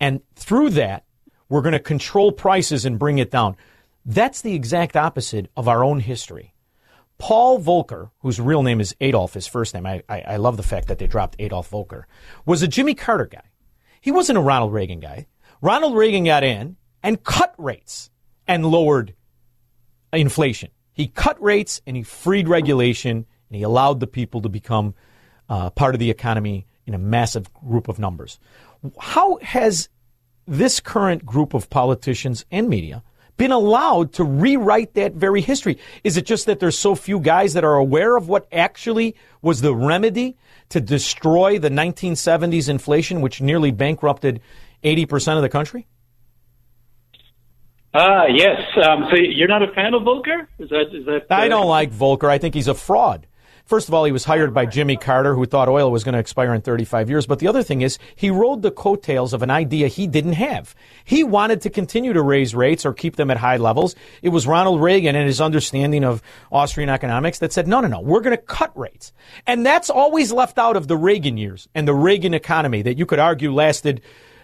[0.00, 1.04] And through that,
[1.48, 3.56] we're going to control prices and bring it down.
[4.04, 6.52] That's the exact opposite of our own history.
[7.18, 10.62] Paul Volcker, whose real name is Adolf, his first name, I, I, I, love the
[10.62, 12.04] fact that they dropped Adolf Volcker,
[12.44, 13.50] was a Jimmy Carter guy.
[14.00, 15.26] He wasn't a Ronald Reagan guy.
[15.62, 18.10] Ronald Reagan got in and cut rates
[18.46, 19.14] and lowered
[20.16, 20.70] inflation.
[20.92, 24.94] He cut rates and he freed regulation and he allowed the people to become
[25.48, 28.38] uh, part of the economy in a massive group of numbers.
[28.98, 29.88] How has
[30.46, 33.02] this current group of politicians and media
[33.36, 35.78] been allowed to rewrite that very history?
[36.04, 39.60] Is it just that there's so few guys that are aware of what actually was
[39.60, 40.36] the remedy
[40.70, 44.40] to destroy the 1970s inflation, which nearly bankrupted
[44.82, 45.86] 80% of the country?
[47.98, 48.60] Ah, uh, yes.
[48.84, 50.46] Um, so you're not a fan of Volcker?
[50.58, 51.30] Is that is that?
[51.30, 51.34] Uh...
[51.34, 52.28] I don't like Volcker.
[52.28, 53.26] I think he's a fraud.
[53.64, 56.20] First of all, he was hired by Jimmy Carter, who thought oil was going to
[56.20, 57.26] expire in 35 years.
[57.26, 60.72] But the other thing is, he rode the coattails of an idea he didn't have.
[61.04, 63.96] He wanted to continue to raise rates or keep them at high levels.
[64.22, 68.00] It was Ronald Reagan and his understanding of Austrian economics that said, no, no, no,
[68.00, 69.12] we're going to cut rates.
[69.48, 73.06] And that's always left out of the Reagan years and the Reagan economy that you
[73.06, 74.00] could argue lasted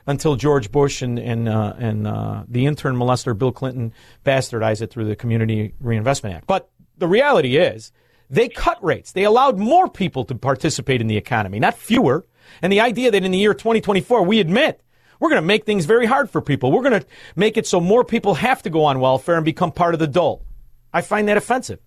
[0.07, 3.93] until George Bush and and uh, and uh, the intern molester Bill Clinton
[4.25, 6.47] bastardized it through the Community Reinvestment Act.
[6.47, 7.93] But the reality is
[8.31, 9.13] they cut rates.
[9.13, 12.25] They allowed more people to participate in the economy, not fewer.
[12.61, 14.83] And the idea that in the year 2024, we admit
[15.21, 16.73] we're going to make things very hard for people.
[16.73, 17.07] We're going to
[17.37, 20.07] make it so more people have to go on welfare and become part of the
[20.07, 20.45] dole.
[20.93, 21.79] I find that offensive.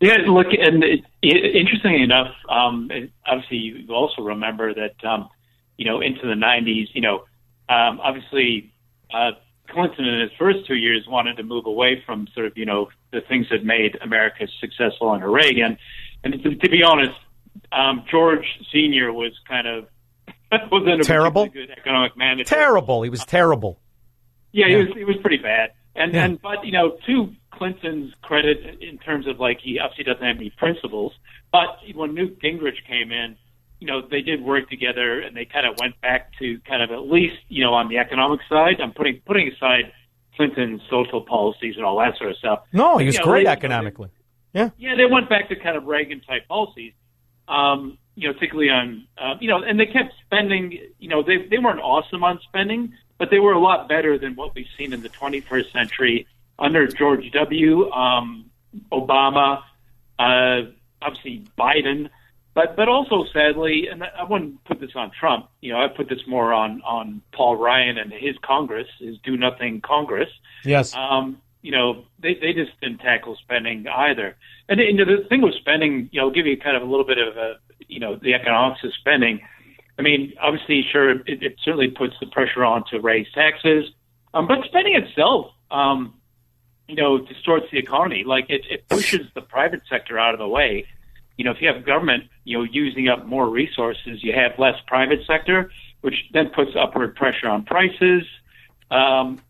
[0.00, 2.90] Yeah, look, and it, it, interestingly enough, um,
[3.26, 5.28] obviously you also remember that, um,
[5.82, 7.24] you know, into the 90s, you know,
[7.68, 8.72] um, obviously
[9.12, 9.32] uh,
[9.68, 12.88] Clinton in his first two years wanted to move away from sort of, you know,
[13.10, 15.76] the things that made America successful under Reagan.
[16.22, 17.18] And to, to be honest,
[17.72, 19.86] um, George Senior was kind of
[20.70, 22.44] wasn't a terrible good economic manager.
[22.44, 23.02] Terrible.
[23.02, 23.80] He was terrible.
[24.52, 24.88] Yeah, he was.
[24.94, 25.70] He was pretty bad.
[25.96, 26.24] And yeah.
[26.26, 30.36] and but you know, to Clinton's credit in terms of like he obviously doesn't have
[30.36, 31.12] any principles.
[31.50, 33.36] But when Newt Gingrich came in,
[33.82, 36.92] you know, they did work together and they kind of went back to kind of
[36.92, 38.80] at least you know on the economic side.
[38.80, 39.92] I'm putting putting aside
[40.36, 42.60] Clinton's social policies and all that sort of stuff.
[42.72, 44.10] No, he was you know, great they, economically.
[44.52, 44.70] Yeah.
[44.78, 46.92] Yeah, they went back to kind of Reagan type policies.
[47.48, 50.78] Um, you know, particularly on uh, you know, and they kept spending.
[51.00, 54.36] You know, they they weren't awesome on spending, but they were a lot better than
[54.36, 57.90] what we've seen in the 21st century under George W.
[57.90, 58.48] Um,
[58.92, 59.64] Obama,
[60.20, 60.70] uh,
[61.02, 62.10] obviously Biden.
[62.54, 65.48] But but also sadly, and I wouldn't put this on Trump.
[65.60, 69.36] You know, I put this more on on Paul Ryan and his Congress, his do
[69.36, 70.28] nothing Congress.
[70.64, 70.94] Yes.
[70.94, 74.36] Um, you know, they they just didn't tackle spending either.
[74.68, 77.06] And, and the thing with spending, you know, I'll give you kind of a little
[77.06, 77.54] bit of a
[77.88, 79.40] you know the economics of spending.
[79.98, 83.86] I mean, obviously, sure, it, it certainly puts the pressure on to raise taxes,
[84.34, 86.14] um, but spending itself, um,
[86.86, 88.24] you know, distorts the economy.
[88.26, 90.84] Like it, it pushes the private sector out of the way
[91.36, 94.74] you know, if you have government, you know, using up more resources, you have less
[94.86, 95.70] private sector,
[96.02, 98.24] which then puts upward pressure on prices.
[98.90, 99.40] Um,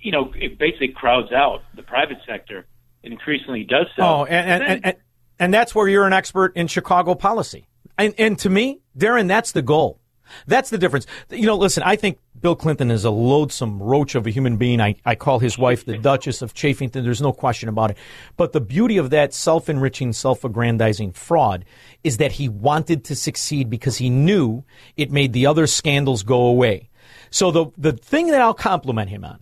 [0.00, 2.66] you know, it basically crowds out the private sector.
[3.02, 4.02] It increasingly does so.
[4.02, 4.96] Oh, and and, and, and,
[5.38, 7.66] and that's where you're an expert in Chicago policy.
[7.98, 9.98] And, and to me, Darren, that's the goal.
[10.46, 11.06] That's the difference.
[11.30, 14.80] You know, listen, I think Bill Clinton is a loathsome roach of a human being.
[14.80, 17.04] I, I call his wife the Duchess of Chafington.
[17.04, 17.96] There's no question about it.
[18.36, 21.64] But the beauty of that self enriching, self aggrandizing fraud
[22.02, 24.64] is that he wanted to succeed because he knew
[24.96, 26.88] it made the other scandals go away.
[27.30, 29.40] So the, the thing that I'll compliment him on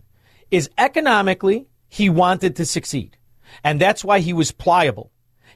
[0.49, 3.17] is economically, he wanted to succeed.
[3.63, 5.11] And that's why he was pliable.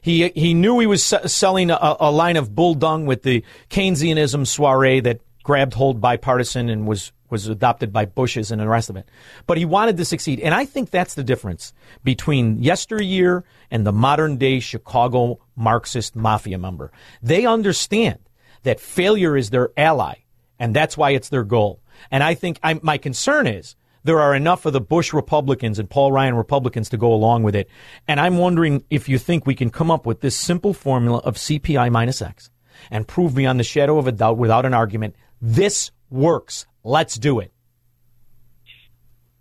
[0.06, 4.46] He, he knew he was selling a, a line of bull dung with the Keynesianism
[4.46, 8.94] soiree that grabbed hold bipartisan and was was adopted by Bushes and the rest of
[8.94, 9.08] it.
[9.48, 10.38] But he wanted to succeed.
[10.38, 11.72] And I think that's the difference
[12.04, 16.92] between yesteryear and the modern day Chicago Marxist mafia member.
[17.20, 18.20] They understand
[18.62, 20.18] that failure is their ally,
[20.60, 21.80] and that's why it's their goal.
[22.12, 23.74] And I think I'm, my concern is
[24.06, 27.54] there are enough of the Bush Republicans and Paul Ryan Republicans to go along with
[27.54, 27.68] it.
[28.08, 31.36] And I'm wondering if you think we can come up with this simple formula of
[31.36, 32.50] CPI minus X
[32.90, 36.66] and prove beyond the shadow of a doubt without an argument this works.
[36.84, 37.52] Let's do it.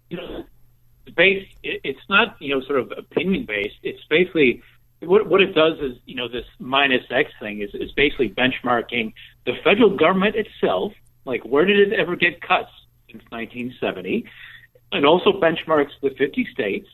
[0.10, 0.44] You know.
[1.18, 3.78] It's not you know sort of opinion based.
[3.84, 4.62] It's basically
[5.00, 9.14] what what it does is you know this minus X thing is is basically benchmarking
[9.46, 10.92] the federal government itself.
[11.24, 12.70] Like where did it ever get cuts
[13.10, 14.26] since 1970?
[14.92, 16.88] It also benchmarks the 50 states.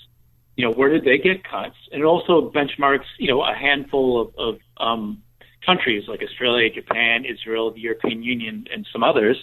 [0.56, 1.76] You know where did they get cuts?
[1.92, 5.24] And it also benchmarks you know a handful of, of um,
[5.66, 9.42] countries like Australia, Japan, Israel, the European Union, and some others.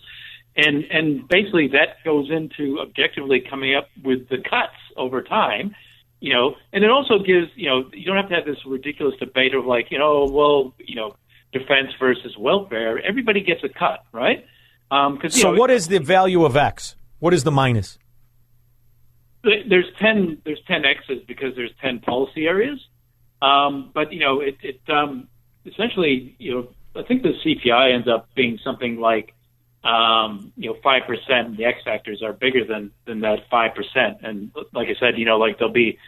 [0.57, 5.75] And and basically that goes into objectively coming up with the cuts over time,
[6.21, 6.57] you know.
[6.73, 9.65] And it also gives you know you don't have to have this ridiculous debate of
[9.65, 11.15] like you know well you know
[11.53, 13.01] defense versus welfare.
[13.01, 14.45] Everybody gets a cut, right?
[14.91, 16.97] Um, cause, so know, what is the value of X?
[17.19, 17.99] What is the minus?
[19.43, 20.39] There's ten.
[20.45, 22.81] There's ten X's because there's ten policy areas.
[23.41, 25.29] Um, but you know, it, it um,
[25.65, 29.35] essentially, you know, I think the CPI ends up being something like,
[29.85, 31.57] um, you know, five percent.
[31.57, 34.19] The X factors are bigger than than that five percent.
[34.23, 35.99] And like I said, you know, like there'll be,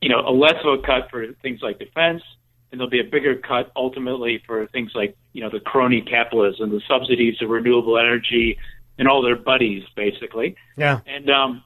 [0.00, 2.22] you know, a less of a cut for things like defense,
[2.70, 6.70] and there'll be a bigger cut ultimately for things like, you know, the crony capitalism,
[6.70, 8.56] the subsidies of renewable energy,
[8.98, 10.54] and all their buddies, basically.
[10.76, 11.00] Yeah.
[11.06, 11.64] And um,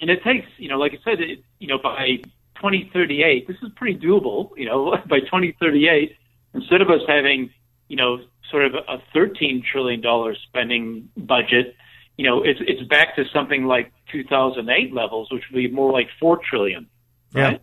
[0.00, 2.16] and it takes, you know, like I said, it, you know, by
[2.56, 4.50] 2038, this is pretty doable.
[4.56, 6.16] You know, by 2038
[6.54, 7.50] instead of us having,
[7.88, 8.18] you know,
[8.50, 10.02] sort of a $13 trillion
[10.48, 11.76] spending budget,
[12.16, 16.08] you know, it's, it's back to something like 2008 levels, which would be more like
[16.18, 16.86] 4 trillion.
[17.32, 17.52] Right?
[17.52, 17.58] Yeah.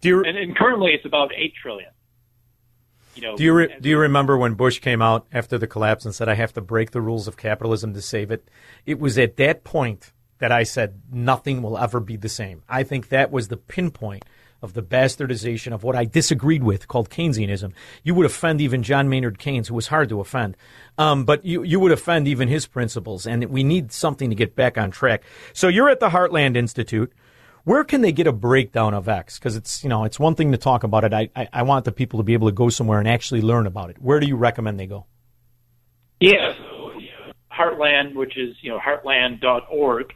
[0.00, 1.90] Do you, and, and currently it's about 8 trillion.
[3.14, 6.06] You know, do you re- do you remember when Bush came out after the collapse
[6.06, 8.48] and said, "I have to break the rules of capitalism to save it"?
[8.86, 10.12] It was at that point
[10.42, 12.64] that I said nothing will ever be the same.
[12.68, 14.24] I think that was the pinpoint
[14.60, 17.72] of the bastardization of what I disagreed with called Keynesianism.
[18.02, 20.56] You would offend even John Maynard Keynes, who was hard to offend.
[20.98, 23.24] Um, but you, you would offend even his principles.
[23.24, 25.22] And we need something to get back on track.
[25.52, 27.12] So you're at the Heartland Institute.
[27.62, 29.38] Where can they get a breakdown of X?
[29.38, 31.14] Because it's, you know, it's one thing to talk about it.
[31.14, 33.68] I, I, I want the people to be able to go somewhere and actually learn
[33.68, 34.02] about it.
[34.02, 35.06] Where do you recommend they go?
[36.18, 36.54] Yeah,
[37.52, 40.12] Heartland, which is, you know, heartland.org.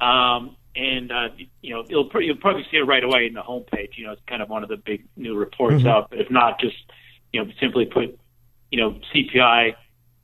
[0.00, 1.28] Um, and uh,
[1.60, 3.96] you know you'll you'll probably see it right away in the homepage.
[3.96, 5.88] You know, it's kind of one of the big new reports Mm-hmm.
[5.88, 6.10] out.
[6.10, 6.76] But if not, just
[7.32, 8.18] you know, simply put,
[8.70, 9.74] you know, CPI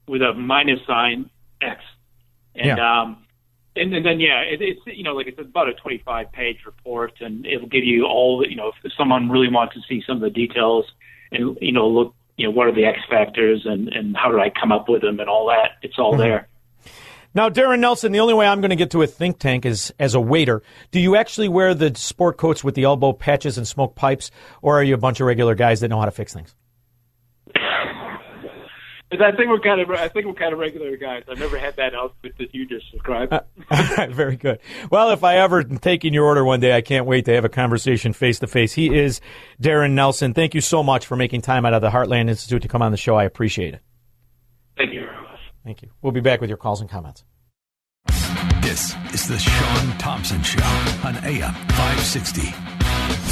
[0.07, 1.29] with a minus sign
[1.61, 1.81] X,
[2.55, 3.01] and Yeah.
[3.03, 3.19] um,
[3.77, 7.15] and, and then yeah, it, it's you know, like it's about a 25 page report,
[7.21, 10.17] and it'll give you all the, you know, if someone really wants to see some
[10.17, 10.85] of the details,
[11.33, 14.39] and you know, look, you know, what are the X factors, and and how did
[14.41, 15.73] I come up with them, and all that.
[15.83, 16.19] It's all Mhm.
[16.19, 16.49] there.
[17.35, 19.93] Now, Darren Nelson, the only way I'm going to get to a think tank is
[19.99, 20.63] as a waiter.
[20.93, 24.31] Do you actually wear the sport coats with the elbow patches and smoke pipes,
[24.63, 26.55] or are you a bunch of regular guys that know how to fix things?
[29.21, 31.23] I think we're kind of I think we're kind of regular guys.
[31.29, 33.33] I've never had that outfit that you just described.
[33.33, 34.59] Uh, all right, very good.
[34.91, 37.45] Well, if I ever take in your order one day, I can't wait to have
[37.45, 38.73] a conversation face to face.
[38.73, 39.21] He is
[39.63, 40.35] Darren Nelson.
[40.35, 42.91] Thank you so much for making time out of the Heartland Institute to come on
[42.91, 43.15] the show.
[43.15, 43.81] I appreciate it.
[44.77, 45.07] Thank you.
[45.65, 45.91] Thank you.
[46.03, 47.25] We'll be back with your calls and comments.
[48.61, 50.63] This is the Shaun Thompson Show
[51.05, 52.43] on AM 560.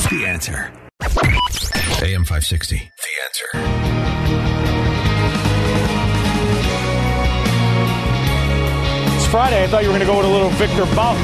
[0.09, 0.73] The answer.
[2.03, 2.77] AM 560.
[2.77, 2.83] The
[3.25, 3.49] answer.
[9.17, 9.63] It's Friday.
[9.63, 11.19] I thought you were going to go with a little Viktor Bout.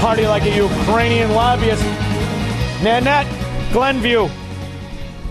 [0.00, 1.84] Party like a Ukrainian lobbyist.
[2.82, 3.26] Nanette,
[3.72, 4.28] Glenview.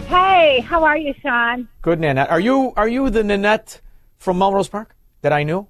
[0.07, 1.68] Hey, how are you, Shaun?
[1.82, 2.30] Good, Nanette.
[2.30, 3.82] Are you are you the Nanette
[4.22, 5.68] from Melrose Park that I knew?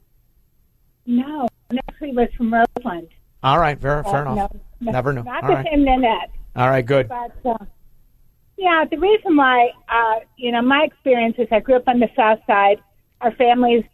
[1.05, 1.47] No,
[1.87, 3.07] actually was from Roseland.
[3.43, 4.53] All right, fair, fair Uh, enough.
[4.53, 5.23] no, no, Never knew.
[5.23, 5.67] Not All the right.
[5.71, 6.29] same Nanette.
[6.55, 7.07] All right, good.
[7.07, 7.57] But uh,
[8.57, 12.09] yeah, the reason why, uh, you know, my experience is I grew up on the
[12.15, 12.79] South Side.
[13.21, 13.85] Our families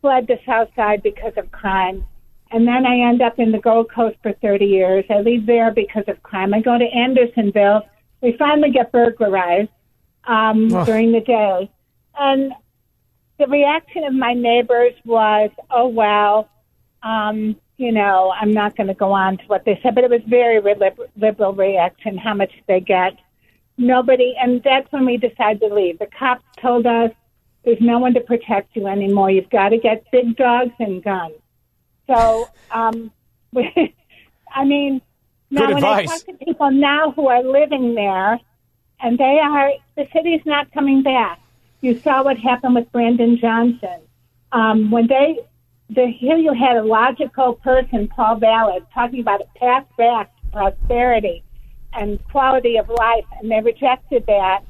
[0.00, 2.06] fled the South Side because of crime.
[2.52, 5.04] And then I end up in the Gold Coast for 30 years.
[5.10, 6.54] I leave there because of crime.
[6.54, 7.82] I go to Andersonville.
[8.22, 9.68] We finally get burglarized
[10.28, 11.68] um, during the day.
[12.18, 12.52] And
[13.38, 16.48] the reaction of my neighbors was, oh, well,
[17.02, 20.10] um, you know, I'm not going to go on to what they said, but it
[20.10, 23.12] was very lib- liberal reaction, how much they get.
[23.76, 25.98] Nobody, and that's when we decided to leave.
[25.98, 27.10] The cops told us
[27.64, 29.30] there's no one to protect you anymore.
[29.30, 31.34] You've got to get big dogs and guns.
[32.06, 33.10] So, um,
[33.52, 33.94] we,
[34.54, 35.02] I mean,
[35.50, 36.22] now Good when I advice.
[36.22, 38.40] talk to people now who are living there,
[39.00, 41.40] and they are, the city's not coming back.
[41.86, 44.00] You saw what happened with Brandon Johnson.
[44.50, 45.38] Um, when they,
[45.88, 50.50] the, here you had a logical person, Paul Vallas, talking about a path back to
[50.50, 51.44] prosperity
[51.92, 54.64] and quality of life, and they rejected that.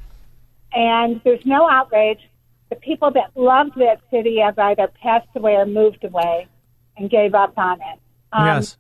[0.75, 2.21] And there's no outrage.
[2.69, 6.47] The people that loved that city have either passed away or moved away
[6.99, 7.99] and gave up on it.
[8.33, 8.77] Um, yes.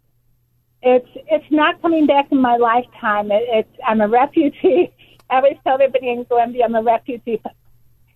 [0.83, 3.33] It's it's not coming back in my lifetime.
[3.33, 4.93] It, it's I'm a refugee.
[5.31, 7.41] I always tell everybody in Columbia I'm a refugee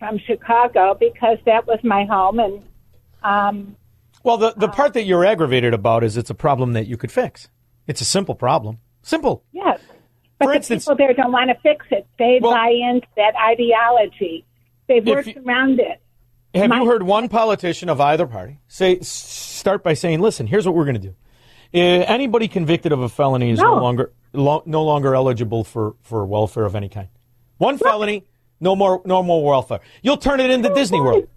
[0.01, 2.63] from Chicago because that was my home, and
[3.21, 3.75] um,
[4.23, 7.11] Well, the, the part that you're aggravated about is it's a problem that you could
[7.11, 7.49] fix.
[7.85, 8.79] It's a simple problem.
[9.03, 9.43] Simple.
[9.51, 9.79] yes.
[10.39, 12.07] But For the instance- people there don't want to fix it.
[12.17, 14.43] They buy into that ideology.
[14.87, 16.01] They've worked you- around it.
[16.55, 20.65] Have My- you heard one politician of either party say start by saying, "Listen, here's
[20.65, 21.15] what we're going to do.
[21.73, 23.81] Uh, anybody convicted of a felony is no, No.
[23.83, 27.07] longer lo- no longer eligible for, for welfare of any kind.
[27.59, 28.25] One felony,
[28.61, 29.81] no more no more welfare.
[30.01, 31.27] You'll turn it into Disney World.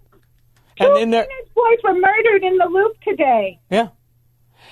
[0.77, 3.59] And in there, Teenage boys were murdered in the loop today.
[3.69, 3.89] yeah.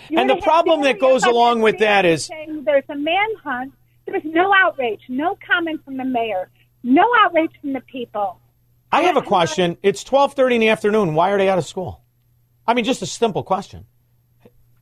[0.10, 3.74] You And the problem that goes along with that is saying there's a manhunt.
[4.06, 6.50] There was no outrage, no comment from the mayor,
[6.84, 8.40] no outrage from the people.
[8.92, 9.78] I have a question.
[9.82, 11.16] It's twelve thirty in the afternoon.
[11.16, 12.02] Why are they out of school?
[12.68, 13.86] I mean, just a simple question.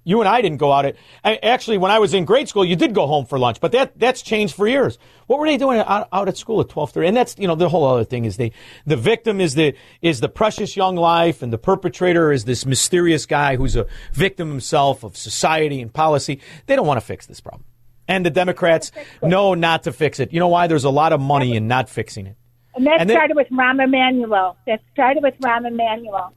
[0.03, 0.95] You and I didn't go out at.
[1.23, 3.71] I, actually, when I was in grade school, you did go home for lunch, but
[3.73, 4.97] that that's changed for years.
[5.27, 7.07] What were they doing out, out at school at twelve thirty?
[7.07, 8.51] And that's you know the whole other thing is they
[8.87, 13.27] the victim is the is the precious young life, and the perpetrator is this mysterious
[13.27, 16.41] guy who's a victim himself of society and policy.
[16.65, 17.65] They don't want to fix this problem,
[18.07, 18.91] and the Democrats
[19.21, 20.33] know not to fix it.
[20.33, 20.65] You know why?
[20.65, 22.37] There's a lot of money in not fixing it.
[22.73, 24.57] And that And then- started with Rahm Emanuel.
[24.65, 26.33] That started with Rahm Emanuel,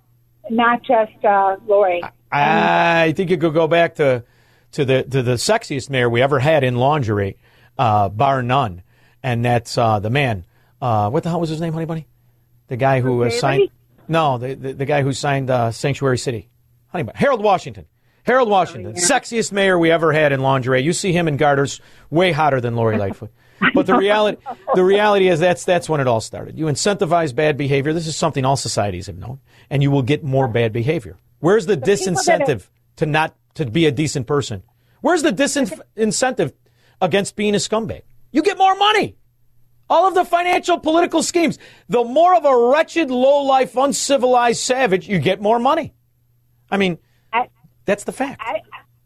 [0.51, 2.03] not just uh, Lori.
[2.03, 2.11] I
[3.15, 4.25] think you could go back to
[4.73, 7.39] to the to the sexiest mayor we ever had in lingerie,
[7.79, 8.83] uh, bar none,
[9.23, 10.45] and that's uh, the man.
[10.81, 12.07] Uh, what the hell was his name, Honey Bunny?
[12.69, 13.71] The guy who uh, signed.
[14.09, 16.51] No, the, the the guy who signed uh, Sanctuary City,
[16.89, 17.19] Honey Bunny.
[17.19, 17.87] Harold Washington.
[18.25, 20.81] Harold Washington, sexiest mayor we ever had in lingerie.
[20.81, 21.79] You see him in garters,
[22.09, 23.31] way hotter than Lori Lightfoot.
[23.75, 24.43] But the reality,
[24.75, 26.59] the reality is that's that's when it all started.
[26.59, 27.93] You incentivize bad behavior.
[27.93, 31.19] This is something all societies have known, and you will get more bad behavior.
[31.45, 34.63] Where's the, that disincentive to not to be a decent person?
[35.03, 36.55] Where's the disincentive
[37.03, 38.01] against being a scumbag?
[38.33, 39.17] You get more money.
[39.91, 41.59] All of the financial political schemes.
[41.91, 45.93] The more of a wretched, low-life, uncivilized savage, you get more money.
[46.71, 46.97] I mean,
[47.31, 47.51] I,
[47.85, 48.41] that's the fact.
[48.43, 48.63] I,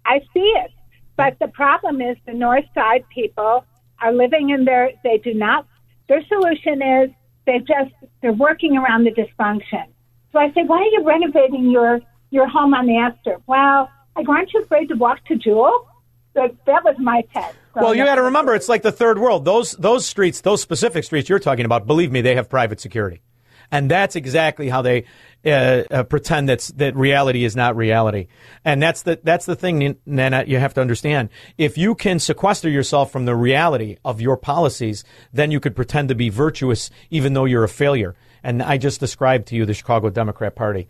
[0.06, 0.70] I see it.
[1.16, 3.64] But the problem is the North Side people
[4.00, 5.66] are living in their, they do not,
[6.08, 7.10] their solution is
[7.46, 7.92] they just,
[8.22, 9.86] they're working around the dysfunction.
[10.32, 13.38] So I say, why are you renovating your, your home on the Astor?
[13.46, 15.88] Well, like, aren't you afraid to walk to Jewel?
[16.34, 17.56] That, that was my test.
[17.74, 19.44] Well, you got to remember, it's like the third world.
[19.44, 23.22] Those those streets, those specific streets you're talking about, believe me, they have private security,
[23.70, 25.04] and that's exactly how they
[25.46, 28.26] uh, uh, pretend that's that reality is not reality.
[28.64, 30.44] And that's the that's the thing, Nana.
[30.46, 31.28] You have to understand.
[31.56, 36.08] If you can sequester yourself from the reality of your policies, then you could pretend
[36.08, 38.16] to be virtuous, even though you're a failure.
[38.42, 40.88] And I just described to you the Chicago Democrat Party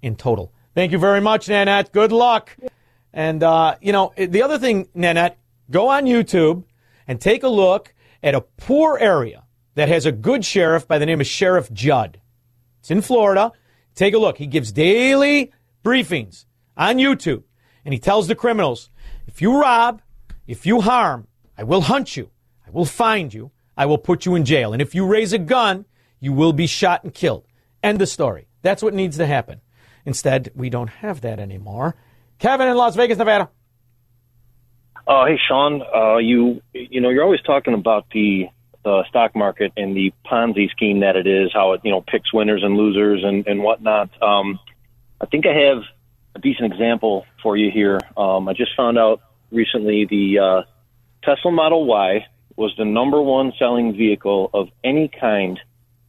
[0.00, 0.52] in total.
[0.74, 1.92] Thank you very much, Nanette.
[1.92, 2.56] Good luck.
[3.12, 5.38] And, uh, you know, the other thing, Nanette,
[5.70, 6.64] go on YouTube
[7.06, 9.44] and take a look at a poor area
[9.74, 12.20] that has a good sheriff by the name of Sheriff Judd.
[12.80, 13.52] It's in Florida.
[13.94, 14.38] Take a look.
[14.38, 15.52] He gives daily
[15.84, 16.46] briefings
[16.76, 17.42] on YouTube,
[17.84, 18.90] and he tells the criminals
[19.26, 20.00] if you rob,
[20.46, 21.26] if you harm,
[21.56, 22.30] I will hunt you,
[22.66, 24.72] I will find you, I will put you in jail.
[24.72, 25.84] And if you raise a gun,
[26.20, 27.46] you will be shot and killed.
[27.82, 28.46] End the story.
[28.62, 29.60] That's what needs to happen.
[30.04, 31.94] Instead, we don't have that anymore.
[32.38, 33.48] Kevin in Las Vegas, Nevada.
[35.06, 38.48] Uh, hey, Shaun, uh, you you know you're always talking about the
[38.84, 42.32] the stock market and the Ponzi scheme that it is, how it you know picks
[42.32, 44.10] winners and losers and and whatnot.
[44.22, 44.58] Um,
[45.20, 45.82] I think I have
[46.34, 48.00] a decent example for you here.
[48.16, 49.20] Um, I just found out
[49.50, 50.62] recently the uh,
[51.24, 52.26] Tesla Model Y
[52.56, 55.60] was the number one selling vehicle of any kind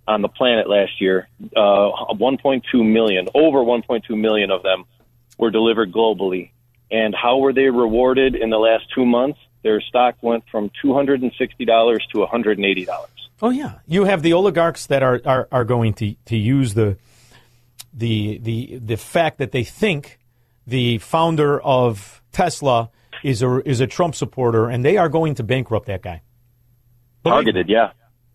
[0.07, 1.27] on the planet last year.
[1.55, 4.85] Uh, 1.2 million, over 1.2 million of them
[5.37, 6.51] were delivered globally.
[6.91, 9.39] And how were they rewarded in the last two months?
[9.63, 12.87] Their stock went from $260 to $180.
[13.41, 16.97] Oh yeah, you have the oligarchs that are, are, are going to, to use the
[17.93, 20.19] the the the fact that they think
[20.65, 22.89] the founder of Tesla
[23.23, 26.21] is a is a Trump supporter, and they are going to bankrupt that guy.
[27.23, 27.91] Targeted, yeah.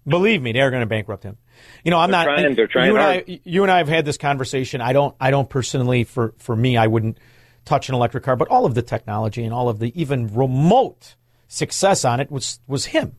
[0.09, 1.37] Believe me, they're going to bankrupt him.
[1.85, 2.25] You know, I'm They're not.
[2.25, 3.25] trying- they're trying you and hard.
[3.29, 4.81] I, you and I have had this conversation.
[4.81, 5.15] I don't.
[5.21, 6.05] I don't personally.
[6.05, 7.19] For for me, I wouldn't
[7.65, 8.37] touch an electric car.
[8.37, 11.17] But all of the technology and all of the even remote
[11.49, 13.17] success on it was was him.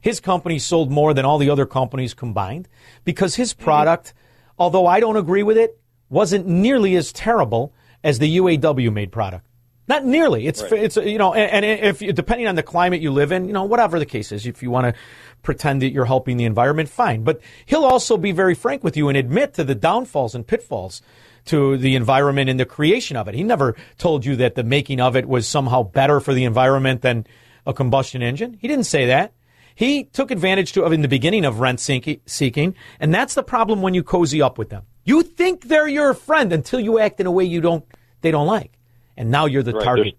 [0.00, 2.68] His company sold more than all the other companies combined
[3.04, 3.64] because his Mm-hmm.
[3.64, 4.14] product,
[4.58, 5.78] although I don't agree with it,
[6.08, 7.72] wasn't nearly as terrible
[8.04, 9.44] as the UAW made product.
[9.88, 10.46] Not nearly.
[10.46, 10.72] It's Right.
[10.84, 13.64] it's you know, and, and if depending on the climate you live in, you know,
[13.64, 15.00] whatever the case is, if you want to
[15.48, 17.24] pretend that you're helping the environment, fine.
[17.24, 21.00] But he'll also be very frank with you and admit to the downfalls and pitfalls
[21.46, 23.34] to the environment and the creation of it.
[23.34, 27.00] He never told you that the making of it was somehow better for the environment
[27.00, 27.26] than
[27.64, 28.58] a combustion engine.
[28.60, 29.32] He didn't say that.
[29.74, 33.80] He took advantage to of in the beginning of rent seeking, and that's the problem
[33.80, 34.82] when you cozy up with them.
[35.04, 37.86] You think they're your friend until you act in a way you don't
[38.20, 38.72] they don't like,
[39.16, 40.18] and now you're the Right, target.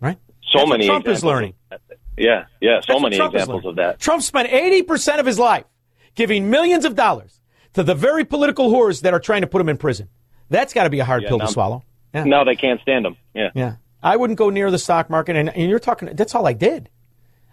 [0.00, 0.18] Right?
[0.52, 1.54] So That's many Trump is learning.
[2.12, 2.22] Of that.
[2.22, 3.68] Yeah, yeah, so That's many examples learning.
[3.70, 3.98] of that.
[4.00, 5.64] Trump spent 80% of his life
[6.14, 7.40] giving millions of dollars
[7.74, 10.08] to the very political whores that are trying to put him in prison.
[10.50, 11.84] That's got to be a hard Yeah, pill now- to swallow.
[12.14, 12.24] Yeah.
[12.24, 13.16] Now they can't stand him.
[13.34, 13.50] Yeah.
[13.54, 13.76] Yeah.
[14.02, 15.36] I wouldn't go near the stock market.
[15.36, 16.90] And, and you're talking, that's all I did.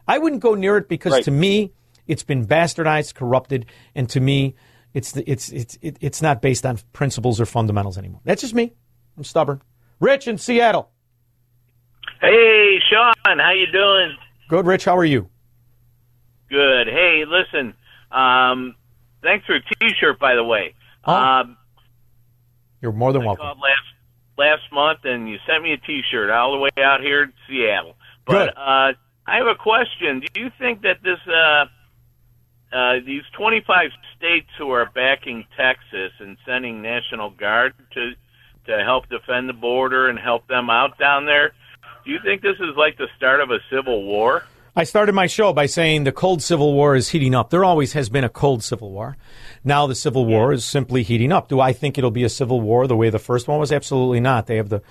[0.08, 1.24] I wouldn't go near it because Right.
[1.24, 1.72] to me,
[2.08, 4.56] it's been bastardized, corrupted, and to me,
[4.94, 8.20] it's, the, it's, it's, it's not based on principles or fundamentals anymore.
[8.26, 8.74] That's just me.
[9.16, 9.62] I'm stubborn.
[10.02, 10.90] Rich in Seattle.
[12.20, 14.18] Hey, Shaun, how you doing?
[14.50, 14.86] Good, Rich.
[14.86, 15.30] How are you?
[16.50, 16.88] Good.
[16.88, 17.76] Hey, listen.
[18.12, 18.76] Um,
[19.22, 20.74] thanks for a T-shirt, by the way.
[21.06, 21.56] Um,
[22.82, 23.46] You're more than I welcome.
[23.46, 23.84] called last
[24.38, 27.96] last month, and you sent me a T-shirt all the way out here in Seattle.
[28.26, 28.50] But Good.
[28.58, 28.94] uh,
[29.28, 30.22] I have a question.
[30.34, 31.66] Do you think that this uh,
[32.76, 38.14] uh, these 25 states who are backing Texas and sending National Guard to
[38.66, 41.54] to help defend the border and help them out down there,
[42.06, 44.44] do you think this is like the start of a civil war?
[44.76, 47.50] I started my show by saying the cold civil war is heating up.
[47.50, 49.18] There always has been a cold civil war.
[49.64, 51.50] Now the civil war is simply heating up.
[51.50, 53.72] Do I think it'll be a civil war the way the first one was?
[53.72, 54.48] Absolutely not.
[54.48, 54.82] They have the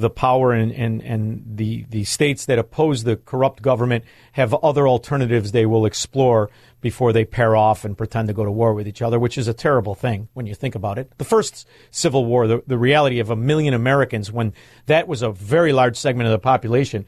[0.00, 4.88] the power and, and, and the, the states that oppose the corrupt government have other
[4.88, 6.50] alternatives they will explore
[6.80, 9.48] before they pair off and pretend to go to war with each other, which is
[9.48, 11.12] a terrible thing when you think about it.
[11.18, 14.54] The first Civil War, the, the reality of a million Americans, when
[14.86, 17.04] that was a very large segment of the population,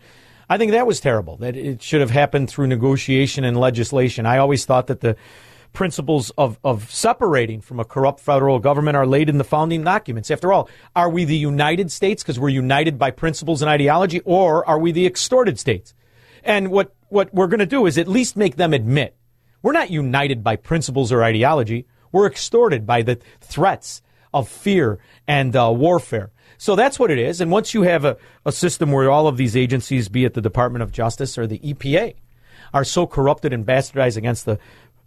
[0.48, 1.38] I think that was terrible.
[1.38, 4.26] That it should have happened through negotiation and legislation.
[4.26, 5.16] I always thought that the
[5.72, 10.30] principles of, of separating from a corrupt federal government are laid in the founding documents.
[10.30, 14.66] After all, are we the United States because we're united by principles and ideology, or
[14.68, 15.94] are we the extorted states?
[16.44, 19.16] And what, what we're going to do is at least make them admit
[19.62, 21.86] we're not united by principles or ideology.
[22.10, 24.02] We're extorted by the threats
[24.34, 26.32] of fear and uh, warfare.
[26.58, 27.40] So that's what it is.
[27.40, 30.40] And once you have a, a system where all of these agencies, be it the
[30.40, 32.14] Department of Justice or the EPA,
[32.74, 34.58] are so corrupted and bastardized against the,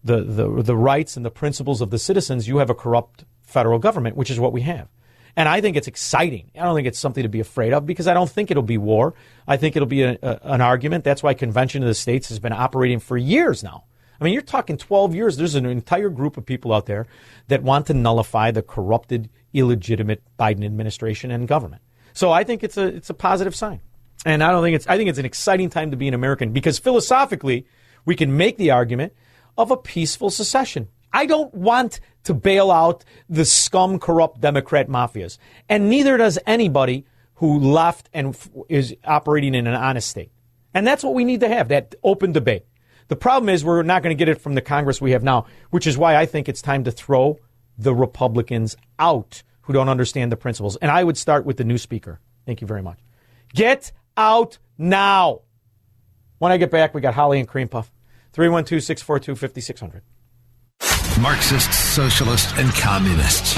[0.05, 3.79] the, the, the rights and the principles of the citizens, you have a corrupt federal
[3.79, 4.87] government, which is what we have.
[5.35, 6.51] And I think it's exciting.
[6.55, 8.77] I don't think it's something to be afraid of because I don't think it'll be
[8.77, 9.15] war.
[9.47, 11.03] I think it'll be a, a, an argument.
[11.03, 13.83] That's why Convention of the States has been operating for years now.
[14.21, 15.35] I mean, you're talking 12 years.
[15.35, 17.07] There's an entire group of people out there
[17.49, 21.81] that want to nullify the corrupted, illegitimate Biden administration and government.
[22.13, 23.81] So I think it's a it's a positive sign.
[24.25, 26.53] And I don't think it's I think it's an exciting time to be an American
[26.53, 27.65] because philosophically,
[28.05, 29.13] we can make the argument
[29.57, 30.87] of a peaceful secession.
[31.13, 35.37] I don't want to bail out the scum corrupt Democrat mafias.
[35.69, 37.05] And neither does anybody
[37.35, 38.37] who left and
[38.69, 40.31] is operating in an honest state.
[40.73, 42.65] And that's what we need to have, that open debate.
[43.07, 45.45] The problem is we're not going to get it from the Congress we have now,
[45.69, 47.39] which is why I think it's time to throw
[47.77, 50.75] the Republicans out who don't understand the principles.
[50.77, 52.19] And I would start with the new speaker.
[52.45, 52.99] Thank you very much.
[53.53, 55.41] Get out now.
[56.39, 57.91] When I get back, we got Holly and Cream Puff.
[58.35, 60.01] 312 642 5600.
[61.21, 63.57] Marxists, socialists, and communists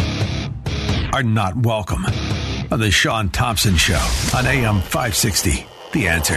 [1.13, 2.05] are not welcome
[2.69, 3.99] on The Shaun Thompson Show
[4.35, 5.65] on AM 560.
[5.93, 6.35] The answer.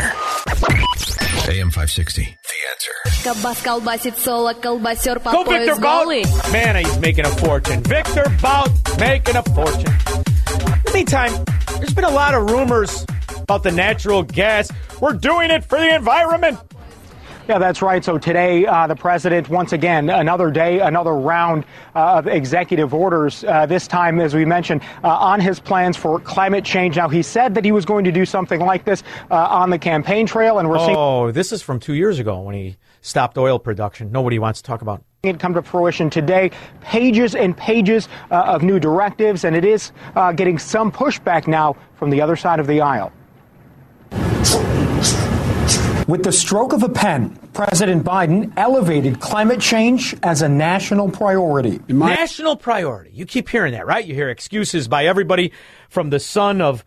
[1.50, 2.22] AM 560.
[2.22, 2.28] The
[2.70, 2.92] answer.
[5.34, 6.06] Go Viktor Bout!
[6.50, 7.82] Man, he's making a fortune.
[7.82, 9.92] Viktor Bout making a fortune.
[9.92, 11.44] In the meantime,
[11.76, 13.04] there's been a lot of rumors
[13.36, 14.72] about the natural gas.
[14.98, 16.58] We're doing it for the environment.
[17.50, 18.04] Yeah, that's right.
[18.04, 21.64] So today, uh, the president, once again, another day, another round
[21.96, 26.20] uh, of executive orders, uh, this time, as we mentioned, uh, on his plans for
[26.20, 26.94] climate change.
[26.94, 29.02] Now, he said that he was going to do something like this
[29.32, 30.94] uh, on the campaign trail, and we're seeing.
[30.96, 34.12] Oh, this is from two years ago when he stopped oil production.
[34.12, 36.52] Nobody wants to talk about it come to fruition today.
[36.82, 41.74] Pages and pages uh, of new directives, and it is uh, getting some pushback now
[41.96, 43.10] from the other side of the aisle.
[46.10, 51.78] With the stroke of a pen, President Biden elevated climate change as a national priority.
[51.86, 53.12] National priority.
[53.14, 54.04] You keep hearing that, right?
[54.04, 55.52] You hear excuses by everybody
[55.88, 56.84] from the son of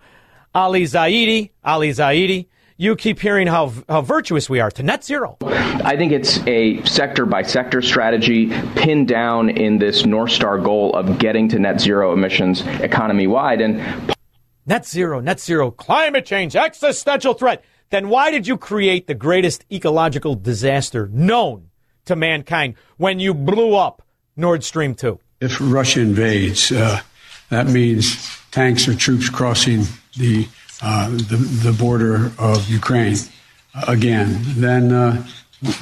[0.54, 2.48] Ali Zaidi, Ali Zaidi.
[2.76, 5.38] You keep hearing how, how virtuous we are to net zero.
[5.42, 10.94] I think it's a sector by sector strategy pinned down in this North Star goal
[10.98, 13.62] of getting to net zero emissions economy wide.
[13.62, 13.82] And
[14.66, 17.64] net zero, net zero, climate change, existential threat.
[17.94, 21.70] Then why did you create the greatest ecological disaster known
[22.06, 24.02] to mankind when you blew up
[24.36, 25.20] Nord Stream 2?
[25.42, 27.02] If Russia invades, uh,
[27.52, 29.84] that means tanks or troops crossing
[30.18, 30.48] the
[30.82, 33.16] uh, the, the, border of Ukraine
[33.76, 35.24] uh, again, then uh,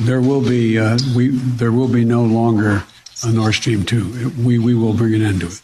[0.01, 2.83] there will be uh, we there will be no longer
[3.23, 4.33] a Nord Stream two.
[4.37, 5.61] We we will bring an end to it.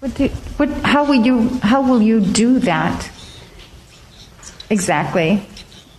[0.00, 3.10] What do, what, how will you how will you do that
[4.70, 5.46] exactly?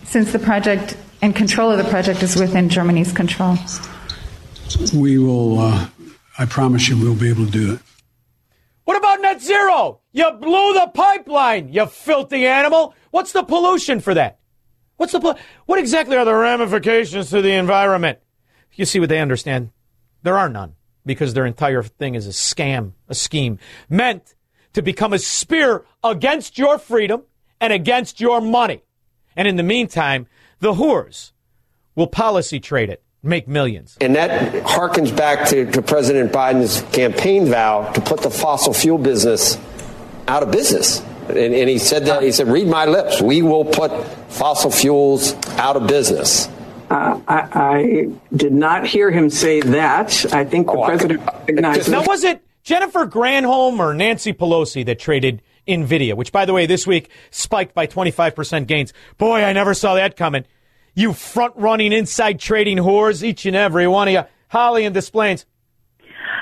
[0.04, 3.56] Since the project and control of the project is within Germany's control.
[4.94, 5.58] We will.
[5.58, 5.88] Uh,
[6.38, 7.80] I promise you, we'll be able to do it.
[8.84, 10.00] What about net zero?
[10.12, 12.94] You blew the pipeline, you filthy animal.
[13.10, 14.38] What's the pollution for that?
[14.96, 15.36] What's the
[15.66, 18.18] what exactly are the ramifications to the environment?
[18.74, 19.72] You see what they understand?
[20.22, 20.74] There are none
[21.04, 23.58] because their entire thing is a scam, a scheme
[23.88, 24.34] meant
[24.74, 27.22] to become a spear against your freedom
[27.60, 28.82] and against your money.
[29.36, 30.26] And in the meantime,
[30.60, 31.32] the whores
[31.94, 33.96] will policy trade it make millions.
[34.00, 38.98] And that harkens back to, to President Biden's campaign vow to put the fossil fuel
[38.98, 39.58] business
[40.26, 41.00] out of business.
[41.28, 43.90] And, and, he said that, he said, read my lips, we will put
[44.30, 46.48] fossil fuels out of business.
[46.90, 50.32] Uh, I, I, did not hear him say that.
[50.32, 51.90] I think the oh, president recognized.
[51.90, 56.66] Now, was it Jennifer Granholm or Nancy Pelosi that traded NVIDIA, which, by the way,
[56.66, 58.92] this week spiked by 25% gains?
[59.18, 60.44] Boy, I never saw that coming.
[60.94, 64.22] You front running inside trading whores, each and every one of you.
[64.48, 65.46] Holly and Des Plaines.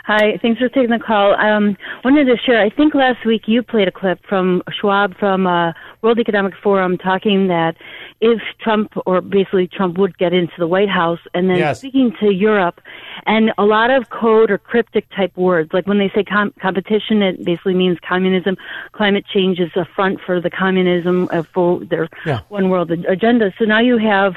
[0.06, 1.34] Hi, thanks for taking the call.
[1.34, 2.62] Um, wanted to share.
[2.62, 6.96] I think last week you played a clip from Schwab from uh, World Economic Forum
[6.96, 7.74] talking that
[8.20, 11.80] if Trump or basically Trump would get into the White House and then yes.
[11.80, 12.80] speaking to Europe
[13.26, 17.20] and a lot of code or cryptic type words like when they say com- competition
[17.20, 18.56] it basically means communism
[18.92, 22.40] climate change is a front for the communism uh, for their yeah.
[22.48, 24.34] one world agenda so now you have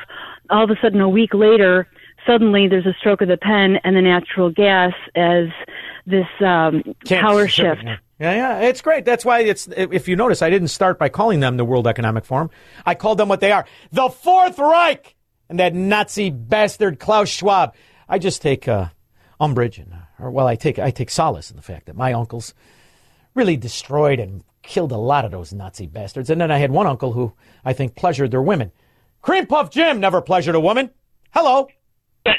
[0.49, 1.87] all of a sudden a week later
[2.25, 5.47] suddenly there's a stroke of the pen and the natural gas as
[6.05, 7.83] this um, power shift.
[8.19, 9.05] Yeah, yeah, it's great.
[9.05, 9.67] That's why it's.
[9.67, 12.49] If you notice, I didn't start by calling them the World Economic Forum.
[12.85, 15.15] I called them what they are: the Fourth Reich
[15.49, 17.75] and that Nazi bastard Klaus Schwab.
[18.09, 18.87] I just take uh,
[19.39, 22.11] umbrage and, uh, or well, I take I take solace in the fact that my
[22.11, 22.53] uncles
[23.35, 26.29] really destroyed and killed a lot of those Nazi bastards.
[26.29, 27.33] And then I had one uncle who
[27.63, 28.73] I think pleasured their women.
[29.21, 30.89] Cream Puff Jim never pleasured a woman.
[31.31, 31.69] Hello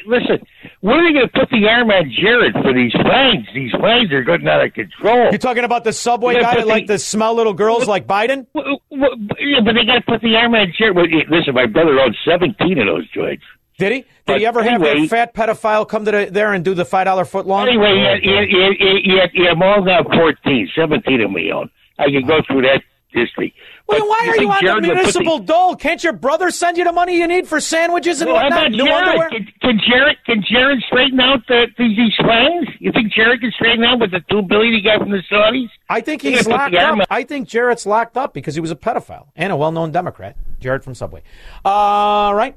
[0.07, 0.47] listen,
[0.81, 3.47] when are they going to put the arm on Jared for these flags?
[3.55, 5.31] These flags are getting out of control.
[5.31, 8.47] You're talking about the subway guy that like to smell little girls like Biden?
[8.55, 10.97] yeah, but they got to put the arm on Jared.
[10.97, 13.45] Well, listen, my brother owned 17 of those joints.
[13.79, 13.99] Did he?
[14.01, 16.75] Did but he ever anyway, have a fat pedophile come to the, there and do
[16.75, 17.67] the five dollar foot long?
[17.67, 21.71] Anyway, yeah, yeah, yeah, yeah, yeah, I'm all now 14, 17 of me own.
[21.99, 23.55] I can go through that history.
[23.91, 25.45] Well, why are you on Jared the municipal the...
[25.45, 25.77] dole?
[25.77, 28.71] Can't your brother send you the money you need for sandwiches and well, whatnot?
[28.71, 29.29] New underwear?
[29.31, 32.69] Can, can, Jared can Jared straighten out the, these plans?
[32.79, 35.69] You think Jared can straighten out with the two billion he got from the Saudis?
[35.89, 37.01] I think he's locked up.
[37.11, 40.37] I think Jared's locked up because he was a pedophile and a well-known Democrat.
[40.61, 41.23] Jared from Subway.
[41.65, 42.57] All right,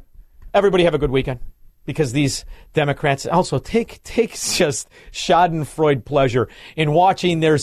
[0.53, 1.39] everybody have a good weekend
[1.85, 7.57] because these Democrats also take take just Schadenfreude pleasure in watching their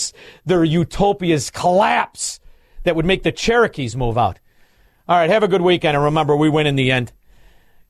[0.45, 2.41] their utopias collapse
[2.85, 4.39] that would make the Cherokees move out.
[5.09, 7.13] All right, have a good weekend, and remember, we win in the end.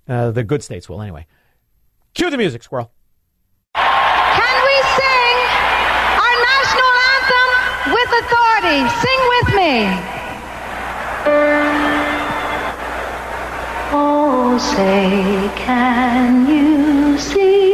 [0.09, 1.27] Uh, the good states will, anyway.
[2.15, 2.91] Cue the music, squirrel.
[3.75, 5.37] Can we sing
[6.19, 7.51] our national anthem
[7.95, 8.89] with authority?
[9.01, 9.73] Sing with me.
[13.93, 17.70] Oh, say, can you see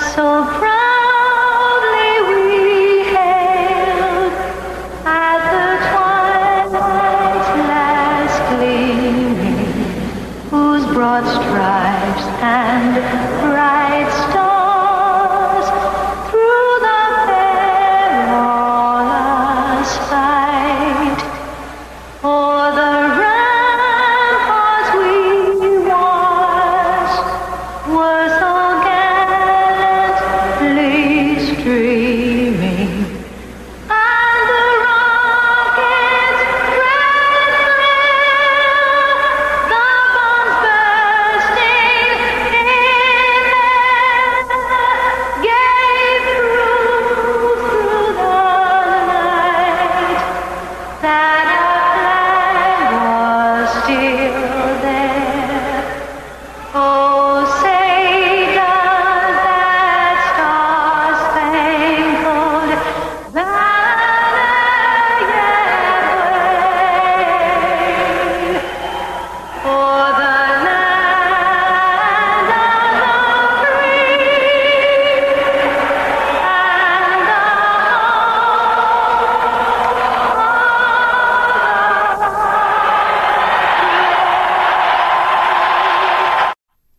[0.00, 0.73] so proudly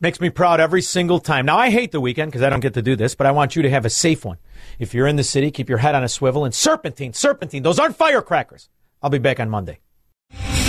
[0.05, 1.47] Makes me proud every single time.
[1.47, 3.55] Now, I hate the weekend because I don't get to do this, but I want
[3.55, 4.37] you to have a safe one.
[4.77, 6.45] If you're in the city, keep your head on a swivel.
[6.45, 8.69] And serpentine, serpentine, those aren't firecrackers.
[9.01, 9.79] I'll be back on Monday.